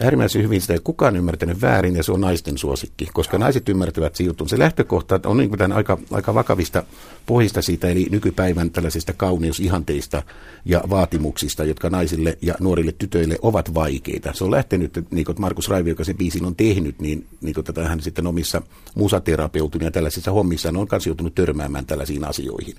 äärimmäisen 0.00 0.42
hyvin 0.42 0.60
sitä 0.60 0.72
ei 0.72 0.78
kukaan 0.84 1.16
ymmärtänyt 1.16 1.60
väärin 1.60 1.96
ja 1.96 2.02
se 2.02 2.12
on 2.12 2.20
naisten 2.20 2.58
suosikki, 2.58 3.08
koska 3.12 3.38
naiset 3.38 3.68
ymmärtävät 3.68 4.16
siinä 4.16 4.34
Se 4.46 4.58
lähtökohta 4.58 5.20
on 5.26 5.36
niin 5.36 5.48
kuin 5.48 5.72
aika, 5.72 5.98
aika 6.10 6.34
vakavista 6.34 6.84
pohjista 7.26 7.62
siitä, 7.62 7.88
eli 7.88 8.08
nykypäivän 8.10 8.70
tällaisista 8.70 9.12
kauneusihanteista 9.12 10.22
ja 10.64 10.82
vaatimuksista, 10.90 11.64
jotka 11.64 11.90
naisille 11.90 12.38
ja 12.42 12.54
nuorille 12.60 12.92
tytöille 12.92 13.38
ovat 13.42 13.74
vaikeita. 13.74 14.32
Se 14.34 14.44
on 14.44 14.50
lähtenyt, 14.50 15.06
niin 15.10 15.24
kuin 15.24 15.40
Markus 15.40 15.68
Raivi, 15.68 15.90
joka 15.90 16.04
sen 16.04 16.16
biisin 16.16 16.44
on 16.44 16.56
tehnyt, 16.56 17.00
niin, 17.00 17.26
niin 17.40 17.54
kuin 17.54 17.64
tätä 17.64 17.88
hän 17.88 18.00
sitten 18.00 18.26
omissa 18.26 18.62
musaterapeutin 18.94 19.82
ja 19.82 19.90
tällaisissa 19.90 20.32
hommissa 20.32 20.68
on 20.68 20.86
myös 20.90 21.06
joutunut 21.06 21.34
törmäämään 21.34 21.86
tällaisiin 21.86 22.24
asioihin. 22.24 22.74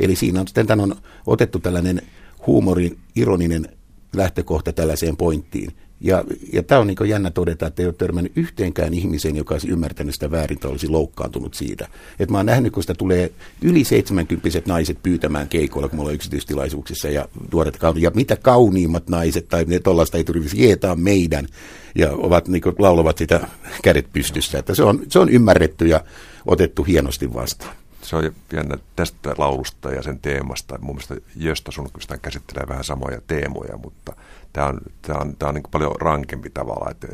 Eli 0.00 0.16
siinä 0.16 0.40
on 0.40 0.48
sitten 0.48 0.80
on 0.80 0.96
otettu 1.26 1.58
tällainen 1.58 2.02
huumorin, 2.46 2.98
ironinen 3.16 3.68
lähtökohta 4.16 4.72
tällaiseen 4.72 5.16
pointtiin. 5.16 5.72
Ja, 6.00 6.24
ja 6.52 6.62
tämä 6.62 6.80
on 6.80 6.86
niin 6.86 7.08
jännä 7.08 7.30
todeta, 7.30 7.66
että 7.66 7.82
ei 7.82 7.86
ole 7.86 7.94
törmännyt 7.94 8.32
yhteenkään 8.36 8.94
ihmiseen, 8.94 9.36
joka 9.36 9.54
olisi 9.54 9.68
ymmärtänyt 9.68 10.14
sitä 10.14 10.30
väärin 10.30 10.58
tai 10.58 10.70
olisi 10.70 10.88
loukkaantunut 10.88 11.54
siitä. 11.54 11.88
Et 12.18 12.30
mä 12.30 12.36
oon 12.36 12.46
nähnyt, 12.46 12.72
kun 12.72 12.82
sitä 12.82 12.94
tulee 12.94 13.32
yli 13.62 13.84
70 13.84 14.62
naiset 14.66 15.02
pyytämään 15.02 15.48
keikoilla, 15.48 15.88
kun 15.88 15.98
me 15.98 16.00
ollaan 16.00 16.14
yksityistilaisuuksissa 16.14 17.08
ja 17.08 17.28
nuoret 17.52 17.76
kauniit. 17.76 18.02
Ja 18.02 18.10
mitä 18.14 18.36
kauniimmat 18.36 19.08
naiset 19.08 19.48
tai 19.48 19.64
ne 19.64 19.78
tuollaista 19.78 20.16
ei 20.16 20.24
tulisi 20.24 20.62
jeetaa 20.62 20.96
meidän 20.96 21.46
ja 21.94 22.12
ovat, 22.12 22.48
niin 22.48 22.62
laulavat 22.78 23.18
sitä 23.18 23.48
kädet 23.82 24.12
pystyssä. 24.12 24.58
Että 24.58 24.74
se, 24.74 24.82
on, 24.82 25.02
se 25.08 25.18
on 25.18 25.28
ymmärretty 25.28 25.86
ja 25.86 26.04
otettu 26.46 26.82
hienosti 26.82 27.34
vastaan 27.34 27.77
se 28.08 28.16
on 28.16 28.32
jännä 28.52 28.78
tästä 28.96 29.34
laulusta 29.38 29.90
ja 29.90 30.02
sen 30.02 30.18
teemasta. 30.18 30.78
Mun 30.80 30.94
mielestä 30.94 31.16
Jöstä 31.36 31.70
sun 31.70 31.88
käsittelee 32.22 32.68
vähän 32.68 32.84
samoja 32.84 33.20
teemoja, 33.26 33.76
mutta 33.76 34.16
tämä 34.52 34.66
on, 34.66 34.80
tämä 35.02 35.18
on, 35.18 35.36
tämä 35.36 35.48
on 35.48 35.54
niin 35.54 35.64
paljon 35.70 35.94
rankempi 36.00 36.50
tavalla, 36.50 36.90
että 36.90 37.06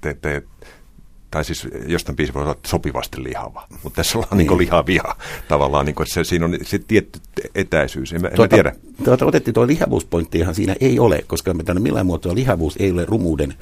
te, 0.00 0.14
te, 0.14 0.42
tai 1.30 1.44
siis 1.44 1.68
jostain 1.86 2.16
biisi 2.16 2.34
voi 2.34 2.42
olla 2.42 2.56
sopivasti 2.66 3.24
lihava, 3.24 3.66
mutta 3.82 3.96
tässä 3.96 4.18
ollaan 4.18 4.36
niin. 4.36 4.48
niin 4.48 4.58
lihavia 4.58 5.02
tavallaan, 5.48 5.86
niin 5.86 5.94
kuin, 5.94 6.04
että 6.04 6.14
se, 6.14 6.24
siinä 6.24 6.44
on 6.44 6.58
se 6.62 6.78
tietty 6.78 7.20
etäisyys, 7.54 8.12
en, 8.12 8.24
en 8.24 8.32
tuota, 8.34 8.56
tiedä. 8.56 8.72
Tuota, 9.04 9.26
otettiin 9.26 9.54
tuo 9.54 9.66
lihavuuspointti 9.66 10.38
ihan 10.38 10.54
siinä 10.54 10.76
ei 10.80 10.98
ole, 10.98 11.24
koska 11.26 11.54
me 11.54 11.62
tänne 11.62 11.82
millään 11.82 12.06
muotoa 12.06 12.34
lihavuus 12.34 12.76
ei 12.78 12.90
ole 12.90 13.04
rumuuden 13.04 13.54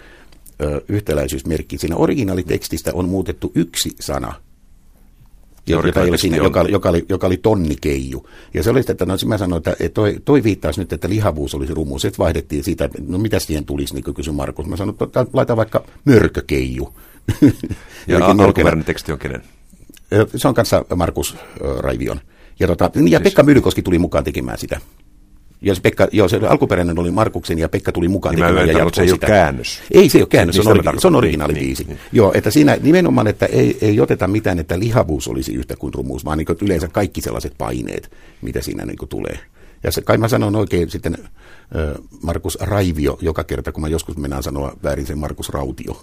ö, 0.63 0.81
yhtäläisyysmerkki. 0.89 1.79
Siinä 1.79 1.97
originaalitekstistä 1.97 2.91
on 2.95 3.09
muutettu 3.09 3.53
yksi 3.55 3.91
sana, 4.01 4.35
joka, 5.67 6.01
oli 6.01 6.19
siinä, 6.19 6.37
joka, 6.37 6.63
joka, 6.63 6.89
oli, 6.89 7.05
joka 7.09 7.27
oli 7.27 7.37
tonnikeiju. 7.37 8.27
Ja 8.55 8.63
se 8.63 8.71
oli 8.71 8.83
sitä, 8.83 8.93
että 8.93 9.07
no, 9.07 9.15
mä 9.27 9.39
sanoin, 9.39 9.59
että 9.59 9.89
toi, 9.95 10.17
toi 10.25 10.43
viittaisi 10.45 10.81
nyt, 10.81 10.93
että 10.93 11.09
lihavuus 11.09 11.55
olisi 11.55 11.75
rumuus. 11.75 12.03
Sitten 12.03 12.19
vaihdettiin 12.19 12.65
siitä, 12.65 12.85
että 12.85 12.99
no 13.07 13.19
mitä 13.19 13.39
siihen 13.39 13.65
tulisi, 13.65 13.95
niin 13.95 14.05
kuin 14.05 14.15
kysyi 14.15 14.33
Markus. 14.33 14.67
Mä 14.67 14.77
sanoin, 14.77 14.97
että 15.03 15.27
laita 15.33 15.57
vaikka 15.57 15.85
mörkökeiju. 16.05 16.95
ja 18.07 18.27
alkuperäinen 18.27 18.85
teksti 18.85 19.13
on 19.13 19.19
kenen? 19.19 19.43
Se 20.37 20.49
on 20.49 20.55
kanssa 20.55 20.85
Markus 20.97 21.37
Raivion. 21.79 22.21
Ja, 22.61 22.67
tota, 22.67 22.91
ja 22.95 23.01
siis- 23.01 23.23
Pekka 23.23 23.43
Myllykoski 23.43 23.83
tuli 23.83 23.99
mukaan 23.99 24.25
tekemään 24.25 24.59
sitä. 24.59 24.81
Ja 25.63 25.75
se, 25.75 25.81
Pekka, 25.81 26.09
joo, 26.13 26.29
se 26.29 26.37
alkuperäinen 26.49 26.99
oli 26.99 27.11
Markuksen 27.11 27.59
ja 27.59 27.69
Pekka 27.69 27.93
tuli 27.93 28.09
mukaan 28.09 28.35
niin 28.35 28.45
tekemään 28.45 28.69
ja 28.69 28.91
se 28.93 29.03
ei 29.03 29.09
sitä. 29.09 29.27
ole 29.27 29.35
käännös. 29.35 29.83
Ei 29.91 30.09
se 30.09 30.19
ole 30.19 30.27
käännös, 30.27 30.57
niin 30.57 30.65
se, 30.65 30.71
on, 30.71 30.77
origi- 30.77 31.01
se 31.01 31.07
on 31.07 31.15
originaali 31.15 31.53
niin. 31.53 31.77
Niin. 31.87 31.99
Joo, 32.13 32.33
että 32.35 32.51
siinä 32.51 32.79
nimenomaan, 32.83 33.27
että 33.27 33.47
ei, 33.47 33.79
ei 33.81 34.01
oteta 34.01 34.29
mitään, 34.29 34.59
että 34.59 34.79
lihavuus 34.79 35.29
olisi 35.29 35.55
yhtä 35.55 35.77
kuin 35.77 35.95
rumuus, 35.95 36.25
vaan 36.25 36.39
niin 36.39 36.47
yleensä 36.63 36.89
kaikki 36.89 37.21
sellaiset 37.21 37.55
paineet, 37.59 38.11
mitä 38.43 38.61
siinä 38.61 38.85
niin 38.87 39.09
tulee. 39.09 39.39
Ja 39.83 39.93
se, 39.93 40.01
kai 40.03 40.19
mä 40.19 40.29
sanon 40.29 40.57
oikein 40.57 40.91
sitten 40.91 41.19
Markus 42.23 42.59
Raivio 42.61 43.19
joka 43.21 43.45
kerta, 43.45 43.73
kun 43.73 43.81
mä 43.81 43.89
joskus 43.89 44.17
mennään 44.17 44.43
sanoa 44.43 44.73
väärin 44.83 45.07
sen 45.07 45.19
Markus 45.19 45.49
Rautio. 45.49 46.03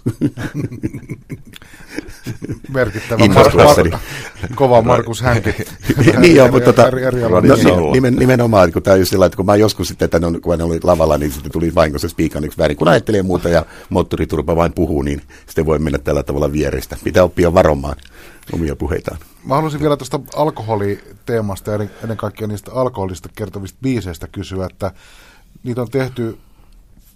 Merkittävä 2.68 3.24
Mar- 3.24 3.52
Mar- 3.52 3.98
kova 4.54 4.82
Markus 4.82 5.22
Hänki. 5.22 5.54
niin 6.20 6.36
joo, 6.36 6.48
mutta 6.50 6.72
tota, 6.72 6.90
no, 7.28 7.40
nimen, 7.92 8.16
nimenomaan, 8.16 8.72
kun 8.72 8.82
tämä 8.82 8.92
on 8.92 9.00
just 9.00 9.10
sillä, 9.10 9.26
että 9.26 9.36
kun 9.36 9.46
mä 9.46 9.56
joskus 9.56 9.88
sitten, 9.88 10.04
että 10.06 10.20
kun 10.42 10.62
oli 10.62 10.80
lavalla, 10.82 11.18
niin 11.18 11.32
sitten 11.32 11.52
tuli 11.52 11.74
vahingossa 11.74 12.08
spiikanniksi 12.08 12.58
väärin. 12.58 12.76
Kun 12.76 12.88
ajattelee 12.88 13.22
muuta 13.22 13.48
ja 13.48 13.66
moottoriturpa 13.90 14.56
vain 14.56 14.72
puhuu, 14.72 15.02
niin 15.02 15.22
sitten 15.46 15.66
voi 15.66 15.78
mennä 15.78 15.98
tällä 15.98 16.22
tavalla 16.22 16.52
vierestä. 16.52 16.96
Pitää 17.04 17.24
oppia 17.24 17.54
varomaan 17.54 17.96
omia 18.52 18.76
puheitaan. 18.76 19.18
Mä 19.44 19.54
haluaisin 19.54 19.80
vielä 19.80 19.96
tuosta 19.96 20.20
alkoholiteemasta 20.36 21.70
ja 21.70 21.78
ennen 22.02 22.16
kaikkea 22.16 22.46
niistä 22.46 22.72
alkoholista 22.72 23.28
kertovista 23.36 23.78
biiseistä 23.82 24.28
kysyä, 24.32 24.66
että 24.70 24.92
niitä 25.62 25.82
on 25.82 25.90
tehty 25.90 26.38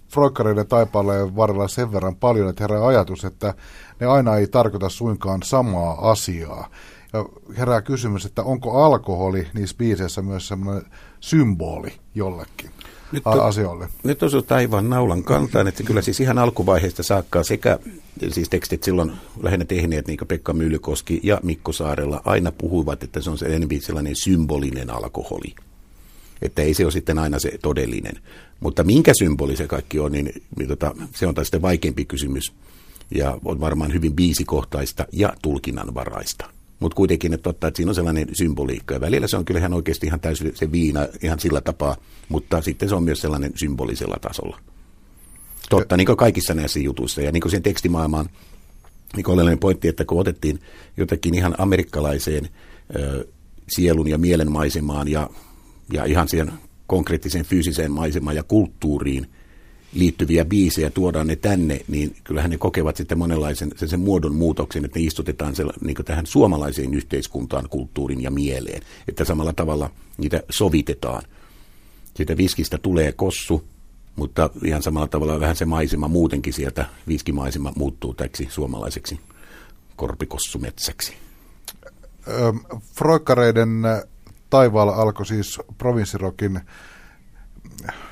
Froikkareiden 0.09 0.67
taipaaleen 0.67 1.35
varrella 1.35 1.67
sen 1.67 1.91
verran 1.91 2.15
paljon, 2.15 2.49
että 2.49 2.63
herää 2.63 2.87
ajatus, 2.87 3.25
että 3.25 3.53
ne 3.99 4.07
aina 4.07 4.35
ei 4.35 4.47
tarkoita 4.47 4.89
suinkaan 4.89 5.43
samaa 5.43 6.11
asiaa. 6.11 6.69
Ja 7.13 7.25
herää 7.57 7.81
kysymys, 7.81 8.25
että 8.25 8.43
onko 8.43 8.83
alkoholi 8.83 9.47
niissä 9.53 9.77
biiseissä 9.77 10.21
myös 10.21 10.47
semmoinen 10.47 10.83
symboli 11.19 11.93
jollekin 12.15 12.69
nyt 13.11 13.27
on, 13.27 13.45
asioille? 13.45 13.87
Nyt 14.03 14.23
osuu 14.23 14.41
taivaan 14.41 14.89
naulan 14.89 15.23
kantaan, 15.23 15.67
että 15.67 15.83
kyllä 15.83 16.01
siis 16.01 16.19
ihan 16.19 16.37
alkuvaiheesta 16.37 17.03
saakka 17.03 17.43
sekä 17.43 17.79
siis 18.29 18.49
tekstit 18.49 18.83
silloin 18.83 19.11
lähinnä 19.41 19.65
tehneet, 19.65 20.07
niin 20.07 20.17
kuin 20.17 20.27
Pekka 20.27 20.53
Myllykoski 20.53 21.19
ja 21.23 21.39
Mikko 21.43 21.71
Saarella, 21.71 22.21
aina 22.25 22.51
puhuivat, 22.51 23.03
että 23.03 23.21
se 23.21 23.29
on 23.29 23.37
se 23.37 23.45
enemmän 23.45 23.81
sellainen 23.81 24.15
symbolinen 24.15 24.89
alkoholi 24.89 25.55
että 26.43 26.61
ei 26.61 26.73
se 26.73 26.83
ole 26.83 26.91
sitten 26.91 27.19
aina 27.19 27.39
se 27.39 27.57
todellinen. 27.61 28.15
Mutta 28.59 28.83
minkä 28.83 29.11
symboli 29.19 29.55
se 29.55 29.67
kaikki 29.67 29.99
on, 29.99 30.11
niin, 30.11 30.43
niin 30.57 30.67
tota, 30.67 30.95
se 31.15 31.27
on 31.27 31.35
taas 31.35 31.47
sitten 31.47 31.61
vaikeampi 31.61 32.05
kysymys 32.05 32.53
ja 33.15 33.37
on 33.45 33.59
varmaan 33.59 33.93
hyvin 33.93 34.13
biisikohtaista 34.13 35.05
ja 35.11 35.33
tulkinnanvaraista. 35.41 36.49
Mutta 36.79 36.95
kuitenkin, 36.95 37.33
että 37.33 37.43
totta, 37.43 37.67
että 37.67 37.77
siinä 37.77 37.91
on 37.91 37.95
sellainen 37.95 38.27
symboliikka. 38.33 38.93
Ja 38.93 39.01
välillä 39.01 39.27
se 39.27 39.37
on 39.37 39.45
kyllä 39.45 39.59
ihan 39.59 39.73
oikeasti 39.73 40.07
ihan 40.07 40.19
täysin 40.19 40.51
se 40.55 40.71
viina 40.71 41.07
ihan 41.21 41.39
sillä 41.39 41.61
tapaa, 41.61 41.97
mutta 42.29 42.61
sitten 42.61 42.89
se 42.89 42.95
on 42.95 43.03
myös 43.03 43.21
sellainen 43.21 43.51
symbolisella 43.55 44.17
tasolla. 44.21 44.59
Totta, 45.69 45.97
niin 45.97 46.05
kuin 46.05 46.17
kaikissa 46.17 46.53
näissä 46.53 46.79
jutuissa. 46.79 47.21
Ja 47.21 47.31
niin 47.31 47.41
kuin 47.41 47.51
sen 47.51 47.63
tekstimaailmaan, 47.63 48.29
niin 49.15 49.23
kuin 49.23 49.59
pointti, 49.59 49.87
että 49.87 50.05
kun 50.05 50.19
otettiin 50.19 50.59
jotakin 50.97 51.33
ihan 51.33 51.55
amerikkalaiseen 51.57 52.49
ö, 52.95 53.27
sielun 53.67 54.07
ja 54.07 54.17
mielen 54.17 54.51
maisemaan 54.51 55.07
ja 55.07 55.29
ja 55.93 56.05
ihan 56.05 56.27
siihen 56.27 56.51
konkreettiseen 56.87 57.45
fyysiseen 57.45 57.91
maisemaan 57.91 58.35
ja 58.35 58.43
kulttuuriin 58.43 59.27
liittyviä 59.93 60.45
biisejä, 60.45 60.89
tuodaan 60.89 61.27
ne 61.27 61.35
tänne, 61.35 61.79
niin 61.87 62.15
kyllähän 62.23 62.51
ne 62.51 62.57
kokevat 62.57 62.95
sitten 62.95 63.17
monenlaisen 63.17 63.71
sen, 63.75 63.89
sen 63.89 63.99
muodon 63.99 64.35
muutoksen, 64.35 64.85
että 64.85 64.99
ne 64.99 65.05
istutetaan 65.05 65.55
sella, 65.55 65.73
niin 65.81 65.95
tähän 66.05 66.25
suomalaiseen 66.25 66.93
yhteiskuntaan, 66.93 67.69
kulttuurin 67.69 68.21
ja 68.21 68.31
mieleen, 68.31 68.81
että 69.07 69.25
samalla 69.25 69.53
tavalla 69.53 69.89
niitä 70.17 70.43
sovitetaan. 70.49 71.23
Siitä 72.15 72.37
viskistä 72.37 72.77
tulee 72.77 73.11
kossu, 73.11 73.63
mutta 74.15 74.49
ihan 74.65 74.83
samalla 74.83 75.07
tavalla 75.07 75.39
vähän 75.39 75.55
se 75.55 75.65
maisema 75.65 76.07
muutenkin 76.07 76.53
sieltä, 76.53 76.85
viskimaisema 77.07 77.73
muuttuu 77.75 78.13
täksi 78.13 78.47
suomalaiseksi 78.51 79.19
korpikossumetsäksi. 79.95 81.13
Froikkareiden 82.95 83.69
taivaalla 84.53 84.95
alkoi 84.95 85.25
siis 85.25 85.59
provinssirokin 85.77 86.61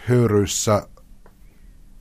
höyryissä 0.07 0.87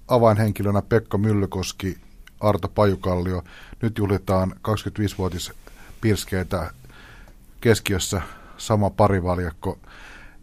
avainhenkilönä 0.09 0.83
Pekka 0.83 1.19
Myllykoski, 1.19 1.99
Arto 2.41 2.69
Pajukallio. 2.69 3.43
Nyt 3.83 3.99
juhlitaan 3.99 4.53
25-vuotis 4.53 5.53
pirskeitä 6.01 6.71
keskiössä 7.61 8.23
sama 8.57 8.91
parivaljakko. 8.91 9.79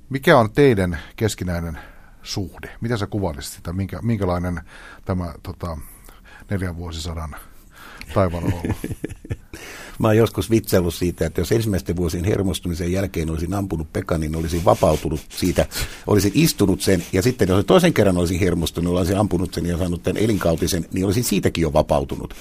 Mikä 0.10 0.38
on 0.38 0.52
teidän 0.52 1.00
keskinäinen 1.16 1.80
suhde? 2.24 2.76
Miten 2.82 2.98
sä 2.98 3.08
kuvailisit 3.08 3.54
sitä? 3.54 3.74
Minkä, 3.74 4.00
minkälainen 4.02 4.62
tämä 5.06 5.34
tota, 5.44 5.78
neljän 6.50 6.78
vuosisadan 6.78 7.36
taivaan 8.14 8.44
on 8.44 8.54
ollut? 8.54 8.78
Mä 10.00 10.08
oon 10.08 10.18
joskus 10.18 10.52
vitsaillut 10.52 10.96
siitä, 10.96 11.26
että 11.26 11.42
jos 11.42 11.52
ensimmäisten 11.52 11.96
vuosien 11.96 12.24
hermostumisen 12.24 12.92
jälkeen 12.92 13.30
olisin 13.30 13.54
ampunut 13.54 13.94
Pekan, 13.94 14.22
niin 14.22 14.36
olisin 14.36 14.66
vapautunut 14.66 15.22
siitä, 15.30 15.66
olisin 16.08 16.32
istunut 16.36 16.82
sen, 16.82 17.04
ja 17.14 17.22
sitten 17.22 17.50
jos 17.50 17.66
toisen 17.66 17.94
kerran 17.94 18.18
olisin 18.18 18.40
hermostunut, 18.40 18.98
olisin 18.98 19.18
ampunut 19.18 19.54
sen 19.54 19.66
ja 19.66 19.78
saanut 19.78 20.04
tämän 20.04 20.24
elinkautisen, 20.24 20.86
niin 20.94 21.06
olisin 21.06 21.24
siitäkin 21.24 21.62
jo 21.62 21.74
vapautunut. 21.74 22.34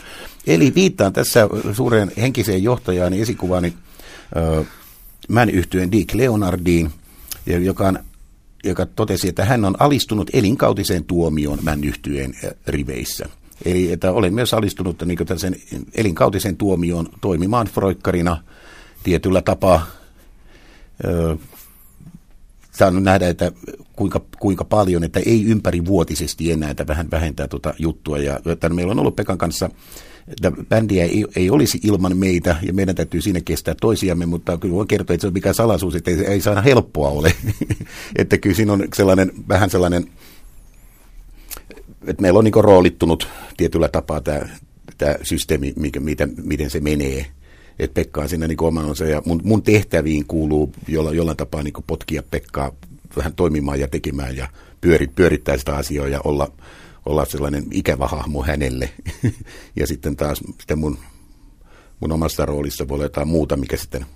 Eli 0.46 0.74
viittaan 0.74 1.12
tässä 1.12 1.48
suureen 1.72 2.12
henkiseen 2.16 2.62
johtajaan 2.62 3.12
esikuvaani 3.12 3.72
äh, 4.36 4.66
Män 5.28 5.50
yhtyen 5.50 5.92
Dick 5.92 6.14
Leonardiin, 6.14 6.90
joka, 7.46 7.88
on, 7.88 7.98
joka 8.64 8.86
totesi, 8.86 9.28
että 9.28 9.44
hän 9.44 9.64
on 9.64 9.76
alistunut 9.78 10.30
elinkautiseen 10.32 11.04
tuomioon 11.04 11.58
Män 11.62 11.84
yhtyeen 11.84 12.34
riveissä. 12.66 13.28
Eli 13.64 13.92
että 13.92 14.12
olen 14.12 14.34
myös 14.34 14.54
alistunut 14.54 15.02
niin 15.02 15.18
sen 15.36 15.56
elinkautisen 15.94 16.56
tuomioon 16.56 17.08
toimimaan 17.20 17.66
froikkarina 17.66 18.42
tietyllä 19.02 19.42
tapaa. 19.42 19.86
Öö, 21.04 21.36
saanut 22.72 23.02
nähdä, 23.02 23.28
että 23.28 23.52
kuinka, 23.92 24.20
kuinka 24.38 24.64
paljon, 24.64 25.04
että 25.04 25.20
ei 25.26 25.44
ympärivuotisesti 25.44 26.52
enää, 26.52 26.70
että 26.70 26.86
vähän 26.86 27.10
vähentää 27.10 27.48
tuota 27.48 27.74
juttua. 27.78 28.18
Ja 28.18 28.40
että 28.46 28.68
meillä 28.68 28.90
on 28.90 28.98
ollut 28.98 29.16
Pekan 29.16 29.38
kanssa, 29.38 29.70
että 30.28 30.52
bändiä 30.68 31.04
ei, 31.04 31.24
ei 31.36 31.50
olisi 31.50 31.80
ilman 31.82 32.16
meitä, 32.16 32.56
ja 32.62 32.72
meidän 32.72 32.94
täytyy 32.94 33.22
siinä 33.22 33.40
kestää 33.40 33.74
toisiamme, 33.80 34.26
mutta 34.26 34.58
kyllä 34.58 34.74
voin 34.74 34.88
kertoa, 34.88 35.14
että 35.14 35.22
se 35.22 35.26
on 35.26 35.32
mikään 35.32 35.54
salaisuus, 35.54 35.94
että 35.94 36.10
ei, 36.10 36.26
ei 36.26 36.40
saada 36.40 36.62
helppoa 36.62 37.08
ole. 37.08 37.34
että 38.16 38.38
kyllä 38.38 38.56
siinä 38.56 38.72
on 38.72 38.84
sellainen, 38.94 39.32
vähän 39.48 39.70
sellainen 39.70 40.06
että 42.06 42.22
meillä 42.22 42.38
on 42.38 42.44
niin 42.44 42.64
roolittunut 42.64 43.28
tietyllä 43.56 43.88
tapaa 43.88 44.20
tämä, 44.20 44.40
tämä 44.98 45.14
systeemi, 45.22 45.72
mikä, 45.76 46.00
mitä, 46.00 46.28
miten 46.42 46.70
se 46.70 46.80
menee. 46.80 47.26
Että 47.78 47.94
Pekka 47.94 48.20
on 48.20 48.28
siinä 48.28 48.48
niin 48.48 48.62
omansa 48.62 49.04
ja 49.04 49.22
mun, 49.24 49.40
mun 49.44 49.62
tehtäviin 49.62 50.26
kuuluu 50.26 50.72
jolla, 50.88 51.12
jollain 51.12 51.36
tapaa 51.36 51.62
niin 51.62 51.74
potkia 51.86 52.22
Pekkaa 52.30 52.72
vähän 53.16 53.34
toimimaan 53.34 53.80
ja 53.80 53.88
tekemään 53.88 54.36
ja 54.36 54.48
pyöri, 54.80 55.06
pyörittää 55.06 55.56
sitä 55.56 55.76
asiaa 55.76 56.08
ja 56.08 56.20
olla, 56.24 56.52
olla 57.06 57.24
sellainen 57.24 57.64
ikävä 57.70 58.06
hahmo 58.06 58.42
hänelle. 58.42 58.90
ja 59.76 59.86
sitten 59.86 60.16
taas 60.16 60.38
sitten 60.38 60.78
mun, 60.78 60.98
mun 62.00 62.12
omassa 62.12 62.46
roolissa 62.46 62.88
voi 62.88 62.94
olla 62.94 63.04
jotain 63.04 63.28
muuta, 63.28 63.56
mikä 63.56 63.76
sitten 63.76 64.06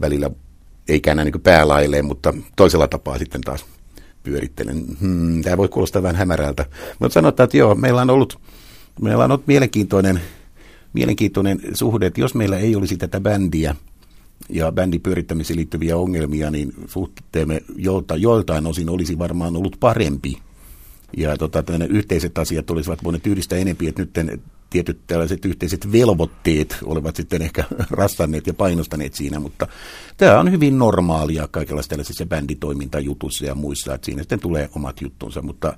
välillä 0.00 0.30
ei 0.88 1.00
käännä 1.00 1.24
niin 1.24 1.40
päälailleen, 1.42 2.04
mutta 2.04 2.34
toisella 2.56 2.88
tapaa 2.88 3.18
sitten 3.18 3.40
taas 3.40 3.64
pyörittelen. 4.26 4.84
Hmm, 5.00 5.42
tämä 5.42 5.56
voi 5.56 5.68
kuulostaa 5.68 6.02
vähän 6.02 6.16
hämärältä. 6.16 6.66
Mutta 6.98 7.14
sanotaan, 7.14 7.44
että 7.44 7.56
joo, 7.56 7.74
meillä 7.74 8.00
on 8.00 8.10
ollut, 8.10 8.38
meillä 9.00 9.24
on 9.24 9.30
ollut 9.30 9.46
mielenkiintoinen, 9.46 10.20
mielenkiintoinen 10.92 11.60
suhde, 11.72 12.06
että 12.06 12.20
jos 12.20 12.34
meillä 12.34 12.58
ei 12.58 12.76
olisi 12.76 12.96
tätä 12.96 13.20
bändiä 13.20 13.74
ja 14.48 14.72
bändin 14.72 15.00
pyörittämiseen 15.00 15.56
liittyviä 15.56 15.96
ongelmia, 15.96 16.50
niin 16.50 16.74
suhteemme 16.86 17.60
jolta, 17.76 18.16
joiltain 18.16 18.66
osin 18.66 18.90
olisi 18.90 19.18
varmaan 19.18 19.56
ollut 19.56 19.76
parempi. 19.80 20.38
Ja 21.16 21.36
tota, 21.36 21.64
yhteiset 21.88 22.38
asiat 22.38 22.70
olisivat 22.70 23.04
voineet 23.04 23.26
yhdistää 23.26 23.58
enempi, 23.58 23.88
että 23.88 24.02
nyt 24.02 24.40
tietyt 24.70 24.98
tällaiset 25.06 25.44
yhteiset 25.44 25.92
velvoitteet 25.92 26.78
olevat 26.84 27.16
sitten 27.16 27.42
ehkä 27.42 27.64
rassanneet 27.90 28.46
ja 28.46 28.54
painostaneet 28.54 29.14
siinä, 29.14 29.40
mutta 29.40 29.66
tämä 30.16 30.40
on 30.40 30.50
hyvin 30.50 30.78
normaalia 30.78 31.48
kaikenlaisissa 31.50 31.90
tällaisissa 31.90 32.26
bänditoimintajutussa 32.26 33.46
ja 33.46 33.54
muissa, 33.54 33.94
että 33.94 34.04
siinä 34.04 34.22
sitten 34.22 34.40
tulee 34.40 34.68
omat 34.74 35.00
juttunsa, 35.00 35.42
mutta 35.42 35.76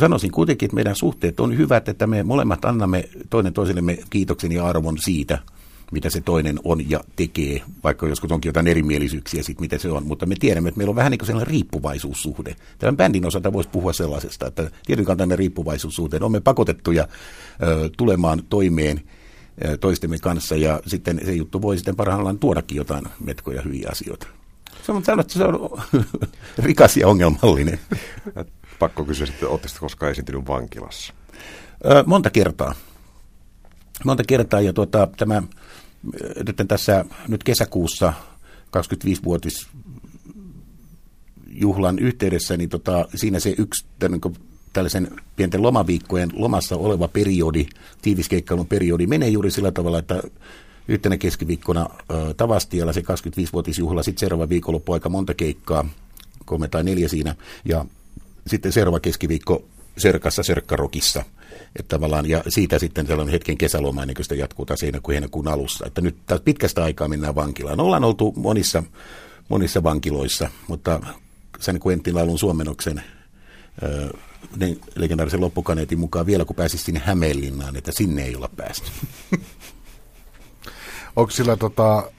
sanoisin 0.00 0.32
kuitenkin, 0.32 0.66
että 0.66 0.74
meidän 0.74 0.96
suhteet 0.96 1.40
on 1.40 1.58
hyvät, 1.58 1.88
että 1.88 2.06
me 2.06 2.22
molemmat 2.22 2.64
annamme 2.64 3.08
toinen 3.30 3.52
toisellemme 3.52 3.98
kiitoksen 4.10 4.52
ja 4.52 4.66
arvon 4.66 4.98
siitä, 4.98 5.38
mitä 5.92 6.10
se 6.10 6.20
toinen 6.20 6.60
on 6.64 6.90
ja 6.90 7.00
tekee, 7.16 7.62
vaikka 7.84 8.08
joskus 8.08 8.32
onkin 8.32 8.48
jotain 8.48 8.66
erimielisyyksiä 8.66 9.42
siitä, 9.42 9.60
mitä 9.60 9.78
se 9.78 9.90
on, 9.90 10.06
mutta 10.06 10.26
me 10.26 10.34
tiedämme, 10.40 10.68
että 10.68 10.78
meillä 10.78 10.90
on 10.90 10.96
vähän 10.96 11.10
niin 11.10 11.18
kuin 11.18 11.26
sellainen 11.26 11.50
riippuvaisuussuhde. 11.50 12.56
Tämän 12.78 12.96
bändin 12.96 13.26
osalta 13.26 13.52
voisi 13.52 13.70
puhua 13.70 13.92
sellaisesta, 13.92 14.46
että 14.46 14.70
tietynkaltainen 14.86 15.38
riippuvaisuussuhde, 15.38 16.18
on 16.22 16.32
me 16.32 16.40
pakotettuja 16.40 17.08
ö, 17.62 17.90
tulemaan 17.96 18.42
toimeen 18.48 19.00
ö, 19.64 19.76
toistemme 19.76 20.18
kanssa 20.18 20.56
ja 20.56 20.80
sitten 20.86 21.20
se 21.24 21.32
juttu 21.32 21.62
voi 21.62 21.76
sitten 21.76 21.96
parhaillaan 21.96 22.38
tuodakin 22.38 22.76
jotain 22.76 23.04
metkoja 23.24 23.62
hyviä 23.62 23.88
asioita. 23.92 24.26
Se 24.86 24.92
on 24.92 25.04
sanonut, 25.04 25.26
että 25.26 25.38
se 25.38 25.44
on 25.44 25.82
rikas 26.66 26.96
ja 26.96 27.08
ongelmallinen. 27.08 27.80
Pakko 28.78 29.04
kysyä 29.04 29.26
sitten, 29.26 29.48
oletteko 29.48 29.76
koskaan 29.80 30.12
esiintynyt 30.12 30.48
vankilassa? 30.48 31.12
Ö, 31.84 32.04
monta 32.06 32.30
kertaa. 32.30 32.74
Monta 34.04 34.22
kertaa 34.26 34.60
ja 34.60 34.72
tuota, 34.72 35.08
tämä 35.16 35.42
nyt 36.46 36.68
tässä 36.68 37.04
nyt 37.28 37.44
kesäkuussa 37.44 38.12
25-vuotis 38.76 39.68
juhlan 41.50 41.98
yhteydessä, 41.98 42.56
niin 42.56 42.68
tota, 42.68 43.08
siinä 43.14 43.40
se 43.40 43.54
yksi 43.58 43.86
tämän, 43.98 44.20
niin 44.24 44.36
tällaisen 44.72 45.10
pienten 45.36 45.62
lomaviikkojen 45.62 46.30
lomassa 46.32 46.76
oleva 46.76 47.08
periodi, 47.08 47.66
tiiviskeikkailun 48.02 48.66
periodi, 48.66 49.06
menee 49.06 49.28
juuri 49.28 49.50
sillä 49.50 49.72
tavalla, 49.72 49.98
että 49.98 50.22
yhtenä 50.88 51.16
keskiviikkona 51.16 51.80
äh, 51.80 52.34
Tavastialla 52.36 52.92
se 52.92 53.00
25-vuotisjuhla, 53.00 54.02
sitten 54.02 54.20
seuraava 54.20 54.48
viikonloppu 54.48 54.92
aika 54.92 55.08
monta 55.08 55.34
keikkaa, 55.34 55.88
kolme 56.44 56.68
tai 56.68 56.84
neljä 56.84 57.08
siinä, 57.08 57.34
ja 57.64 57.84
sitten 58.46 58.72
seuraava 58.72 59.00
keskiviikko 59.00 59.64
Serkassa 59.96 60.42
Serkkarokissa– 60.42 61.24
että 61.76 61.96
tavallaan, 61.96 62.28
ja 62.28 62.42
siitä 62.48 62.78
sitten 62.78 63.06
sellainen 63.06 63.32
hetken 63.32 63.58
kesäloma 63.58 64.02
ennen 64.02 64.14
kuin 64.14 64.24
sitä 64.24 64.34
jatkuu 64.34 64.66
taas 64.66 64.80
kuin 65.02 65.14
heinäkuun 65.14 65.48
alussa. 65.48 65.86
Että 65.86 66.00
nyt 66.00 66.16
taas 66.26 66.40
pitkästä 66.40 66.84
aikaa 66.84 67.08
mennään 67.08 67.34
vankilaan. 67.34 67.80
Ollaan 67.80 68.04
oltu 68.04 68.32
monissa, 68.36 68.82
monissa 69.48 69.82
vankiloissa, 69.82 70.48
mutta 70.68 71.00
sen 71.60 71.80
Quentin 71.86 72.14
laulun 72.14 72.38
suomenoksen 72.38 73.02
niin 74.56 74.80
legendaarisen 74.94 75.40
loppukaneetin 75.40 75.98
mukaan 75.98 76.26
vielä, 76.26 76.44
kun 76.44 76.56
pääsisi 76.56 76.84
sinne 76.84 77.02
Hämeenlinnaan, 77.04 77.76
että 77.76 77.92
sinne 77.92 78.22
ei 78.22 78.36
olla 78.36 78.50
päästy. 78.56 78.90
Onko 81.16 81.30
sillä 81.30 81.56
tota, 81.56 82.10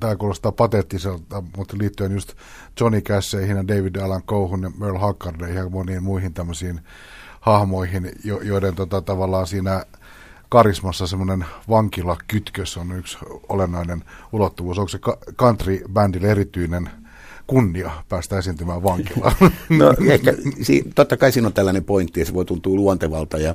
tämä 0.00 0.16
kuulostaa 0.16 0.52
pateettiselta, 0.52 1.42
mutta 1.56 1.78
liittyen 1.78 2.12
just 2.12 2.32
Johnny 2.80 3.00
Casseihin 3.00 3.56
ja 3.56 3.68
David 3.68 3.96
Allan 3.96 4.22
Cohun 4.22 4.62
ja 4.62 4.70
Merle 4.78 4.98
Haggardeihin 4.98 5.56
ja 5.56 5.68
moniin 5.68 6.02
muihin 6.02 6.34
tämmöisiin 6.34 6.80
hahmoihin, 7.46 8.10
jo, 8.24 8.40
joiden 8.40 8.74
tota, 8.74 9.02
tavallaan 9.02 9.46
siinä 9.46 9.84
karismassa 10.48 11.06
semmoinen 11.06 11.44
vankilakytkös 11.68 12.76
on 12.76 12.92
yksi 12.92 13.18
olennainen 13.48 14.04
ulottuvuus. 14.32 14.78
Onko 14.78 14.88
se 14.88 14.98
country-bändille 15.42 16.30
erityinen 16.30 16.90
kunnia 17.46 17.90
päästä 18.08 18.38
esiintymään 18.38 18.82
vankilaan? 18.82 19.34
No 19.78 19.94
ehkä, 20.12 20.34
totta 20.94 21.16
kai 21.16 21.32
siinä 21.32 21.46
on 21.46 21.52
tällainen 21.52 21.84
pointti, 21.84 22.20
ja 22.20 22.26
se 22.26 22.34
voi 22.34 22.44
tuntua 22.44 22.76
luontevalta, 22.76 23.38
ja, 23.38 23.54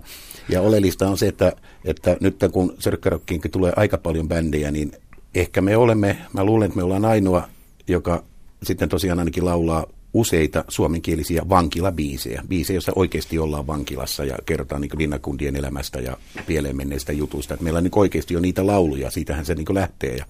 ja 0.50 0.62
oleellista 0.62 1.10
on 1.10 1.18
se, 1.18 1.28
että, 1.28 1.54
että 1.86 2.18
nyt 2.20 2.36
kun 2.52 2.76
Sörkkärokkiinkin 2.80 3.52
tulee 3.52 3.74
aika 3.76 3.98
paljon 3.98 4.28
bändejä, 4.28 4.72
niin 4.72 4.92
ehkä 5.36 5.62
me 5.62 5.78
olemme, 5.78 6.18
mä 6.34 6.44
luulen, 6.44 6.66
että 6.66 6.78
me 6.78 6.84
ollaan 6.84 7.06
ainoa, 7.06 7.48
joka 7.88 8.24
sitten 8.64 8.90
tosiaan 8.90 9.20
ainakin 9.20 9.46
laulaa 9.46 9.86
useita 10.14 10.66
suomenkielisiä 10.68 11.42
vankilabiisejä, 11.50 12.44
biisejä, 12.48 12.76
joissa 12.76 12.92
oikeasti 12.96 13.40
ollaan 13.40 13.68
vankilassa 13.68 14.26
ja 14.26 14.38
kerrotaan 14.46 14.82
niin 14.82 14.92
linnakundien 14.98 15.56
elämästä 15.56 16.00
ja 16.00 16.18
pieleen 16.48 16.78
menneistä 16.78 17.14
jutuista. 17.14 17.54
Että 17.54 17.64
meillä 17.64 17.82
niin 17.82 17.92
oikeasti 17.96 18.36
on 18.36 18.42
niitä 18.42 18.68
lauluja, 18.68 19.12
siitähän 19.12 19.46
se 19.46 19.56
niin 19.56 19.66
lähtee. 19.70 20.16
Ja, 20.16 20.26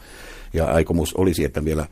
ja 0.53 0.65
aikomus 0.65 1.13
olisi, 1.13 1.43
että 1.43 1.65
vielä 1.65 1.87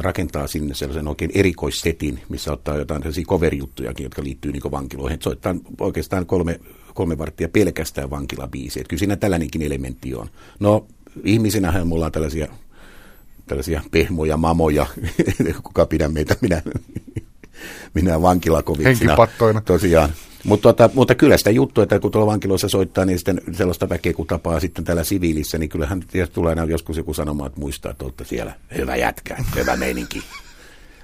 rakentaa 0.00 0.46
sinne 0.46 0.74
sellaisen 0.74 1.08
oikein 1.08 1.30
erikoissetin, 1.34 2.20
missä 2.28 2.52
ottaa 2.52 2.76
jotain 2.76 3.02
sellaisia 3.02 3.24
cover-juttujakin, 3.24 4.04
jotka 4.04 4.22
liittyy 4.24 4.52
niin 4.52 4.62
vankiloihin. 4.70 5.18
Soittaa 5.22 5.54
oikeastaan 5.80 6.26
kolme, 6.26 6.60
kolme 6.94 7.18
varttia 7.18 7.48
pelkästään 7.48 8.10
vankilabiisejä. 8.10 8.84
Kyllä 8.88 8.98
siinä 8.98 9.16
tällainenkin 9.16 9.62
elementti 9.62 10.14
on. 10.14 10.28
No, 10.60 10.86
ihmisinähän 11.24 11.86
mulla 11.86 12.06
on 12.06 12.12
tällaisia 12.12 12.48
tällaisia 13.48 13.82
pehmoja 13.90 14.36
mamoja, 14.36 14.86
kuka 15.62 15.86
pidä 15.86 16.08
meitä, 16.08 16.36
minä, 16.40 16.62
minä 17.94 18.22
vankilakovitsina. 18.22 19.10
Henkipattoina. 19.10 19.60
Tosiaan. 19.60 20.10
Mutta, 20.44 20.62
tota, 20.62 20.90
mutta 20.94 21.14
kyllä 21.14 21.36
sitä 21.36 21.50
juttua, 21.50 21.82
että 21.82 22.00
kun 22.00 22.10
tuolla 22.10 22.32
vankiloissa 22.32 22.68
soittaa, 22.68 23.04
niin 23.04 23.18
sitten 23.18 23.40
sellaista 23.52 23.88
väkeä 23.88 24.12
kun 24.12 24.26
tapaa 24.26 24.60
sitten 24.60 24.84
täällä 24.84 25.04
siviilissä, 25.04 25.58
niin 25.58 25.68
kyllähän 25.68 26.02
tulee 26.32 26.50
aina 26.50 26.64
joskus 26.64 26.96
joku 26.96 27.14
sanomaan, 27.14 27.46
että 27.46 27.60
muistaa, 27.60 27.90
että 27.90 28.04
olette 28.04 28.24
siellä 28.24 28.52
hyvä 28.76 28.96
jätkä, 28.96 29.36
hyvä 29.56 29.76
meininki. 29.76 30.22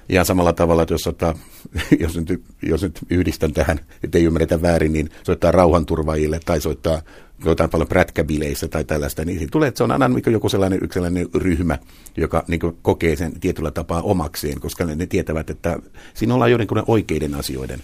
Ihan 0.09 0.25
samalla 0.25 0.53
tavalla, 0.53 0.81
että 0.81 0.93
jos, 0.93 1.07
ottaa, 1.07 1.37
jos, 1.99 2.15
nyt, 2.15 2.43
jos 2.61 2.81
nyt 2.81 2.99
yhdistän 3.09 3.53
tähän, 3.53 3.79
ettei 4.03 4.23
ymmärretä 4.23 4.61
väärin, 4.61 4.93
niin 4.93 5.09
soittaa 5.23 5.51
rauhanturvaajille 5.51 6.39
tai 6.45 6.61
soittaa 6.61 7.01
jotain 7.45 7.69
paljon 7.69 7.87
prätkäbileissä 7.87 8.67
tai 8.67 8.83
tällaista, 8.83 9.25
niin 9.25 9.51
tulee, 9.51 9.67
että 9.67 9.77
se 9.77 9.83
on 9.83 9.91
aina 9.91 10.07
niin 10.07 10.23
joku 10.31 10.49
sellainen, 10.49 10.79
yksi 10.83 10.93
sellainen 10.93 11.27
ryhmä, 11.35 11.77
joka 12.17 12.43
niin 12.47 12.59
kokee 12.81 13.15
sen 13.15 13.39
tietyllä 13.39 13.71
tapaa 13.71 14.01
omakseen, 14.01 14.59
koska 14.59 14.85
ne, 14.85 14.95
ne 14.95 15.05
tietävät, 15.05 15.49
että 15.49 15.79
siinä 16.13 16.33
ollaan 16.33 16.51
joidenkin 16.51 16.83
oikeiden 16.87 17.35
asioiden 17.35 17.79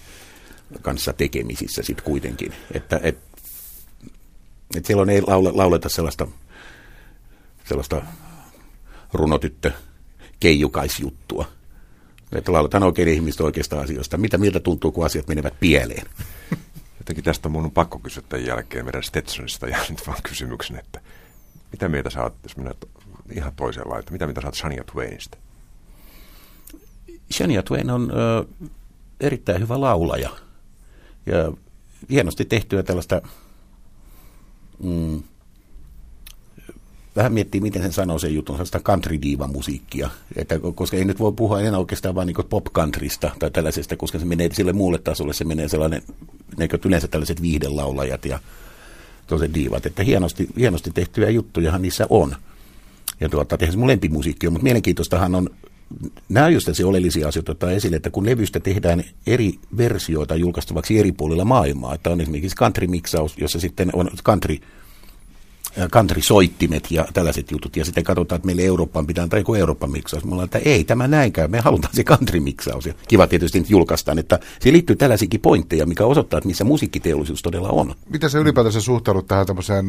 kanssa 0.81 1.13
tekemisissä 1.13 1.83
sitten 1.83 2.05
kuitenkin. 2.05 2.53
Että, 2.71 2.99
et, 3.03 3.17
et 4.75 4.85
silloin 4.85 5.09
ei 5.09 5.21
lauleta 5.53 5.89
sellaista, 5.89 6.27
sellaista 7.65 8.01
runotyttö 9.13 9.71
keijukaisjuttua. 10.39 11.60
Että 12.35 12.51
lauletaan 12.51 12.83
oikein 12.83 13.07
ihmistä 13.07 13.43
oikeista 13.43 13.81
asioista. 13.81 14.17
Mitä 14.17 14.37
miltä 14.37 14.59
tuntuu, 14.59 14.91
kun 14.91 15.05
asiat 15.05 15.27
menevät 15.27 15.53
pieleen? 15.59 16.07
Jotenkin 16.99 17.23
tästä 17.23 17.49
mun 17.49 17.65
on 17.65 17.71
pakko 17.71 17.99
kysyä 17.99 18.23
tämän 18.29 18.45
jälkeen 18.45 18.85
meidän 18.85 19.03
Stetsonista 19.03 19.67
ja 19.67 19.77
nyt 19.89 20.07
vaan 20.07 20.21
kysymyksen, 20.23 20.79
että 20.79 21.01
mitä 21.71 21.89
mieltä 21.89 22.09
sä 22.09 22.23
oot, 22.23 22.33
jos 22.43 22.57
mennään 22.57 22.77
ihan 23.31 23.53
toiseen 23.55 23.89
laitaan, 23.89 24.13
mitä 24.13 24.25
mieltä 24.25 24.41
sä 24.41 24.47
oot 24.47 24.55
Shania 24.55 24.83
Twainista? 24.83 25.37
Shania 27.33 27.63
Twain 27.63 27.89
on 27.89 28.11
ö, 28.11 28.45
erittäin 29.19 29.61
hyvä 29.61 29.81
laulaja 29.81 30.29
ja 31.25 31.51
hienosti 32.09 32.45
tehtyä 32.45 32.83
tällaista 32.83 33.21
mm, 34.83 35.23
vähän 37.15 37.33
miettii, 37.33 37.61
miten 37.61 37.81
sen 37.81 37.93
sanoo 37.93 38.19
sen 38.19 38.35
jutun, 38.35 38.55
sellaista 38.55 38.79
country 38.79 39.19
musiikkia 39.47 40.09
että, 40.35 40.59
koska 40.75 40.97
ei 40.97 41.05
nyt 41.05 41.19
voi 41.19 41.31
puhua 41.31 41.61
enää 41.61 41.79
oikeastaan 41.79 42.15
vain 42.15 42.25
niin 42.25 42.47
pop 42.49 42.65
countrysta 42.73 43.31
tai 43.39 43.51
tällaisesta, 43.51 43.97
koska 43.97 44.19
se 44.19 44.25
menee 44.25 44.49
sille 44.53 44.73
muulle 44.73 44.99
tasolle, 44.99 45.33
se 45.33 45.43
menee 45.43 45.67
sellainen, 45.67 46.01
niin 46.57 46.69
yleensä 46.85 47.07
tällaiset 47.07 47.41
viihdelaulajat 47.41 48.25
ja 48.25 48.39
toiset 49.27 49.53
diivat, 49.53 49.85
että 49.85 50.03
hienosti, 50.03 50.47
hienosti 50.57 50.91
tehtyjä 50.93 51.29
juttujahan 51.29 51.81
niissä 51.81 52.07
on. 52.09 52.35
Ja 53.19 53.29
tuota, 53.29 53.57
tehdään 53.57 53.79
mun 53.79 53.87
lempimusiikki 53.87 54.47
on, 54.47 54.53
mutta 54.53 54.63
mielenkiintoistahan 54.63 55.35
on, 55.35 55.49
nämä 56.29 56.45
on 56.45 56.53
just 56.53 56.69
se 56.73 56.85
oleellisia 56.85 57.27
asioita 57.27 57.51
ottaa 57.51 57.71
esille, 57.71 57.95
että 57.95 58.09
kun 58.09 58.25
levystä 58.25 58.59
tehdään 58.59 59.03
eri 59.27 59.53
versioita 59.77 60.35
julkaistavaksi 60.35 60.99
eri 60.99 61.11
puolilla 61.11 61.45
maailmaa, 61.45 61.95
että 61.95 62.09
on 62.09 62.21
esimerkiksi 62.21 62.57
country-miksaus, 62.57 63.37
jossa 63.37 63.59
sitten 63.59 63.89
on 63.93 64.09
country 64.25 64.57
country-soittimet 65.91 66.91
ja 66.91 67.05
tällaiset 67.13 67.51
jutut, 67.51 67.75
ja 67.75 67.85
sitten 67.85 68.03
katsotaan, 68.03 68.37
että 68.37 68.45
meille 68.45 68.61
Eurooppaan 68.61 69.07
pitää 69.07 69.23
antaa 69.23 69.39
joku 69.39 69.53
Euroopan 69.53 69.91
miksaus. 69.91 70.25
Mulla 70.25 70.43
että 70.43 70.59
ei 70.65 70.83
tämä 70.83 71.07
näinkään, 71.07 71.51
me 71.51 71.59
halutaan 71.59 71.93
se 71.93 72.03
country-miksaus. 72.03 72.85
Ja 72.85 72.93
kiva 73.07 73.27
tietysti 73.27 73.59
nyt 73.59 73.69
julkaistaan, 73.69 74.19
että 74.19 74.39
se 74.59 74.71
liittyy 74.71 74.95
tällaisiakin 74.95 75.41
pointteja, 75.41 75.85
mikä 75.85 76.05
osoittaa, 76.05 76.37
että 76.37 76.47
missä 76.47 76.63
musiikkiteollisuus 76.63 77.41
todella 77.41 77.69
on. 77.69 77.95
Miten 78.09 78.29
se 78.29 78.37
ylipäätänsä 78.37 78.81
suhtaudut 78.81 79.27
tähän 79.27 79.45
tämmöiseen 79.45 79.85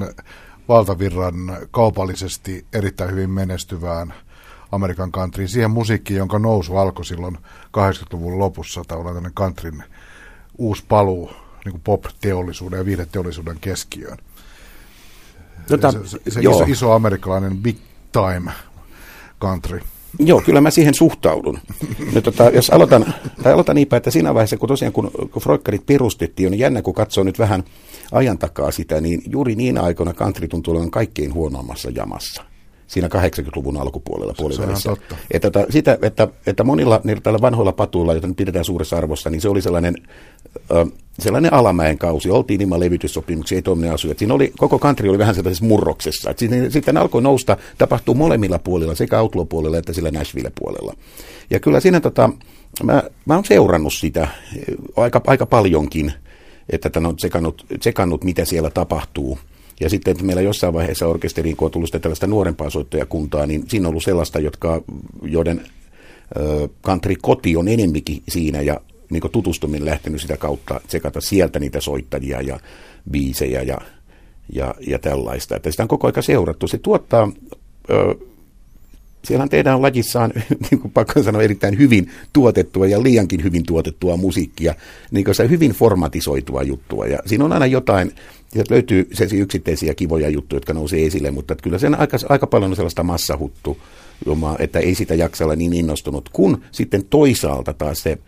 valtavirran 0.68 1.35
kaupallisesti 1.70 2.66
erittäin 2.72 3.11
hyvin 3.11 3.30
menestyvään 3.30 4.14
Amerikan 4.72 5.12
countryin, 5.12 5.49
siihen 5.49 5.70
musiikkiin, 5.70 6.18
jonka 6.18 6.39
nousu 6.39 6.76
alkoi 6.76 7.05
silloin 7.05 7.39
80-luvun 7.66 8.39
lopussa, 8.39 8.83
tai 8.89 9.05
tämmöinen 9.05 9.33
countryn 9.33 9.85
uusi 10.59 10.85
paluu 10.89 11.30
niin 11.64 11.80
pop-teollisuuden 11.85 12.78
ja 12.78 12.85
viihdeteollisuuden 12.85 13.59
keskiöön. 13.61 14.18
Tota, 15.69 15.93
se, 15.93 16.19
se 16.29 16.41
iso, 16.41 16.65
iso 16.69 16.93
amerikkalainen 16.93 17.57
big 17.57 17.77
time 18.13 18.53
country. 19.41 19.81
Joo, 20.19 20.41
kyllä 20.41 20.61
mä 20.61 20.71
siihen 20.71 20.95
suhtaudun. 20.95 21.59
Nyt, 22.15 22.25
tota, 22.25 22.51
jos 22.51 22.71
aloitan, 22.71 23.15
tai 23.43 23.53
aloitan 23.53 23.77
niinpä, 23.77 23.97
että 23.97 24.11
siinä 24.11 24.35
vaiheessa, 24.35 24.57
kun 24.57 24.69
tosiaan 24.69 24.93
kun, 24.93 25.11
kun 25.31 25.43
Freukkarit 25.43 25.87
perustettiin, 25.87 26.53
on 26.53 26.59
jännä, 26.59 26.83
kun 26.83 26.95
katsoo 26.95 27.25
nyt 27.25 27.39
vähän 27.39 27.65
ajan 28.13 28.39
takaa 28.39 28.71
sitä, 28.71 29.01
niin 29.01 29.23
juuri 29.27 29.55
niin 29.55 29.79
aikoina 29.79 30.13
country 30.13 30.49
tuntuu 30.49 30.75
olevan 30.75 30.91
kaikkein 30.91 31.35
huonoimmassa 31.35 31.91
jamassa 31.91 32.43
siinä 32.93 33.09
80-luvun 33.09 33.77
alkupuolella 33.77 34.35
puolivälissä. 34.37 34.93
Että, 35.31 35.49
että, 35.49 35.67
sitä, 35.71 35.99
että, 36.03 36.29
että 36.47 36.65
monilla 36.65 37.01
niillä 37.05 37.41
vanhoilla 37.41 37.73
patuilla, 37.73 38.13
joita 38.13 38.27
nyt 38.27 38.37
pidetään 38.37 38.65
suuressa 38.65 38.97
arvossa, 38.97 39.31
niin 39.31 39.41
se 39.41 39.49
oli 39.49 39.63
sellainen, 39.63 39.95
sellainen 41.19 41.53
alamäen 41.53 41.99
kausi. 41.99 42.31
Oltiin 42.31 42.61
ilman 42.61 42.81
levytyssopimuksia, 42.81 43.57
ei 43.57 43.63
tuommoinen 43.63 43.95
asu. 43.95 44.09
Siinä 44.17 44.35
oli, 44.35 44.53
koko 44.59 44.79
country 44.79 45.09
oli 45.09 45.19
vähän 45.19 45.35
sellaisessa 45.35 45.65
murroksessa. 45.65 46.31
Että 46.31 46.41
sitten, 46.41 46.73
sitten 46.73 46.97
alkoi 46.97 47.23
nousta, 47.23 47.57
tapahtuu 47.79 48.15
molemmilla 48.15 48.59
puolilla, 48.59 48.95
sekä 48.95 49.21
Outlaw-puolella 49.21 49.79
että 49.79 49.93
sillä 49.93 50.11
Nashville-puolella. 50.11 50.95
Ja 51.51 51.61
kyllä 51.61 51.81
siinä 51.81 52.01
tota, 52.01 52.31
mä, 52.83 53.03
mä 53.27 53.35
oon 53.35 53.45
seurannut 53.45 53.95
sitä 53.95 54.29
aika, 54.97 55.21
aika 55.27 55.47
paljonkin, 55.47 56.13
että 56.71 56.91
on 57.07 57.17
tsekannut, 57.17 57.67
tsekannut, 57.81 58.25
mitä 58.25 58.45
siellä 58.45 58.71
tapahtuu– 58.71 59.39
ja 59.83 59.91
sitten 59.91 60.13
että 60.13 60.25
meillä 60.25 60.43
jossain 60.43 60.75
vaiheessa 60.75 61.07
orkesteriin, 61.07 61.57
kun 61.57 61.67
on 61.67 61.73
tullut 61.73 61.91
tällaista 62.01 62.27
nuorempaa 62.27 62.71
soittajakuntaa, 62.71 63.47
niin 63.47 63.65
siinä 63.69 63.87
on 63.87 63.91
ollut 63.91 64.05
sellaista, 64.05 64.41
jotka, 64.41 64.83
joiden 65.23 65.63
ö, 66.37 66.69
country 66.83 67.15
koti 67.23 67.57
on 67.57 67.69
enemmikin 67.69 68.23
siinä 68.29 68.61
ja 68.61 68.81
niin 69.13 69.33
tutustuminen 69.33 69.85
lähtenyt 69.85 70.21
sitä 70.21 70.37
kautta 70.37 70.81
tsekata 70.87 71.21
sieltä 71.21 71.59
niitä 71.59 71.81
soittajia 71.81 72.41
ja 72.41 72.61
biisejä 73.11 73.63
ja, 73.63 73.79
ja, 74.53 74.75
ja 74.87 74.99
tällaista. 74.99 75.57
Että 75.57 75.71
sitä 75.71 75.83
on 75.83 75.89
koko 75.89 76.07
aika 76.07 76.23
seurattu. 76.23 76.69
Se 76.69 76.79
tuottaa, 76.79 77.33
ö, 77.91 78.15
siellähän 79.25 79.49
tehdään 79.49 79.83
lajissaan, 79.83 80.33
niin 80.71 80.81
kuin 80.81 80.93
pakko 80.93 81.23
sanoa, 81.23 81.43
erittäin 81.43 81.79
hyvin 81.79 82.11
tuotettua 82.33 82.87
ja 82.87 83.03
liiankin 83.03 83.43
hyvin 83.43 83.67
tuotettua 83.67 84.17
musiikkia, 84.17 84.75
niin 85.11 85.25
kuin 85.25 85.35
se 85.35 85.49
hyvin 85.49 85.73
formatisoitua 85.73 86.63
juttua. 86.63 87.07
Ja 87.07 87.19
siinä 87.27 87.45
on 87.45 87.53
aina 87.53 87.67
jotain, 87.67 88.13
Sieltä 88.53 88.75
löytyy 88.75 89.09
sellaisia 89.13 89.43
yksittäisiä 89.43 89.95
kivoja 89.95 90.29
juttuja, 90.29 90.57
jotka 90.57 90.75
nousee 90.75 91.07
esille, 91.07 91.31
mutta 91.31 91.57
kyllä 91.57 91.79
sen 91.79 92.01
aika, 92.01 92.17
aika 92.29 92.47
paljon 92.47 92.71
on 92.71 92.77
sellaista 92.77 93.03
massahuttu, 93.03 93.79
että 94.59 94.79
ei 94.79 94.95
sitä 94.95 95.15
jaksa 95.15 95.45
olla 95.45 95.57
niin 95.57 95.73
innostunut, 95.73 96.29
kun 96.29 96.63
sitten 96.73 97.05
toisaalta 97.05 97.73
taas 97.73 98.03
se, 98.03 98.19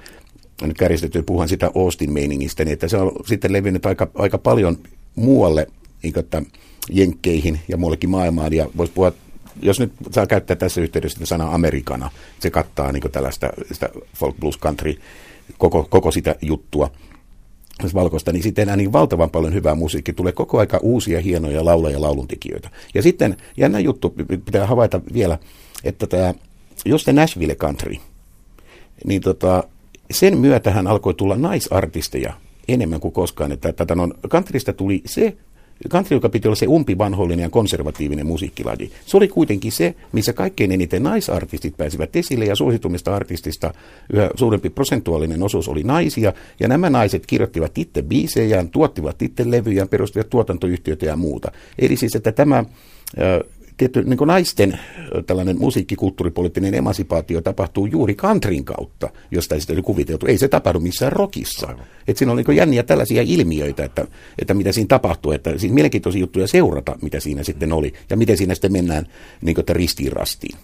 nyt 0.63 0.79
kärjistetty 0.79 1.23
puhun 1.23 1.49
sitä 1.49 1.71
Austin 1.75 2.13
meiningistä, 2.13 2.65
niin 2.65 2.73
että 2.73 2.89
se 2.89 2.97
on 2.97 3.13
sitten 3.27 3.53
levinnyt 3.53 3.87
aika, 3.87 4.11
aika 4.15 4.39
paljon 4.39 4.79
muualle, 5.15 5.67
niin 6.03 6.19
että 6.19 6.43
jenkkeihin 6.91 7.61
ja 7.69 7.77
muullekin 7.77 8.11
maailmaan, 8.11 8.53
ja 8.53 8.69
voisi 8.77 8.93
puhua 8.93 9.13
jos 9.63 9.81
nyt 9.81 9.93
saa 10.11 10.27
käyttää 10.27 10.57
tässä 10.57 10.81
yhteydessä 10.81 11.27
sanaa 11.27 11.55
amerikana, 11.55 12.11
se 12.41 12.51
kattaa 12.51 12.93
niin 12.93 13.13
tällaista 13.13 13.51
sitä 13.73 13.89
folk 14.17 14.37
blues 14.41 14.59
country, 14.59 14.95
koko, 15.59 15.87
koko 15.91 16.11
sitä 16.11 16.37
juttua 16.43 16.91
valkoista, 17.95 18.33
niin 18.33 18.43
sitten 18.43 18.63
enää 18.63 18.77
niin 18.77 18.93
valtavan 18.93 19.31
paljon 19.31 19.55
hyvää 19.55 19.75
musiikkia. 19.75 20.15
Tulee 20.15 20.33
koko 20.33 20.59
aika 20.59 20.79
uusia 20.83 21.21
hienoja 21.21 21.65
laula- 21.65 21.91
ja 21.91 22.01
lauluntekijöitä. 22.01 22.71
Ja 22.95 23.03
sitten 23.03 23.37
jännä 23.57 23.79
juttu, 23.79 24.15
pitää 24.45 24.67
havaita 24.67 25.01
vielä, 25.13 25.39
että 25.85 26.07
tämä, 26.07 26.35
jos 26.85 27.05
te 27.05 27.13
Nashville 27.13 27.55
Country, 27.55 27.97
niin 29.05 29.21
tota, 29.21 29.65
sen 30.11 30.39
myötähän 30.39 30.87
alkoi 30.87 31.15
tulla 31.15 31.37
naisartisteja 31.37 32.33
enemmän 32.69 33.01
kuin 33.01 33.13
koskaan. 33.13 33.53
Että 33.53 33.73
tätä 33.73 33.95
on, 33.99 34.15
countrysta 34.29 34.73
tuli 34.73 35.03
se 35.07 35.37
country, 35.89 36.17
joka 36.17 36.29
piti 36.29 36.49
olla 36.49 36.57
se 36.57 36.67
umpivanhollinen 36.67 37.43
ja 37.43 37.51
konservatiivinen 37.51 38.27
musiikkilaji, 38.27 38.93
se 39.07 39.17
oli 39.17 39.29
kuitenkin 39.29 39.73
se, 39.73 39.95
missä 40.13 40.33
kaikkein 40.33 40.73
eniten 40.73 41.03
naisartistit 41.03 41.77
pääsivät 41.77 42.17
esille 42.17 42.45
ja 42.45 42.55
suositummista 42.55 43.15
artistista 43.17 43.75
yhä 44.13 44.31
suurempi 44.35 44.71
prosentuaalinen 44.71 45.43
osuus 45.43 45.69
oli 45.69 45.83
naisia. 45.83 46.33
Ja 46.61 46.69
nämä 46.69 46.91
naiset 46.91 47.27
kirjoittivat 47.27 47.79
itse 47.79 48.03
biisejään, 48.03 48.69
tuottivat 48.69 49.23
itse 49.23 49.51
levyjään, 49.51 49.89
perustivat 49.89 50.31
tuotantoyhtiöitä 50.31 51.07
ja 51.07 51.17
muuta. 51.17 51.53
Eli 51.79 51.97
siis, 51.97 52.17
että 52.17 52.33
tämä 52.33 52.65
tietty 53.77 54.03
niin 54.03 54.19
kuin 54.19 54.29
naisten 54.29 54.79
tällainen 55.27 55.59
musiikkikulttuuripoliittinen 55.59 56.75
emansipaatio 56.75 57.41
tapahtuu 57.41 57.87
juuri 57.87 58.15
countryn 58.15 58.65
kautta, 58.65 59.11
josta 59.31 59.55
ei 59.55 59.61
oli 59.73 59.83
kuviteltu. 59.83 60.27
Ei 60.27 60.39
se 60.39 60.49
tapahdu 60.49 60.81
missään 60.81 61.13
rockissa. 61.13 61.79
Et 62.09 62.17
siinä 62.17 62.33
on 62.33 62.37
niin 62.37 62.57
jänniä 62.57 62.83
tällaisia 62.83 63.23
ilmiöitä, 63.23 63.85
että, 63.85 64.07
että 64.39 64.55
mitä 64.55 64.73
siinä 64.73 64.89
tapahtuu. 64.89 65.33
Että 65.33 65.59
siinä 65.59 65.75
mielenkiintoisia 65.75 66.21
juttuja 66.21 66.47
seurata, 66.47 66.99
mitä 67.03 67.21
siinä 67.21 67.43
sitten 67.43 67.73
oli, 67.73 67.93
ja 68.11 68.17
miten 68.17 68.37
siinä 68.37 68.55
sitten 68.55 68.73
mennään 68.73 69.07
niin 69.43 69.55
kuin, 69.55 69.65
ristiin 69.69 70.13
rastiin. 70.13 70.59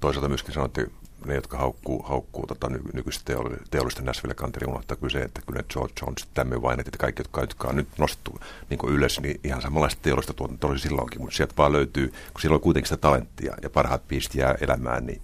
Toisaalta 0.00 0.28
myöskin 0.28 0.54
sanoitte 0.54 0.86
ne, 1.26 1.34
jotka 1.34 1.58
haukkuu, 1.58 2.02
haukkuu 2.02 2.46
tota, 2.46 2.70
ny, 2.70 2.80
nykyistä 2.92 3.24
teollista, 3.24 3.64
teollista 3.70 4.02
Nashville 4.02 4.34
kanteri, 4.34 4.66
unohtaa 4.66 4.96
kyllä 4.96 5.10
se, 5.10 5.22
että 5.22 5.40
kyllä 5.46 5.62
George 5.72 5.92
Jones, 6.02 6.26
Tammy 6.34 6.58
Wynette, 6.58 6.88
että 6.88 6.98
kaikki, 6.98 7.20
jotka, 7.20 7.40
jotka 7.40 7.68
on 7.68 7.76
nyt 7.76 7.88
nostettu 7.98 8.40
niin 8.70 8.80
ylös, 8.88 9.20
niin 9.20 9.40
ihan 9.44 9.62
samanlaista 9.62 10.02
teollista 10.02 10.32
tuotantoa 10.32 10.70
oli 10.70 10.78
silloinkin, 10.78 11.20
mutta 11.20 11.36
sieltä 11.36 11.54
vaan 11.58 11.72
löytyy, 11.72 12.08
kun 12.08 12.40
siellä 12.40 12.54
on 12.54 12.60
kuitenkin 12.60 12.88
sitä 12.88 13.00
talenttia 13.00 13.56
ja 13.62 13.70
parhaat 13.70 14.08
biisit 14.08 14.34
jää 14.34 14.54
elämään, 14.60 15.06
niin 15.06 15.22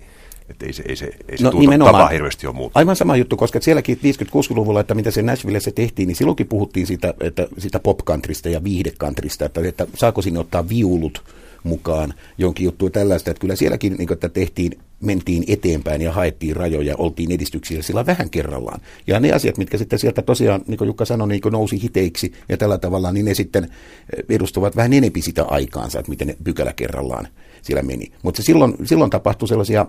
että 0.48 0.66
ei 0.66 0.72
se, 0.72 0.82
ei 0.86 0.96
se, 0.96 1.10
ei 1.28 1.38
se 1.38 1.44
no, 1.44 1.84
tapa 1.84 2.08
hirveästi 2.08 2.46
ole 2.46 2.54
muuttunut. 2.54 2.76
Aivan 2.76 2.96
sama 2.96 3.16
juttu, 3.16 3.36
koska 3.36 3.60
sielläkin 3.60 3.98
50-60-luvulla, 3.98 4.80
että 4.80 4.94
mitä 4.94 5.10
se 5.10 5.22
Nashvillessä 5.22 5.70
tehtiin, 5.70 6.06
niin 6.06 6.16
silloinkin 6.16 6.48
puhuttiin 6.48 6.86
siitä, 6.86 7.14
että, 7.20 7.48
sitä 7.58 7.80
pop-countrysta 7.80 8.48
ja 8.48 8.64
viihdekantrista, 8.64 9.44
että, 9.44 9.60
että 9.68 9.86
saako 9.94 10.22
sinne 10.22 10.40
ottaa 10.40 10.68
viulut 10.68 11.24
mukaan 11.62 12.14
jonkin 12.38 12.64
juttu 12.64 12.90
tällaista, 12.90 13.30
että 13.30 13.40
kyllä 13.40 13.56
sielläkin 13.56 13.92
niin 13.98 14.06
kuin, 14.06 14.14
että 14.14 14.28
tehtiin 14.28 14.78
mentiin 15.00 15.44
eteenpäin 15.46 16.02
ja 16.02 16.12
haettiin 16.12 16.56
rajoja, 16.56 16.94
oltiin 16.98 17.32
edistyksiä 17.32 17.82
sillä 17.82 18.06
vähän 18.06 18.30
kerrallaan. 18.30 18.80
Ja 19.06 19.20
ne 19.20 19.32
asiat, 19.32 19.58
mitkä 19.58 19.78
sitten 19.78 19.98
sieltä 19.98 20.22
tosiaan, 20.22 20.60
niin 20.66 20.78
kuin 20.78 20.86
Jukka 20.86 21.04
sanoi, 21.04 21.28
niin 21.28 21.40
kuin 21.40 21.52
nousi 21.52 21.82
hiteiksi 21.82 22.32
ja 22.48 22.56
tällä 22.56 22.78
tavalla, 22.78 23.12
niin 23.12 23.26
ne 23.26 23.34
sitten 23.34 23.64
eh, 23.64 24.24
edustavat 24.28 24.76
vähän 24.76 24.92
enempi 24.92 25.22
sitä 25.22 25.44
aikaansa, 25.44 25.98
että 25.98 26.10
miten 26.10 26.28
ne 26.28 26.36
pykälä 26.44 26.72
kerrallaan 26.72 27.28
siellä 27.62 27.82
meni. 27.82 28.12
Mutta 28.22 28.42
silloin, 28.42 28.74
silloin 28.84 29.10
tapahtui 29.10 29.48
sellaisia 29.48 29.86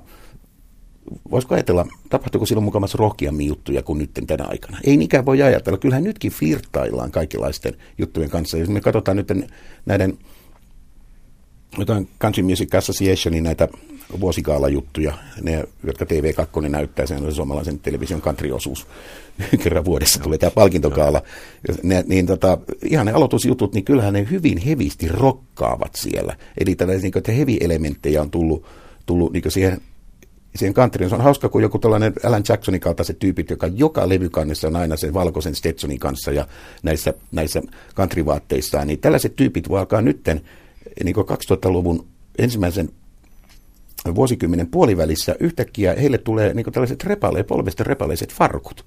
voisiko 1.32 1.56
ajatella, 1.56 1.88
tapahtuuko 2.10 2.46
silloin 2.46 2.64
mukamassa 2.64 2.98
rohkeammin 2.98 3.48
juttuja 3.48 3.84
kuin 3.84 4.00
nyt 4.00 4.12
tänä 4.28 4.46
aikana? 4.46 4.78
Ei 4.84 4.98
niinkään 4.98 5.26
voi 5.26 5.42
ajatella. 5.42 5.78
Kyllähän 5.78 6.04
nytkin 6.04 6.32
flirtaillaan 6.32 7.12
kaikenlaisten 7.12 7.74
juttujen 7.98 8.30
kanssa. 8.30 8.58
Jos 8.58 8.70
me 8.70 8.82
katsotaan 8.82 9.18
nyt 9.18 9.28
näiden 9.86 10.18
jotain 11.78 12.10
Country 12.20 12.44
Music 12.44 12.76
Associationin 12.76 13.44
näitä 13.44 13.68
vuosikaala-juttuja, 14.20 15.14
ne, 15.42 15.64
jotka 15.84 16.06
TV2 16.06 16.70
näyttää, 16.70 17.06
se 17.06 17.16
on 17.16 17.34
suomalaisen 17.34 17.80
television 17.80 18.22
country-osuus. 18.22 18.88
Kerran 19.64 19.86
vuodessa 19.86 20.20
tulee 20.20 20.38
tämä 20.38 20.52
palkintokaala. 20.52 21.22
Ne, 21.84 22.04
niin 22.08 22.26
tota, 22.26 22.58
ihan 22.84 23.06
ne 23.06 23.12
aloitusjutut, 23.12 23.74
niin 23.74 23.86
kyllähän 23.86 24.14
ne 24.14 24.28
hyvin 24.32 24.58
hevisti 24.58 25.08
rokkaavat 25.08 25.96
siellä. 25.96 26.36
Eli 26.58 26.76
tällaisia 26.76 27.02
niin 27.02 27.18
että 27.18 27.32
heavy-elementtejä 27.32 28.22
on 28.22 28.32
tullut, 28.32 28.66
tullut 29.06 29.34
niin 29.34 29.44
siihen 29.52 29.82
siihen 30.56 30.74
countryin. 30.74 31.10
Se 31.10 31.16
on 31.16 31.22
hauska, 31.22 31.50
kun 31.50 31.62
joku 31.62 31.80
tällainen 31.80 32.14
Alan 32.24 32.44
Jacksonin 32.50 32.82
kaltaiset 32.82 33.20
tyypit, 33.20 33.50
joka 33.50 33.68
joka 33.68 34.10
levykannessa 34.10 34.68
on 34.68 34.76
aina 34.76 34.98
sen 34.98 35.14
valkoisen 35.14 35.56
Stetsonin 35.56 36.00
kanssa 36.00 36.32
ja 36.32 36.48
näissä, 36.84 37.14
näissä 37.32 37.62
countryvaatteissaan, 37.96 38.88
niin 38.88 39.00
tällaiset 39.00 39.36
tyypit 39.36 39.70
voi 39.70 39.80
alkaa 39.80 40.02
nytten 40.02 40.42
niin 41.04 41.16
2000-luvun 41.16 42.08
ensimmäisen 42.38 42.90
vuosikymmenen 44.16 44.68
puolivälissä 44.68 45.36
yhtäkkiä 45.40 45.96
heille 45.96 46.18
tulee 46.18 46.54
niin 46.54 46.74
tällaiset 46.74 47.04
repale, 47.04 47.44
polvisten 47.44 47.86
repaleiset 47.86 48.34
farkut. 48.34 48.86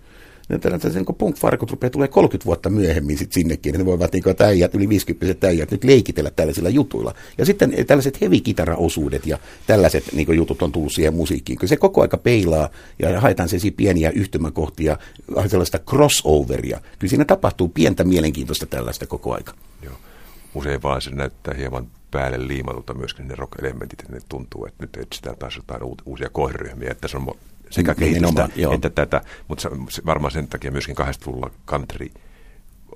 Ne 0.48 0.58
tällaiset 0.58 0.94
niin 0.94 1.04
punk-farkut 1.06 1.70
rupeaa 1.70 1.90
tulee 1.90 2.08
30 2.08 2.46
vuotta 2.46 2.70
myöhemmin 2.70 3.18
sit 3.18 3.32
sinnekin. 3.32 3.74
Ne 3.78 3.84
voivat 3.84 4.12
niin 4.12 4.36
täijät, 4.36 4.74
yli 4.74 4.88
50 4.88 5.40
täijät 5.40 5.70
nyt 5.70 5.84
leikitellä 5.84 6.30
tällaisilla 6.30 6.68
jutuilla. 6.68 7.14
Ja 7.38 7.44
sitten 7.44 7.74
tällaiset 7.86 8.20
heavy-kitaraosuudet 8.20 9.26
ja 9.26 9.38
tällaiset 9.66 10.04
niin 10.12 10.36
jutut 10.36 10.62
on 10.62 10.72
tullut 10.72 10.92
siihen 10.92 11.14
musiikkiin. 11.14 11.58
Kyllä 11.58 11.68
se 11.68 11.76
koko 11.76 12.02
aika 12.02 12.18
peilaa 12.18 12.68
ja 12.98 13.20
haetaan 13.20 13.48
se 13.48 13.58
pieniä 13.76 14.10
yhtymäkohtia, 14.10 14.98
sellaista 15.46 15.78
crossoveria. 15.78 16.80
Kyllä 16.98 17.10
siinä 17.10 17.24
tapahtuu 17.24 17.68
pientä 17.68 18.04
mielenkiintoista 18.04 18.66
tällaista 18.66 19.06
koko 19.06 19.34
aika. 19.34 19.54
Joo. 19.82 19.94
Usein 20.54 20.82
vaan 20.82 21.02
se 21.02 21.10
näyttää 21.10 21.54
hieman 21.54 21.86
päälle 22.12 22.48
liimatulta 22.48 22.94
myöskin 22.94 23.28
ne 23.28 23.34
rock-elementit, 23.34 24.00
että 24.00 24.12
ne 24.12 24.20
tuntuu, 24.28 24.66
että 24.66 24.84
nyt 24.84 24.96
etsitään 24.96 25.36
taas 25.36 25.56
jotain 25.56 25.80
uusia 26.06 26.28
kohderyhmiä, 26.32 26.90
että 26.90 27.08
se 27.08 27.16
on 27.16 27.26
sekä 27.70 27.94
kehitystä 27.94 28.48
että 28.74 28.90
tätä, 28.90 29.22
mutta 29.48 29.70
varmaan 30.06 30.32
sen 30.32 30.48
takia 30.48 30.70
myöskin 30.70 30.96
80-luvulla 30.98 31.50
country 31.66 32.08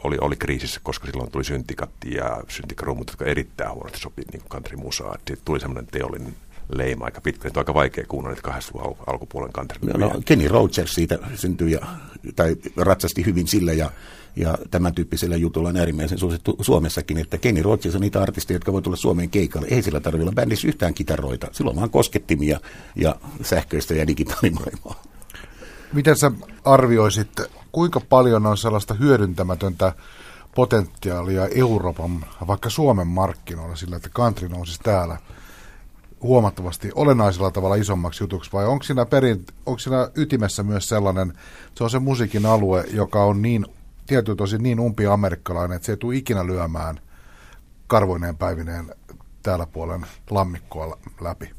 oli, 0.04 0.16
oli 0.20 0.36
kriisissä, 0.36 0.80
koska 0.82 1.06
silloin 1.06 1.30
tuli 1.30 1.44
syntikatti 1.44 2.14
ja 2.14 2.42
syntikkarummut, 2.48 3.08
jotka 3.08 3.24
erittäin 3.24 3.72
huonosti 3.72 3.98
sopii 3.98 4.24
niin 4.32 4.42
country-musaa. 4.50 5.16
Tuli 5.44 5.60
semmoinen 5.60 5.86
teollinen 5.86 6.36
leima 6.74 7.04
aika 7.04 7.20
pitkä. 7.20 7.48
Että 7.48 7.60
on 7.60 7.62
aika 7.62 7.74
vaikea 7.74 8.04
kuunnella 8.08 8.34
niitä 8.34 8.48
80-luvun 8.50 8.96
alkupuolen 9.06 9.52
country 9.52 9.78
no, 9.82 10.08
no, 10.08 10.20
Kenny 10.24 10.48
Rogers 10.48 10.94
siitä 10.94 11.18
syntyi 11.34 11.72
ja, 11.72 11.80
tai 12.36 12.56
ratsasti 12.76 13.26
hyvin 13.26 13.48
sillä 13.48 13.72
ja 13.72 13.90
ja 14.36 14.58
tämän 14.70 14.94
tyyppisellä 14.94 15.36
jutulla 15.36 15.68
on 15.68 15.76
äärimmäisen 15.76 16.18
suosittu 16.18 16.56
Suomessakin, 16.60 17.18
että 17.18 17.38
Kenny 17.38 17.62
Rogers 17.62 17.94
on 17.94 18.00
niitä 18.00 18.22
artisteja, 18.22 18.56
jotka 18.56 18.72
voi 18.72 18.82
tulla 18.82 18.96
Suomeen 18.96 19.30
keikalle. 19.30 19.66
Ei 19.70 19.82
sillä 19.82 20.00
tarvitse 20.00 20.22
olla 20.22 20.34
bändissä 20.34 20.68
yhtään 20.68 20.94
kitaroita. 20.94 21.48
Silloin 21.52 21.76
vaan 21.76 21.90
koskettimia 21.90 22.60
ja 22.96 23.16
sähköistä 23.42 23.94
ja 23.94 24.06
digitaalimaailmaa. 24.06 25.02
Miten 25.92 26.16
sä 26.16 26.30
arvioisit, 26.64 27.40
kuinka 27.72 28.00
paljon 28.00 28.46
on 28.46 28.58
sellaista 28.58 28.94
hyödyntämätöntä 28.94 29.92
potentiaalia 30.54 31.48
Euroopan, 31.48 32.24
vaikka 32.46 32.70
Suomen 32.70 33.06
markkinoilla 33.06 33.76
sillä, 33.76 33.96
että 33.96 34.08
country 34.08 34.48
nousisi 34.48 34.80
täällä 34.82 35.18
huomattavasti 36.26 36.90
olennaisella 36.94 37.50
tavalla 37.50 37.74
isommaksi 37.74 38.22
jutuksi, 38.24 38.52
vai 38.52 38.66
onko 38.66 38.82
siinä, 38.82 39.06
perin, 39.06 39.46
onko 39.66 39.78
siinä 39.78 40.10
ytimessä 40.14 40.62
myös 40.62 40.88
sellainen, 40.88 41.32
se 41.74 41.84
on 41.84 41.90
se 41.90 41.98
musiikin 41.98 42.46
alue, 42.46 42.84
joka 42.90 43.24
on 43.24 43.42
niin 43.42 43.66
tietyiltä 44.06 44.42
osin 44.42 44.62
niin 44.62 44.80
umpi 44.80 45.06
amerikkalainen, 45.06 45.76
että 45.76 45.86
se 45.86 45.92
ei 45.92 45.96
tule 45.96 46.16
ikinä 46.16 46.46
lyömään 46.46 47.00
karvoineen 47.86 48.36
päivineen 48.36 48.94
täällä 49.42 49.66
puolen 49.66 50.06
lammikkoa 50.30 50.98
läpi. 51.20 51.50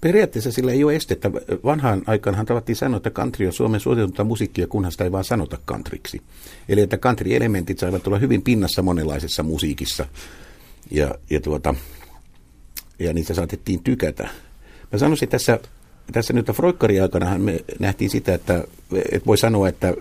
Periaatteessa 0.00 0.52
sillä 0.52 0.72
ei 0.72 0.84
ole 0.84 0.96
estettä. 0.96 1.32
Vanhaan 1.64 2.02
aikaan 2.06 2.46
tavattiin 2.46 2.76
sanoa, 2.76 2.96
että 2.96 3.10
country 3.10 3.46
on 3.46 3.52
Suomen 3.52 3.80
suositeltua 3.80 4.24
musiikkia, 4.24 4.66
kunhan 4.66 4.92
sitä 4.92 5.04
ei 5.04 5.12
vaan 5.12 5.24
sanota 5.24 5.58
countryksi. 5.66 6.22
Eli 6.68 6.80
että 6.80 6.96
country-elementit 6.96 7.78
saivat 7.78 8.06
olla 8.06 8.18
hyvin 8.18 8.42
pinnassa 8.42 8.82
monenlaisessa 8.82 9.42
musiikissa. 9.42 10.06
Ja, 10.90 11.14
ja, 11.30 11.40
tuota, 11.40 11.74
ja 13.00 13.12
niitä 13.12 13.34
saatettiin 13.34 13.82
tykätä. 13.82 14.28
Mä 14.92 14.98
sanoisin 14.98 15.28
tässä, 15.28 15.58
tässä 16.12 16.32
nyt 16.32 16.46
Froikkari 16.52 17.00
aikanahan 17.00 17.40
me 17.40 17.60
nähtiin 17.78 18.10
sitä, 18.10 18.34
että, 18.34 18.64
että 19.12 19.26
voi 19.26 19.38
sanoa, 19.38 19.68
että 19.68 19.94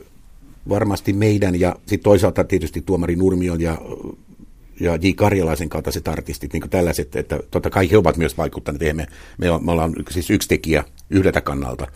varmasti 0.69 1.13
meidän 1.13 1.59
ja 1.59 1.75
sitten 1.79 2.03
toisaalta 2.03 2.43
tietysti 2.43 2.81
tuomari 2.81 3.15
Nurmion 3.15 3.61
ja 3.61 3.77
ja 4.79 4.95
J. 4.95 5.09
Karjalaisen 5.15 5.69
kaltaiset 5.69 6.07
artistit, 6.07 6.53
niin 6.53 6.69
tällaiset, 6.69 7.15
että 7.15 7.39
totta 7.51 7.69
kai 7.69 7.91
he 7.91 7.97
ovat 7.97 8.17
myös 8.17 8.37
vaikuttaneet. 8.37 8.95
Me, 8.95 9.07
me, 9.37 9.47
me 9.61 9.71
ollaan 9.71 9.93
siis 10.09 10.29
yksi 10.29 10.47
tekijä 10.47 10.83
yhdeltä 11.09 11.41
kannalta. 11.41 11.87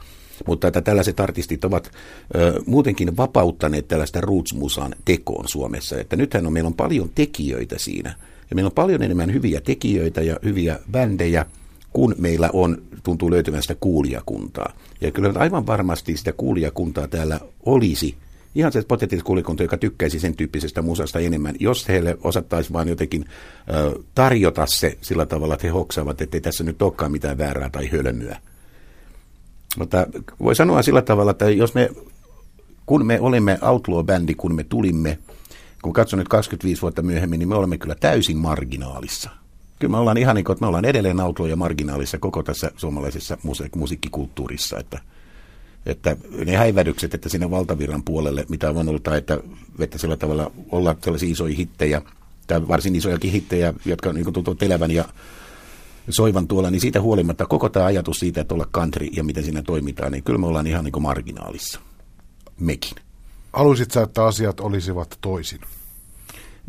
Mutta 0.48 0.68
että 0.68 0.82
tällaiset 0.82 1.20
artistit 1.20 1.66
ovat 1.66 1.92
ö, 2.36 2.62
muutenkin 2.66 3.18
vapauttaneet 3.18 3.88
tällaista 3.88 4.22
roots-musan 4.22 4.96
tekoon 5.06 5.48
Suomessa. 5.48 6.00
Että 6.00 6.16
nythän 6.16 6.48
on, 6.48 6.54
meillä 6.54 6.68
on 6.68 6.74
paljon 6.74 7.10
tekijöitä 7.16 7.76
siinä. 7.78 8.16
Ja 8.54 8.56
meillä 8.56 8.68
on 8.68 8.76
paljon 8.76 9.04
enemmän 9.04 9.34
hyviä 9.34 9.62
tekijöitä 9.62 10.22
ja 10.22 10.40
hyviä 10.44 10.80
bändejä, 10.92 11.46
kun 11.94 12.16
meillä 12.18 12.50
on, 12.54 12.82
tuntuu 13.04 13.32
löytyvän 13.32 13.62
sitä 13.62 13.76
kuulijakuntaa. 13.80 14.74
Ja 15.02 15.12
kyllä 15.12 15.34
aivan 15.36 15.68
varmasti 15.68 16.18
sitä 16.18 16.34
kuulijakuntaa 16.34 17.08
täällä 17.08 17.40
olisi, 17.66 18.16
ihan 18.56 18.72
se 18.72 18.84
potentiaalinen 18.88 19.56
joka 19.60 19.78
tykkäisi 19.78 20.20
sen 20.20 20.36
tyyppisestä 20.36 20.82
musasta 20.82 21.20
enemmän, 21.20 21.56
jos 21.60 21.88
heille 21.88 22.18
osattaisi 22.24 22.74
vain 22.74 22.88
jotenkin 22.88 23.26
ö, 23.74 24.00
tarjota 24.16 24.66
se 24.66 24.98
sillä 25.02 25.26
tavalla, 25.26 25.54
että 25.54 25.68
he 25.68 25.72
hoksaavat, 25.72 26.22
että 26.22 26.38
ei 26.38 26.42
tässä 26.42 26.64
nyt 26.64 26.82
olekaan 26.82 27.12
mitään 27.12 27.38
väärää 27.38 27.70
tai 27.70 27.88
hölmöä. 27.88 28.40
Mutta 29.78 30.08
voi 30.44 30.56
sanoa 30.56 30.82
sillä 30.82 31.02
tavalla, 31.02 31.32
että 31.32 31.50
jos 31.50 31.74
me, 31.74 31.90
kun 32.86 33.06
me 33.06 33.20
olimme 33.20 33.60
outlaw-bändi, 33.62 34.36
kun 34.38 34.56
me 34.56 34.64
tulimme, 34.64 35.18
kun 35.84 35.94
katson 35.94 36.20
nyt 36.20 36.28
25 36.28 36.82
vuotta 36.82 37.02
myöhemmin, 37.02 37.40
niin 37.40 37.50
me 37.50 37.56
olemme 37.56 37.78
kyllä 37.78 37.96
täysin 37.96 38.38
marginaalissa. 38.38 39.30
Kyllä 39.80 39.92
me 39.92 39.98
ollaan 39.98 40.18
ihan 40.18 40.36
niin 40.36 40.46
kuin, 40.46 40.54
että 40.54 40.64
me 40.64 40.68
ollaan 40.68 40.86
edelleen 40.86 41.20
outlaw 41.20 41.52
marginaalissa 41.56 42.18
koko 42.18 42.44
tässä 42.44 42.72
suomalaisessa 42.76 43.38
musiikkikulttuurissa, 43.76 44.80
että– 44.80 45.00
että 45.86 46.18
ne 46.46 46.56
häivädykset, 46.56 47.14
että 47.14 47.30
sinne 47.30 47.52
valtavirran 47.52 48.04
puolelle, 48.04 48.46
mitä 48.50 48.70
on 48.70 48.90
ollut, 48.90 49.04
tai 49.04 49.18
että, 49.18 49.40
että 49.80 49.98
sillä 49.98 50.18
tavalla 50.18 50.52
olla 50.72 50.96
sellaisia 51.02 51.32
isoja 51.32 51.56
hittejä, 51.56 52.02
tai 52.48 52.68
varsin 52.68 52.96
isojakin 52.96 53.32
hittejä, 53.32 53.74
jotka 53.86 54.14
niin 54.14 54.34
tuntuu 54.34 54.58
elävän 54.62 54.92
ja 54.92 55.06
soivan 56.10 56.48
tuolla, 56.48 56.72
niin 56.72 56.82
siitä 56.82 57.02
huolimatta 57.02 57.46
koko 57.46 57.70
tämä 57.70 57.86
ajatus 57.86 58.20
siitä, 58.20 58.42
että 58.42 58.54
olla 58.54 58.70
country 58.74 59.06
ja 59.06 59.24
miten 59.24 59.44
siinä 59.44 59.62
toimitaan, 59.62 60.12
niin 60.12 60.24
kyllä 60.24 60.40
me 60.40 60.48
ollaan 60.48 60.68
ihan 60.68 60.84
niin 60.84 61.02
marginaalissa. 61.02 61.80
Mekin. 62.60 62.98
Haluaisit 63.54 63.92
sä, 63.92 64.02
että 64.02 64.26
asiat 64.26 64.60
olisivat 64.60 65.18
toisin? 65.22 65.60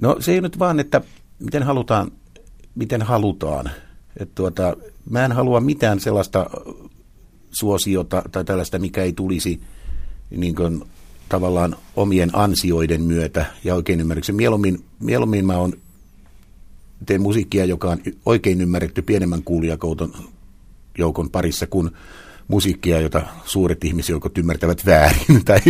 No 0.00 0.16
se 0.20 0.32
ei 0.32 0.40
nyt 0.40 0.58
vaan, 0.58 0.80
että 0.80 1.00
miten 1.38 1.62
halutaan, 1.62 2.12
miten 2.74 3.02
halutaan. 3.02 3.70
Että 4.16 4.34
tuota, 4.34 4.76
mä 5.10 5.24
en 5.24 5.32
halua 5.32 5.60
mitään 5.60 6.00
sellaista 6.00 6.50
suosiota 7.50 8.22
tai 8.32 8.44
tällaista, 8.44 8.78
mikä 8.78 9.02
ei 9.02 9.12
tulisi 9.12 9.60
niin 10.30 10.54
kuin, 10.54 10.84
tavallaan 11.28 11.76
omien 11.96 12.30
ansioiden 12.32 13.02
myötä 13.02 13.46
ja 13.64 13.74
oikein 13.74 14.00
ymmärryksen. 14.00 14.34
Mieluummin, 14.34 14.84
mieluummin 15.00 15.46
mä 15.46 15.58
on, 15.58 15.72
teen 17.06 17.22
musiikkia, 17.22 17.64
joka 17.64 17.90
on 17.90 17.98
oikein 18.26 18.60
ymmärretty 18.60 19.02
pienemmän 19.02 19.42
kuulijakoukon 19.42 20.12
joukon 20.98 21.30
parissa 21.30 21.66
kuin 21.66 21.90
musiikkia, 22.48 23.00
jota 23.00 23.22
suuret 23.44 23.84
ihmisjoukot 23.84 24.38
ymmärtävät 24.38 24.86
väärin. 24.86 25.44
tai, 25.44 25.60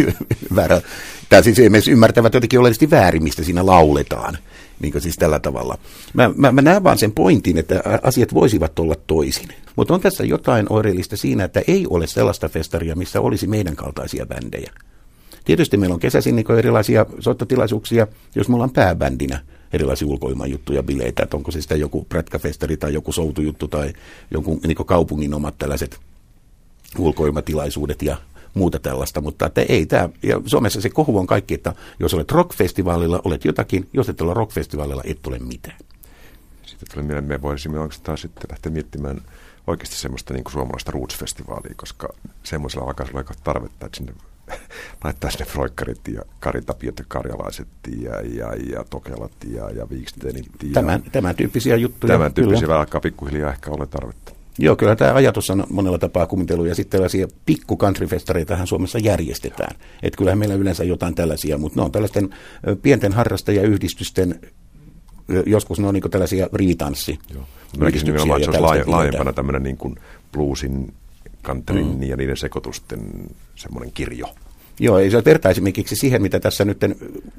väärä, 0.54 0.80
tai 1.28 1.44
siis 1.44 1.58
esimerkiksi 1.58 1.90
ymmärtävät 1.90 2.34
jotenkin 2.34 2.60
oleellisesti 2.60 2.90
väärin, 2.90 3.22
mistä 3.22 3.44
siinä 3.44 3.66
lauletaan. 3.66 4.38
Niin 4.80 5.00
siis 5.00 5.16
tällä 5.16 5.40
tavalla. 5.40 5.78
Mä, 6.14 6.30
mä, 6.36 6.52
mä 6.52 6.62
näen 6.62 6.84
vaan 6.84 6.98
sen 6.98 7.12
pointin, 7.12 7.58
että 7.58 7.82
asiat 8.02 8.34
voisivat 8.34 8.78
olla 8.78 8.94
toisin. 9.06 9.48
Mutta 9.76 9.94
on 9.94 10.00
tässä 10.00 10.24
jotain 10.24 10.66
oireellista 10.70 11.16
siinä, 11.16 11.44
että 11.44 11.62
ei 11.68 11.86
ole 11.90 12.06
sellaista 12.06 12.48
festaria, 12.48 12.96
missä 12.96 13.20
olisi 13.20 13.46
meidän 13.46 13.76
kaltaisia 13.76 14.26
bändejä. 14.26 14.70
Tietysti 15.44 15.76
meillä 15.76 15.94
on 15.94 16.00
kesäisin 16.00 16.36
niin 16.36 16.58
erilaisia 16.58 17.06
soittotilaisuuksia, 17.20 18.06
jos 18.34 18.48
me 18.48 18.54
ollaan 18.54 18.70
pääbändinä 18.70 19.40
erilaisia 19.72 20.08
ulkoilmajuttuja, 20.08 20.82
bileitä, 20.82 21.22
että 21.22 21.36
onko 21.36 21.50
se 21.50 21.60
sitten 21.60 21.80
joku 21.80 22.04
prätkäfestari 22.08 22.76
tai 22.76 22.94
joku 22.94 23.12
soutujuttu 23.12 23.68
tai 23.68 23.92
jonkun 24.30 24.60
niin 24.66 24.76
kaupungin 24.86 25.34
omat 25.34 25.54
tällaiset 25.58 26.00
ulkoilmatilaisuudet 26.98 28.02
ja 28.02 28.16
muuta 28.54 28.78
tällaista, 28.78 29.20
mutta 29.20 29.46
että 29.46 29.60
ei 29.68 29.86
tämä, 29.86 30.08
ja 30.22 30.40
Suomessa 30.46 30.80
se 30.80 30.90
kohu 30.90 31.18
on 31.18 31.26
kaikki, 31.26 31.54
että 31.54 31.74
jos 32.00 32.14
olet 32.14 32.32
rockfestivaalilla, 32.32 33.20
olet 33.24 33.44
jotakin, 33.44 33.88
jos 33.92 34.08
et 34.08 34.20
ole 34.20 34.34
rockfestivaalilla, 34.34 35.02
et 35.04 35.26
ole 35.26 35.38
mitään. 35.38 35.78
Sitten 36.62 36.88
tuli 36.94 37.04
mieleen, 37.04 37.24
me 37.24 37.42
voisimme 37.42 37.80
oikeastaan 37.80 38.18
sitten 38.18 38.46
lähteä 38.50 38.72
miettimään 38.72 39.20
oikeasti 39.66 39.96
semmoista 39.96 40.34
niin 40.34 40.44
kuin 40.44 40.52
suomalaista 40.52 40.92
Roots-festivaalia, 40.92 41.74
koska 41.76 42.08
semmoisella 42.42 42.86
alkaisi 42.86 43.12
olla 43.14 43.24
tarvetta, 43.44 43.86
että 43.86 43.96
sinne 43.96 44.12
laittaa 45.04 45.30
sinne 45.30 45.46
Froikkarit 45.46 46.08
ja 46.08 46.22
Karitapiot 46.40 46.98
ja 46.98 47.04
Karjalaiset 47.08 47.68
ja, 48.00 48.20
ja, 48.20 48.52
ja 48.72 48.84
Tokelat 48.90 49.32
ja, 49.46 49.70
ja. 49.70 49.86
Ja 50.22 50.72
tämän, 50.72 51.02
tämän 51.12 51.36
tyyppisiä 51.36 51.76
juttuja. 51.76 52.12
Tämän 52.12 52.34
tyyppisiä 52.34 52.60
kyllä. 52.60 52.78
alkaa 52.78 53.00
pikkuhiljaa 53.00 53.52
ehkä 53.52 53.70
olla 53.70 53.86
tarvetta. 53.86 54.33
Joo, 54.58 54.76
kyllä 54.76 54.96
tämä 54.96 55.14
ajatus 55.14 55.50
on 55.50 55.64
monella 55.70 55.98
tapaa 55.98 56.26
kumitelu 56.26 56.64
ja 56.64 56.74
sitten 56.74 56.90
tällaisia 56.90 57.28
pikku 57.46 57.76
countryfestareita 57.76 58.66
Suomessa 58.66 58.98
järjestetään. 58.98 59.76
Että 60.02 60.16
kyllähän 60.18 60.38
meillä 60.38 60.54
yleensä 60.54 60.84
jotain 60.84 61.14
tällaisia, 61.14 61.58
mutta 61.58 61.80
ne 61.80 61.84
on 61.84 61.92
tällaisten 61.92 62.34
pienten 62.82 63.12
harrastajayhdistysten, 63.12 64.40
joskus 65.46 65.78
ne 65.80 65.86
on 65.86 65.94
niin 65.94 66.10
tällaisia 66.10 66.48
riitanssi. 66.52 67.18
Joo. 67.34 67.44
Näkisin 67.78 68.06
nimenomaan, 68.06 68.42
että 68.42 68.52
se 68.52 68.64
olisi 68.64 68.86
laajempana 68.86 69.32
tämmöinen 69.32 69.62
niin 69.62 69.76
kuin 69.76 69.96
bluesin, 70.32 70.94
countryn 71.44 71.86
mm. 71.86 72.02
ja 72.02 72.16
niiden 72.16 72.36
sekoitusten 72.36 73.00
semmoinen 73.54 73.92
kirjo. 73.92 74.34
Joo, 74.80 74.98
ei 74.98 75.10
se 75.10 75.24
vertaisimerkiksi 75.24 75.96
siihen, 75.96 76.22
mitä 76.22 76.40
tässä 76.40 76.64
nyt, 76.64 76.78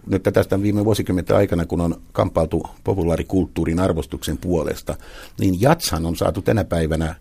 nyt 0.08 0.24
tästä 0.34 0.62
viime 0.62 0.86
vuosikymmenten 0.86 1.36
aikana, 1.36 1.66
kun 1.66 1.82
on 1.82 2.02
kampautu 2.12 2.68
populaarikulttuurin 2.84 3.80
arvostuksen 3.80 4.38
puolesta, 4.38 4.96
niin 5.40 5.62
jatshan 5.62 6.06
on 6.06 6.16
saatu 6.16 6.42
tänä 6.42 6.64
päivänä 6.64 7.16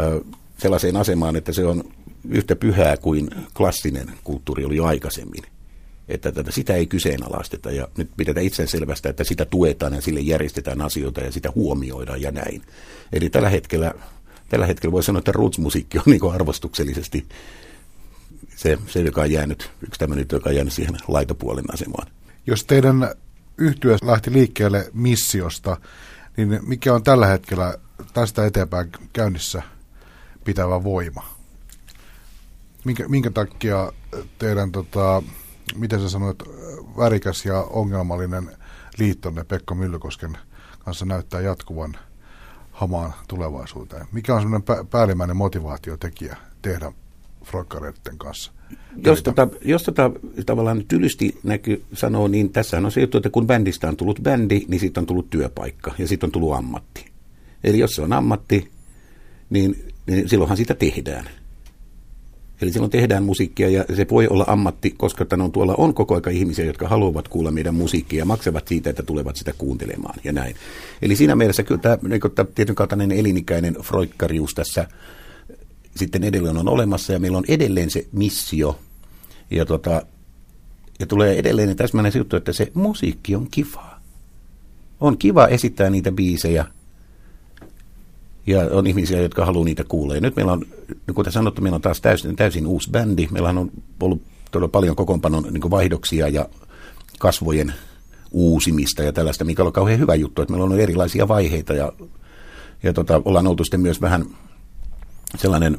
ö, 0.00 0.20
sellaiseen 0.58 0.96
asemaan, 0.96 1.36
että 1.36 1.52
se 1.52 1.66
on 1.66 1.84
yhtä 2.28 2.56
pyhää 2.56 2.96
kuin 2.96 3.30
klassinen 3.56 4.10
kulttuuri 4.24 4.64
oli 4.64 4.76
jo 4.76 4.84
aikaisemmin. 4.84 5.42
Että 6.08 6.32
tätä, 6.32 6.50
sitä 6.50 6.74
ei 6.74 6.86
kyseenalaisteta 6.86 7.70
ja 7.70 7.88
nyt 7.96 8.10
pidetään 8.16 8.46
itseselvästä, 8.46 9.08
että 9.08 9.24
sitä 9.24 9.44
tuetaan 9.44 9.94
ja 9.94 10.00
sille 10.00 10.20
järjestetään 10.20 10.80
asioita 10.80 11.20
ja 11.20 11.32
sitä 11.32 11.52
huomioidaan 11.54 12.22
ja 12.22 12.30
näin. 12.30 12.62
Eli 13.12 13.30
tällä 13.30 13.48
hetkellä, 13.48 13.94
tällä 14.48 14.66
hetkellä 14.66 14.92
voi 14.92 15.02
sanoa, 15.02 15.18
että 15.18 15.32
roots-musiikki 15.32 15.98
on 15.98 16.04
niin 16.06 16.32
arvostuksellisesti 16.32 17.26
se, 18.56 18.78
se, 18.86 19.00
joka 19.00 19.20
on 19.20 19.30
jäänyt, 19.30 19.70
yksi 19.80 19.98
tämmöinen, 19.98 20.26
joka 20.32 20.50
on 20.50 20.56
jäänyt 20.56 20.72
siihen 20.72 20.98
laitapuolen 21.08 21.74
asemaan. 21.74 22.08
Jos 22.46 22.64
teidän 22.64 23.14
yhtyö 23.58 23.96
lähti 24.02 24.32
liikkeelle 24.32 24.90
missiosta, 24.92 25.76
niin 26.36 26.60
mikä 26.66 26.94
on 26.94 27.02
tällä 27.02 27.26
hetkellä 27.26 27.74
tästä 28.12 28.46
eteenpäin 28.46 28.92
käynnissä 29.12 29.62
pitävä 30.44 30.84
voima? 30.84 31.24
Minkä, 32.84 33.08
minkä 33.08 33.30
takia 33.30 33.92
teidän, 34.38 34.72
tota, 34.72 35.22
miten 35.74 36.00
sä 36.00 36.08
sanoit, 36.08 36.42
värikäs 36.96 37.44
ja 37.44 37.62
ongelmallinen 37.62 38.56
liittonne 38.98 39.44
Pekka 39.44 39.74
Myllykosken 39.74 40.38
kanssa 40.78 41.04
näyttää 41.04 41.40
jatkuvan 41.40 41.96
hamaan 42.72 43.14
tulevaisuuteen? 43.28 44.06
Mikä 44.12 44.34
on 44.34 44.40
semmoinen 44.40 44.86
päällimmäinen 44.90 45.36
motivaatiotekijä 45.36 46.36
tehdä 46.62 46.92
frokkareiden 47.44 48.18
kanssa. 48.18 48.52
Jos 49.04 49.22
tota, 49.22 49.48
jos 49.64 49.82
tota 49.82 50.10
tavallaan 50.46 50.84
tylysti 50.88 51.38
näkyy 51.42 51.82
sanoo, 51.92 52.28
niin 52.28 52.52
tässä 52.52 52.76
on 52.76 52.92
se 52.92 53.00
juttu, 53.00 53.18
että 53.18 53.30
kun 53.30 53.46
bändistä 53.46 53.88
on 53.88 53.96
tullut 53.96 54.20
bändi, 54.22 54.64
niin 54.68 54.80
siitä 54.80 55.00
on 55.00 55.06
tullut 55.06 55.30
työpaikka 55.30 55.94
ja 55.98 56.08
sitten 56.08 56.28
on 56.28 56.32
tullut 56.32 56.54
ammatti. 56.54 57.06
Eli 57.64 57.78
jos 57.78 57.90
se 57.90 58.02
on 58.02 58.12
ammatti, 58.12 58.70
niin, 59.50 59.84
niin 60.06 60.28
silloinhan 60.28 60.56
sitä 60.56 60.74
tehdään. 60.74 61.28
Eli 62.62 62.72
silloin 62.72 62.90
tehdään 62.90 63.22
musiikkia 63.22 63.68
ja 63.68 63.84
se 63.96 64.06
voi 64.10 64.28
olla 64.28 64.44
ammatti, 64.46 64.90
koska 64.90 65.26
on 65.42 65.52
tuolla 65.52 65.74
on 65.78 65.94
koko 65.94 66.14
aika 66.14 66.30
ihmisiä, 66.30 66.64
jotka 66.64 66.88
haluavat 66.88 67.28
kuulla 67.28 67.50
meidän 67.50 67.74
musiikkia 67.74 68.18
ja 68.18 68.24
maksavat 68.24 68.68
siitä, 68.68 68.90
että 68.90 69.02
tulevat 69.02 69.36
sitä 69.36 69.52
kuuntelemaan 69.58 70.20
ja 70.24 70.32
näin. 70.32 70.56
Eli 71.02 71.16
siinä 71.16 71.36
mielessä 71.36 71.62
kyllä 71.62 71.80
tämä, 71.80 71.98
niin 72.08 72.20
tämä 72.34 72.48
tietyn 72.54 72.74
kaltainen 72.74 73.12
elinikäinen 73.12 73.74
froikkarius 73.82 74.54
tässä 74.54 74.88
sitten 75.98 76.24
edelleen 76.24 76.56
on 76.56 76.68
olemassa 76.68 77.12
ja 77.12 77.18
meillä 77.18 77.38
on 77.38 77.44
edelleen 77.48 77.90
se 77.90 78.06
missio. 78.12 78.78
Ja, 79.50 79.66
tota, 79.66 80.02
ja 81.00 81.06
tulee 81.06 81.38
edelleen 81.38 81.76
täsmäinen 81.76 82.12
juttu, 82.16 82.36
että 82.36 82.52
se 82.52 82.72
musiikki 82.74 83.36
on 83.36 83.48
kivaa. 83.50 84.00
On 85.00 85.18
kiva 85.18 85.46
esittää 85.46 85.90
niitä 85.90 86.12
biisejä. 86.12 86.64
Ja 88.46 88.60
on 88.70 88.86
ihmisiä, 88.86 89.20
jotka 89.20 89.46
haluaa 89.46 89.64
niitä 89.64 89.84
kuulla. 89.84 90.14
Ja 90.14 90.20
nyt 90.20 90.36
meillä 90.36 90.52
on, 90.52 90.66
niin 91.06 91.14
kuten 91.14 91.32
sanottu, 91.32 91.62
meillä 91.62 91.76
on 91.76 91.82
taas 91.82 92.00
täysin, 92.00 92.36
täysin 92.36 92.66
uusi 92.66 92.90
bändi. 92.90 93.28
Meillä 93.30 93.48
on 93.48 93.70
ollut 94.00 94.22
todella 94.50 94.68
paljon 94.68 94.96
kokoonpanon 94.96 95.46
niin 95.50 95.70
vaihdoksia 95.70 96.28
ja 96.28 96.48
kasvojen 97.18 97.74
uusimista 98.30 99.02
ja 99.02 99.12
tällaista, 99.12 99.44
mikä 99.44 99.62
on 99.62 99.72
kauhean 99.72 99.98
hyvä 99.98 100.14
juttu, 100.14 100.42
että 100.42 100.52
meillä 100.52 100.64
on 100.74 100.80
erilaisia 100.80 101.28
vaiheita 101.28 101.74
ja, 101.74 101.92
ja 102.82 102.92
tota, 102.92 103.22
ollaan 103.24 103.46
oltu 103.46 103.64
sitten 103.64 103.80
myös 103.80 104.00
vähän 104.00 104.26
sellainen 105.36 105.78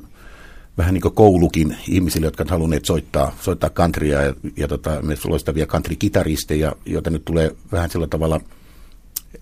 vähän 0.80 0.94
niin 0.94 1.02
kuin 1.02 1.14
koulukin 1.14 1.78
ihmisille, 1.88 2.28
jotka 2.28 2.44
ovat 2.44 2.52
halunneet 2.52 2.86
soittaa, 2.86 3.36
soittaa 3.42 3.70
countrya 3.70 4.22
ja, 4.22 4.34
ja 4.58 4.68
tota, 4.68 5.02
myös 5.02 5.26
loistavia 5.26 5.66
country-kitaristeja, 5.66 6.76
joita 6.86 7.10
nyt 7.10 7.26
tulee 7.26 7.56
vähän 7.72 7.90
sillä 7.90 8.08
tavalla, 8.08 8.42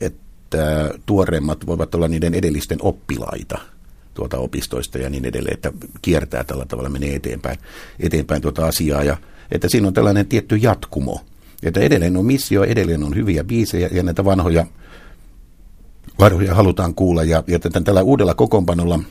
että 0.01 0.91
tuoreimmat 1.05 1.65
voivat 1.65 1.95
olla 1.95 2.07
niiden 2.07 2.33
edellisten 2.33 2.77
oppilaita 2.81 3.57
tuota 4.13 4.37
opistoista 4.37 4.97
ja 4.97 5.09
niin 5.09 5.25
edelleen, 5.25 5.53
että 5.53 5.71
kiertää 6.01 6.43
tällä 6.43 6.65
tavalla, 6.65 6.89
menee 6.89 7.15
eteenpäin, 7.15 7.57
eteenpäin 7.99 8.41
tuota 8.41 8.65
asiaa. 8.65 9.03
Ja 9.03 9.17
että 9.51 9.69
siinä 9.69 9.87
on 9.87 9.93
tällainen 9.93 10.25
tietty 10.25 10.55
jatkumo, 10.55 11.21
että 11.63 11.79
edelleen 11.79 12.17
on 12.17 12.25
missio, 12.25 12.63
edelleen 12.63 13.03
on 13.03 13.15
hyviä 13.15 13.43
biisejä 13.43 13.89
ja 13.91 14.03
näitä 14.03 14.25
vanhoja, 14.25 14.65
vanhoja 16.19 16.55
halutaan 16.55 16.95
kuulla. 16.95 17.23
Ja, 17.23 17.43
ja 17.47 17.59
tällä 17.59 18.01
uudella 18.01 18.33
kokoonpanolla– 18.33 18.99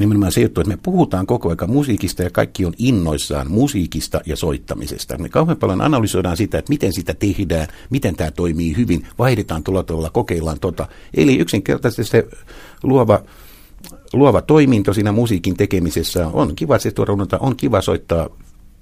nimenomaan 0.00 0.32
se 0.32 0.40
juttu, 0.40 0.60
että 0.60 0.68
me 0.68 0.78
puhutaan 0.82 1.26
koko 1.26 1.48
ajan 1.48 1.70
musiikista 1.70 2.22
ja 2.22 2.30
kaikki 2.30 2.64
on 2.64 2.72
innoissaan 2.78 3.50
musiikista 3.50 4.20
ja 4.26 4.36
soittamisesta. 4.36 5.18
Me 5.18 5.28
kauhean 5.28 5.56
paljon 5.56 5.80
analysoidaan 5.80 6.36
sitä, 6.36 6.58
että 6.58 6.70
miten 6.70 6.92
sitä 6.92 7.14
tehdään, 7.14 7.68
miten 7.90 8.16
tämä 8.16 8.30
toimii 8.30 8.76
hyvin, 8.76 9.06
vaihdetaan 9.18 9.62
tuolla 9.62 9.82
tavalla, 9.82 10.10
kokeillaan 10.10 10.60
tota. 10.60 10.88
Eli 11.14 11.36
yksinkertaisesti 11.36 12.04
se 12.10 12.28
luova, 12.82 13.22
luova 14.12 14.42
toiminto 14.42 14.92
siinä 14.92 15.12
musiikin 15.12 15.56
tekemisessä 15.56 16.26
on 16.26 16.56
kiva 16.56 16.78
se 16.78 16.92
on 17.40 17.56
kiva 17.56 17.80
soittaa 17.80 18.28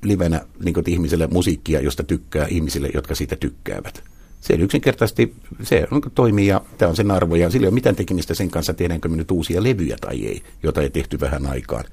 livenä 0.02 0.40
niin 0.64 0.74
ihmiselle 0.86 1.26
musiikkia, 1.26 1.80
josta 1.80 2.02
tykkää 2.02 2.46
ihmisille, 2.46 2.90
jotka 2.94 3.14
siitä 3.14 3.36
tykkäävät 3.36 4.12
se 4.42 4.54
yksinkertaisesti 4.54 5.34
se 5.62 5.86
on, 5.90 6.00
toimii 6.14 6.46
ja 6.46 6.60
tämä 6.78 6.88
on 6.88 6.96
sen 6.96 7.10
arvo 7.10 7.36
ja 7.36 7.50
sillä 7.50 7.64
ei 7.64 7.68
ole 7.68 7.74
mitään 7.74 7.96
tekemistä 7.96 8.34
sen 8.34 8.50
kanssa, 8.50 8.74
tehdäänkö 8.74 9.08
me 9.08 9.16
nyt 9.16 9.30
uusia 9.30 9.62
levyjä 9.62 9.96
tai 10.00 10.26
ei, 10.26 10.42
jota 10.62 10.82
ei 10.82 10.90
tehty 10.90 11.20
vähän 11.20 11.46
aikaan 11.46 11.84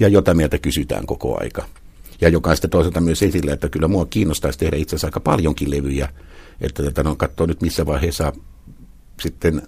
ja 0.00 0.08
jota 0.08 0.34
meiltä 0.34 0.58
kysytään 0.58 1.06
koko 1.06 1.40
aika. 1.40 1.64
Ja 2.20 2.28
joka 2.28 2.50
on 2.50 2.56
sitten 2.56 2.70
toisaalta 2.70 3.00
myös 3.00 3.22
esillä, 3.22 3.52
että 3.52 3.68
kyllä 3.68 3.88
mua 3.88 4.06
kiinnostaisi 4.06 4.58
tehdä 4.58 4.76
itse 4.76 4.96
asiassa 4.96 5.06
aika 5.06 5.20
paljonkin 5.20 5.70
levyjä, 5.70 6.08
että 6.60 6.82
tätä 6.82 7.10
on 7.10 7.16
katsoa 7.16 7.46
nyt 7.46 7.62
missä 7.62 7.86
vaiheessa 7.86 8.32
sitten 9.20 9.62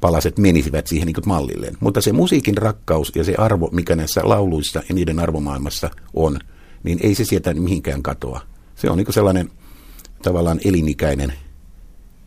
palaset 0.00 0.38
menisivät 0.38 0.86
siihen 0.86 1.06
niin 1.06 1.16
mallilleen. 1.26 1.76
Mutta 1.80 2.00
se 2.00 2.12
musiikin 2.12 2.56
rakkaus 2.56 3.12
ja 3.14 3.24
se 3.24 3.34
arvo, 3.38 3.68
mikä 3.72 3.96
näissä 3.96 4.20
lauluissa 4.24 4.82
ja 4.88 4.94
niiden 4.94 5.18
arvomaailmassa 5.18 5.90
on, 6.14 6.38
niin 6.82 6.98
ei 7.02 7.14
se 7.14 7.24
sieltä 7.24 7.54
mihinkään 7.54 8.02
katoa. 8.02 8.40
Se 8.74 8.90
on 8.90 8.96
niin 8.96 9.12
sellainen 9.12 9.50
tavallaan 10.22 10.60
elinikäinen, 10.64 11.32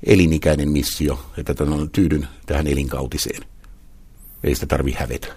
elinikäinen 0.06 0.72
missio, 0.72 1.26
että 1.38 1.54
tyydyn 1.92 2.28
tähän 2.46 2.68
elinkautiseen. 2.68 3.42
Ei 4.44 4.56
sitä 4.56 4.66
tarvi 4.66 4.92
hävetä. 4.92 5.28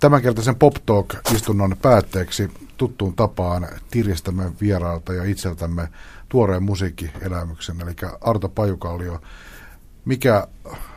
Tämänkertaisen 0.00 0.56
Pop 0.56 0.74
Talk-istunnon 0.86 1.76
päätteeksi 1.82 2.50
tuttuun 2.76 3.16
tapaan 3.16 3.68
tiristämme 3.90 4.52
vieraalta 4.60 5.14
ja 5.14 5.24
itseltämme 5.24 5.88
tuoreen 6.28 6.62
musiikkielämyksen, 6.62 7.80
eli 7.80 7.94
Arto 8.20 8.48
Pajukallio. 8.48 9.22
Mikä 10.04 10.48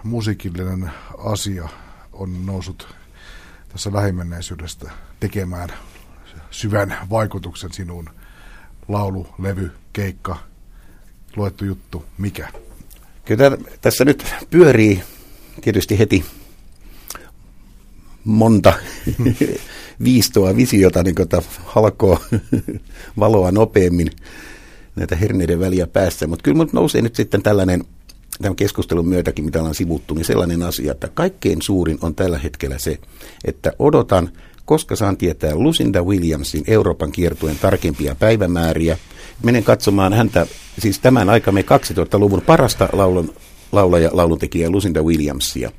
musiikillinen 0.04 0.92
asia 1.18 1.70
on 2.14 2.46
noussut 2.46 2.96
tässä 3.70 3.94
lähimenneisyydessä 3.94 4.92
tekemään 5.20 5.70
syvän 6.52 6.98
vaikutuksen 7.10 7.74
sinuun? 7.74 8.10
Laulu, 8.88 9.28
levy, 9.40 9.72
keikka, 9.96 10.38
luettu 11.36 11.66
juttu, 11.66 12.06
mikä? 12.18 12.50
Kyllä 13.26 13.58
tässä 13.82 14.06
nyt 14.06 14.26
pyörii 14.50 15.04
tietysti 15.62 16.00
heti 16.00 16.26
monta 18.24 18.74
viistoa, 20.04 20.56
visiota, 20.56 21.04
niin 21.04 21.16
kuin 21.16 21.28
halkoo 21.66 22.20
valoa 23.20 23.52
nopeammin 23.52 24.12
näitä 24.96 25.16
herneiden 25.16 25.60
väliä 25.60 25.88
päässä. 25.88 26.28
Mutta 26.28 26.44
kyllä 26.44 26.66
nousee 26.74 27.02
nyt 27.02 27.16
sitten 27.16 27.44
tällainen, 27.44 27.84
tämän 28.42 28.56
keskustelun 28.56 29.08
myötäkin, 29.08 29.46
mitä 29.46 29.60
ollaan 29.60 29.76
sivuttu, 29.76 30.14
niin 30.14 30.26
sellainen 30.26 30.64
asia, 30.64 30.92
että 30.92 31.10
kaikkein 31.14 31.62
suurin 31.62 31.98
on 32.02 32.16
tällä 32.16 32.38
hetkellä 32.38 32.78
se, 32.78 32.98
että 33.46 33.74
odotan 33.80 34.30
koska 34.66 34.96
saan 34.96 35.18
tietää 35.18 35.56
Lucinda 35.56 36.04
Williamsin 36.04 36.64
Euroopan 36.68 37.12
kiertueen 37.12 37.58
tarkempia 37.62 38.16
päivämääriä. 38.16 38.98
Menen 39.44 39.64
katsomaan 39.64 40.14
häntä, 40.14 40.48
siis 40.80 41.00
tämän 41.00 41.30
aikamme 41.30 41.62
2000-luvun 41.62 42.42
parasta 42.42 42.90
laulun, 42.94 43.34
laulaja, 43.72 44.10
lauluntekijä 44.14 44.70
Lucinda 44.70 45.04
Williamsia. 45.04 45.72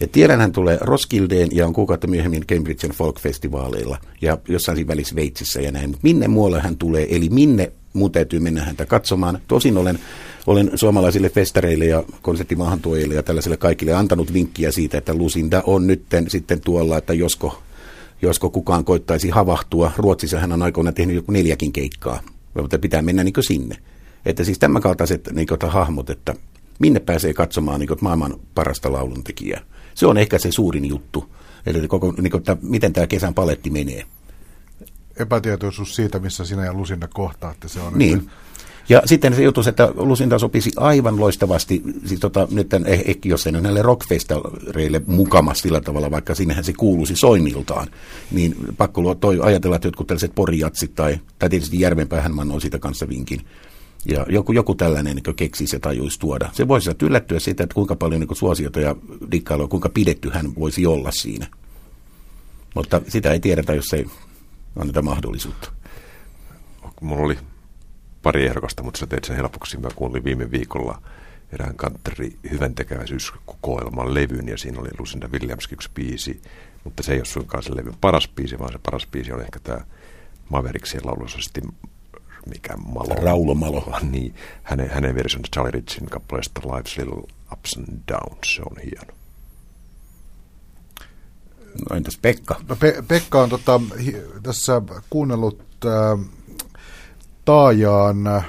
Ja 0.00 0.08
tiedän, 0.08 0.40
hän 0.40 0.52
tulee 0.52 0.78
Roskildeen 0.80 1.48
ja 1.52 1.66
on 1.66 1.72
kuukautta 1.72 2.06
myöhemmin 2.06 2.46
Cambridgen 2.46 2.90
folk-festivaaleilla 2.90 3.96
ja 4.20 4.38
jossain 4.48 4.76
siinä 4.76 4.88
välissä 4.88 5.16
Veitsissä 5.16 5.60
ja 5.60 5.72
näin. 5.72 5.90
Mutta 5.90 6.02
minne 6.02 6.28
muualle 6.28 6.60
hän 6.60 6.76
tulee, 6.76 7.16
eli 7.16 7.28
minne 7.28 7.72
mun 7.92 8.12
täytyy 8.12 8.40
mennä 8.40 8.62
häntä 8.62 8.86
katsomaan. 8.86 9.38
Tosin 9.48 9.76
olen, 9.76 9.98
olen 10.46 10.70
suomalaisille 10.74 11.28
festareille 11.28 11.84
ja 11.84 12.02
konserttimaahantuojille 12.22 13.14
ja 13.14 13.22
tällaisille 13.22 13.56
kaikille 13.56 13.92
antanut 13.92 14.32
vinkkiä 14.32 14.70
siitä, 14.70 14.98
että 14.98 15.14
Lucinda 15.14 15.62
on 15.66 15.86
nyt 15.86 16.02
sitten 16.28 16.60
tuolla, 16.60 16.98
että 16.98 17.14
josko, 17.14 17.62
josko 18.22 18.50
kukaan 18.50 18.84
koittaisi 18.84 19.30
havahtua. 19.30 19.92
Ruotsissa 19.96 20.40
hän 20.40 20.52
on 20.52 20.62
aikoina 20.62 20.92
tehnyt 20.92 21.16
joku 21.16 21.32
neljäkin 21.32 21.72
keikkaa, 21.72 22.20
mutta 22.54 22.78
pitää 22.78 23.02
mennä 23.02 23.24
niin 23.24 23.34
siinä. 23.40 23.76
Että 24.26 24.44
siis 24.44 24.58
tämän 24.58 24.82
kaltaiset 24.82 25.28
niin 25.32 25.46
kuin, 25.46 25.70
hahmot, 25.70 26.10
että 26.10 26.34
minne 26.78 27.00
pääsee 27.00 27.34
katsomaan 27.34 27.80
niin 27.80 27.88
kuin, 27.88 27.98
maailman 28.00 28.34
parasta 28.54 28.92
lauluntekijää. 28.92 29.60
Se 29.94 30.06
on 30.06 30.18
ehkä 30.18 30.38
se 30.38 30.52
suurin 30.52 30.84
juttu. 30.84 31.34
Eli 31.66 31.88
koko, 31.88 32.12
niin 32.12 32.30
kuin, 32.30 32.38
että 32.38 32.56
miten 32.62 32.92
tämä 32.92 33.06
kesän 33.06 33.34
paletti 33.34 33.70
menee. 33.70 34.04
Epätietoisuus 35.16 35.96
siitä, 35.96 36.18
missä 36.18 36.44
sinä 36.44 36.64
ja 36.64 36.74
Lusinda 36.74 37.08
kohtaatte. 37.08 37.68
Se 37.68 37.80
on 37.80 37.92
niin. 37.98 38.18
Että... 38.18 38.30
Ja 38.88 39.02
sitten 39.04 39.34
se 39.34 39.42
jutus, 39.42 39.66
että 39.66 39.92
Lusinda 39.94 40.38
sopisi 40.38 40.70
aivan 40.76 41.20
loistavasti, 41.20 41.82
siis 42.04 42.20
tota, 42.20 42.48
nyt 42.50 42.74
eh, 42.74 43.02
ehkä 43.06 43.28
jos 43.28 43.46
ei 43.46 43.52
näille 43.52 43.82
rockfestareille 43.82 45.02
mukamas 45.06 45.58
sillä 45.58 45.80
tavalla, 45.80 46.10
vaikka 46.10 46.34
sinnehän 46.34 46.64
se 46.64 46.72
kuuluisi 46.72 47.16
soinniltaan, 47.16 47.88
niin 48.30 48.54
pakko 48.76 49.14
toi, 49.14 49.38
ajatella, 49.42 49.76
että 49.76 49.88
jotkut 49.88 50.06
tällaiset 50.06 50.34
porijatsit 50.34 50.94
tai, 50.94 51.18
tai 51.38 51.50
tietysti 51.50 51.80
Järvenpäähän 51.80 52.52
on 52.52 52.60
siitä 52.60 52.78
kanssa 52.78 53.08
vinkin, 53.08 53.40
ja 54.04 54.26
joku, 54.28 54.52
joku 54.52 54.74
tällainen 54.74 55.16
niin 55.16 55.36
keksisi 55.36 55.76
ja 55.76 55.80
tajuisi 55.80 56.18
tuoda. 56.18 56.50
Se 56.52 56.68
voisi 56.68 56.90
yllättyä 57.02 57.38
siitä, 57.38 57.62
että 57.62 57.74
kuinka 57.74 57.96
paljon 57.96 58.20
niin 58.20 58.36
suosiota 58.36 58.80
ja 58.80 58.96
dikkailua, 59.30 59.68
kuinka 59.68 59.88
pidetty 59.88 60.30
hän 60.30 60.54
voisi 60.54 60.86
olla 60.86 61.10
siinä. 61.10 61.46
Mutta 62.74 63.00
sitä 63.08 63.32
ei 63.32 63.40
tiedetä, 63.40 63.74
jos 63.74 63.92
ei 63.92 64.06
anneta 64.76 65.02
mahdollisuutta. 65.02 65.72
Mulla 67.00 67.22
oli 67.22 67.38
pari 68.22 68.46
ehdokasta, 68.46 68.82
mutta 68.82 68.98
sä 68.98 69.06
teet 69.06 69.24
sen 69.24 69.36
helpoksi. 69.36 69.76
Mä 69.76 69.88
kuulin 69.96 70.24
viime 70.24 70.50
viikolla 70.50 71.02
erään 71.52 71.74
country 71.76 72.32
hyvän 72.50 72.74
tekeväisyyskokoelman 72.74 74.14
levyn 74.14 74.48
ja 74.48 74.58
siinä 74.58 74.80
oli 74.80 74.88
Lucinda 74.98 75.28
Williams 75.28 75.68
yksi 75.72 75.90
biisi, 75.94 76.42
mutta 76.84 77.02
se 77.02 77.12
ei 77.12 77.18
ole 77.18 77.24
suinkaan 77.24 77.62
se 77.62 77.76
levyn 77.76 77.96
paras 78.00 78.28
biisi, 78.28 78.58
vaan 78.58 78.72
se 78.72 78.78
paras 78.82 79.06
biisi 79.06 79.32
on 79.32 79.40
ehkä 79.40 79.58
tämä 79.60 79.80
Mavericksien 80.48 81.06
lauluisesti 81.06 81.60
mikä 82.46 82.76
Malo. 82.76 83.14
Raulo 83.14 83.54
Malo. 83.54 83.98
Niin, 84.10 84.34
hänen, 84.62 84.90
hänen 84.90 85.14
versionsa 85.14 85.48
Charlie 85.54 85.70
Ritchin 85.70 86.06
kappaleesta 86.06 86.60
Life's 86.60 86.98
Little 86.98 87.22
Ups 87.52 87.76
and 87.78 87.98
Downs, 88.08 88.54
se 88.54 88.62
on 88.62 88.76
hieno. 88.84 89.14
No 91.90 91.96
entäs 91.96 92.18
Pekka? 92.22 92.60
No 92.68 92.76
Pe- 92.76 93.02
Pekka 93.08 93.42
on 93.42 93.48
tota, 93.50 93.80
hi- 94.04 94.22
tässä 94.42 94.82
kuunnellut 95.10 95.62
äh, 95.84 96.26
Taajaan 97.44 98.26
äh, 98.26 98.44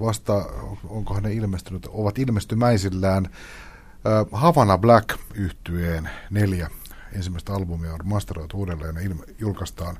vasta, 0.00 0.44
onkohan 0.88 1.22
ne 1.22 1.32
ilmestynyt, 1.32 1.86
ovat 1.90 2.18
ilmestymäisillään 2.18 3.26
äh, 3.26 4.26
Havana 4.32 4.78
Black 4.78 5.18
yhtyeen 5.34 6.10
neljä 6.30 6.70
ensimmäistä 7.12 7.54
albumia 7.54 7.92
on 7.92 8.00
masteroitu 8.04 8.56
uudelleen 8.56 8.94
ja 8.96 9.00
ilme- 9.00 9.34
julkaistaan 9.38 9.96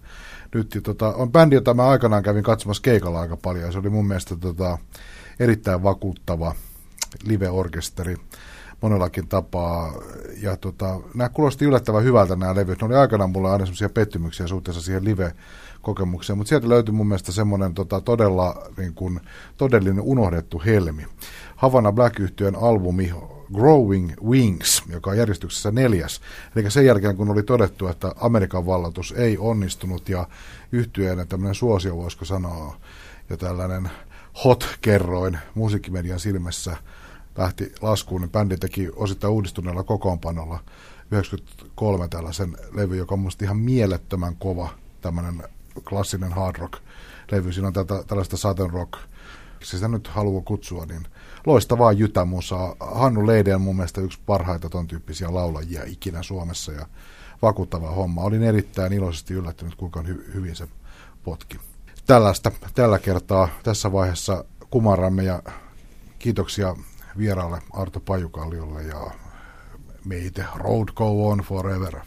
nyt. 0.55 0.74
Ja 0.74 0.80
tota, 0.80 1.14
on 1.14 1.32
bändi, 1.32 1.55
jota 1.55 1.74
mä 1.74 1.88
aikanaan 1.88 2.22
kävin 2.22 2.42
katsomassa 2.42 2.82
keikalla 2.82 3.20
aika 3.20 3.36
paljon 3.36 3.64
ja 3.64 3.72
se 3.72 3.78
oli 3.78 3.90
mun 3.90 4.07
mielestä 4.07 4.36
tota, 4.36 4.78
erittäin 5.40 5.82
vakuuttava 5.82 6.55
live-orkesteri 7.24 8.16
monellakin 8.81 9.29
tapaa. 9.29 9.93
Ja 10.43 10.57
tota, 10.57 11.01
nämä 11.14 11.29
kuulosti 11.29 11.64
yllättävän 11.64 12.05
hyvältä 12.05 12.37
nämä 12.37 12.55
levyt. 12.55 12.81
Ne 12.81 12.87
oli 12.87 12.95
aikanaan 12.95 13.31
mulla 13.31 13.53
aina 13.53 13.66
semmoisia 13.66 13.89
pettymyksiä 13.89 14.47
suhteessa 14.47 14.83
siihen 14.83 15.05
live-kokemukseen, 15.05 16.39
mutta 16.39 16.49
sieltä 16.49 16.68
löytyi 16.68 16.95
mun 16.95 17.09
mielestä 17.09 17.33
semmoinen 17.33 17.74
tota, 17.74 18.01
todella 18.01 18.70
niin 18.76 18.95
kuin, 18.95 19.20
todellinen 19.57 20.01
unohdettu 20.01 20.62
helmi. 20.66 21.07
Havana 21.57 21.93
Black 21.93 22.20
yhtyön 22.20 22.57
albumi 22.57 23.12
Growing 23.55 24.12
Wings, 24.29 24.83
joka 24.89 25.11
on 25.11 25.16
järjestyksessä 25.16 25.70
neljäs. 25.70 26.20
Eli 26.57 26.70
sen 26.70 26.87
jälkeen, 26.87 27.16
kun 27.16 27.31
oli 27.31 27.43
todettu, 27.43 27.89
että 27.89 28.12
Amerikan 28.20 28.66
vallatus 28.66 29.14
ei 29.16 29.39
onnistunut 29.39 30.09
ja 30.09 30.26
yhtyeen 30.72 31.29
tämmöinen 31.29 31.55
suosio, 31.55 31.97
voisiko 31.97 32.24
sanoa, 32.24 32.76
ja 33.31 33.37
tällainen 33.37 33.91
hot-kerroin 34.45 35.39
musiikkimedian 35.55 36.20
silmässä 36.20 36.76
lähti 37.39 37.72
laskuun, 37.82 38.20
niin 38.20 38.30
bändi 38.30 38.57
teki 38.57 38.89
osittain 38.97 39.32
uudistuneella 39.32 39.82
kokoonpanolla 39.82 40.61
93 41.11 42.09
tällaisen 42.09 42.57
levy, 42.72 42.97
joka 42.97 43.14
on 43.14 43.18
musta 43.18 43.45
ihan 43.45 43.57
mielettömän 43.57 44.36
kova 44.36 44.68
tämmöinen 45.01 45.43
klassinen 45.89 46.32
hard 46.32 46.57
rock 46.57 46.82
levy. 47.32 47.53
Siinä 47.53 47.66
on 47.66 47.72
tätä, 47.72 48.05
tällaista 48.07 48.36
southern 48.36 48.70
rock, 48.70 48.93
sitä 49.62 49.89
nyt 49.89 50.09
haluaa 50.09 50.43
kutsua, 50.43 50.86
niin 50.86 51.07
loistavaa 51.47 51.93
jytämusaa. 51.93 52.76
Hannu 52.80 53.26
Leide 53.26 53.55
on 53.55 53.61
mun 53.61 53.76
mielestä 53.76 54.01
yksi 54.01 54.18
parhaita 54.26 54.70
ton 54.70 54.86
tyyppisiä 54.86 55.34
laulajia 55.34 55.82
ikinä 55.86 56.22
Suomessa 56.22 56.72
ja 56.72 56.86
vakuuttava 57.43 57.91
homma. 57.91 58.22
Olin 58.22 58.43
erittäin 58.43 58.93
iloisesti 58.93 59.34
yllättynyt, 59.34 59.74
kuinka 59.74 60.01
hy- 60.01 60.34
hyvin 60.34 60.57
se 60.57 60.68
potki. 61.24 61.59
Tällaista 62.07 62.51
tällä 62.74 62.99
kertaa 62.99 63.49
tässä 63.62 63.93
vaiheessa 63.93 64.45
kumaramme 64.70 65.24
ja 65.24 65.43
kiitoksia 66.18 66.76
vieraalle 67.19 67.59
Arto 67.73 68.01
Pajukalliolle 68.01 68.83
ja 68.83 69.11
meitä 70.05 70.45
Road 70.57 70.89
Go 70.95 71.29
On 71.29 71.39
Forever. 71.39 71.95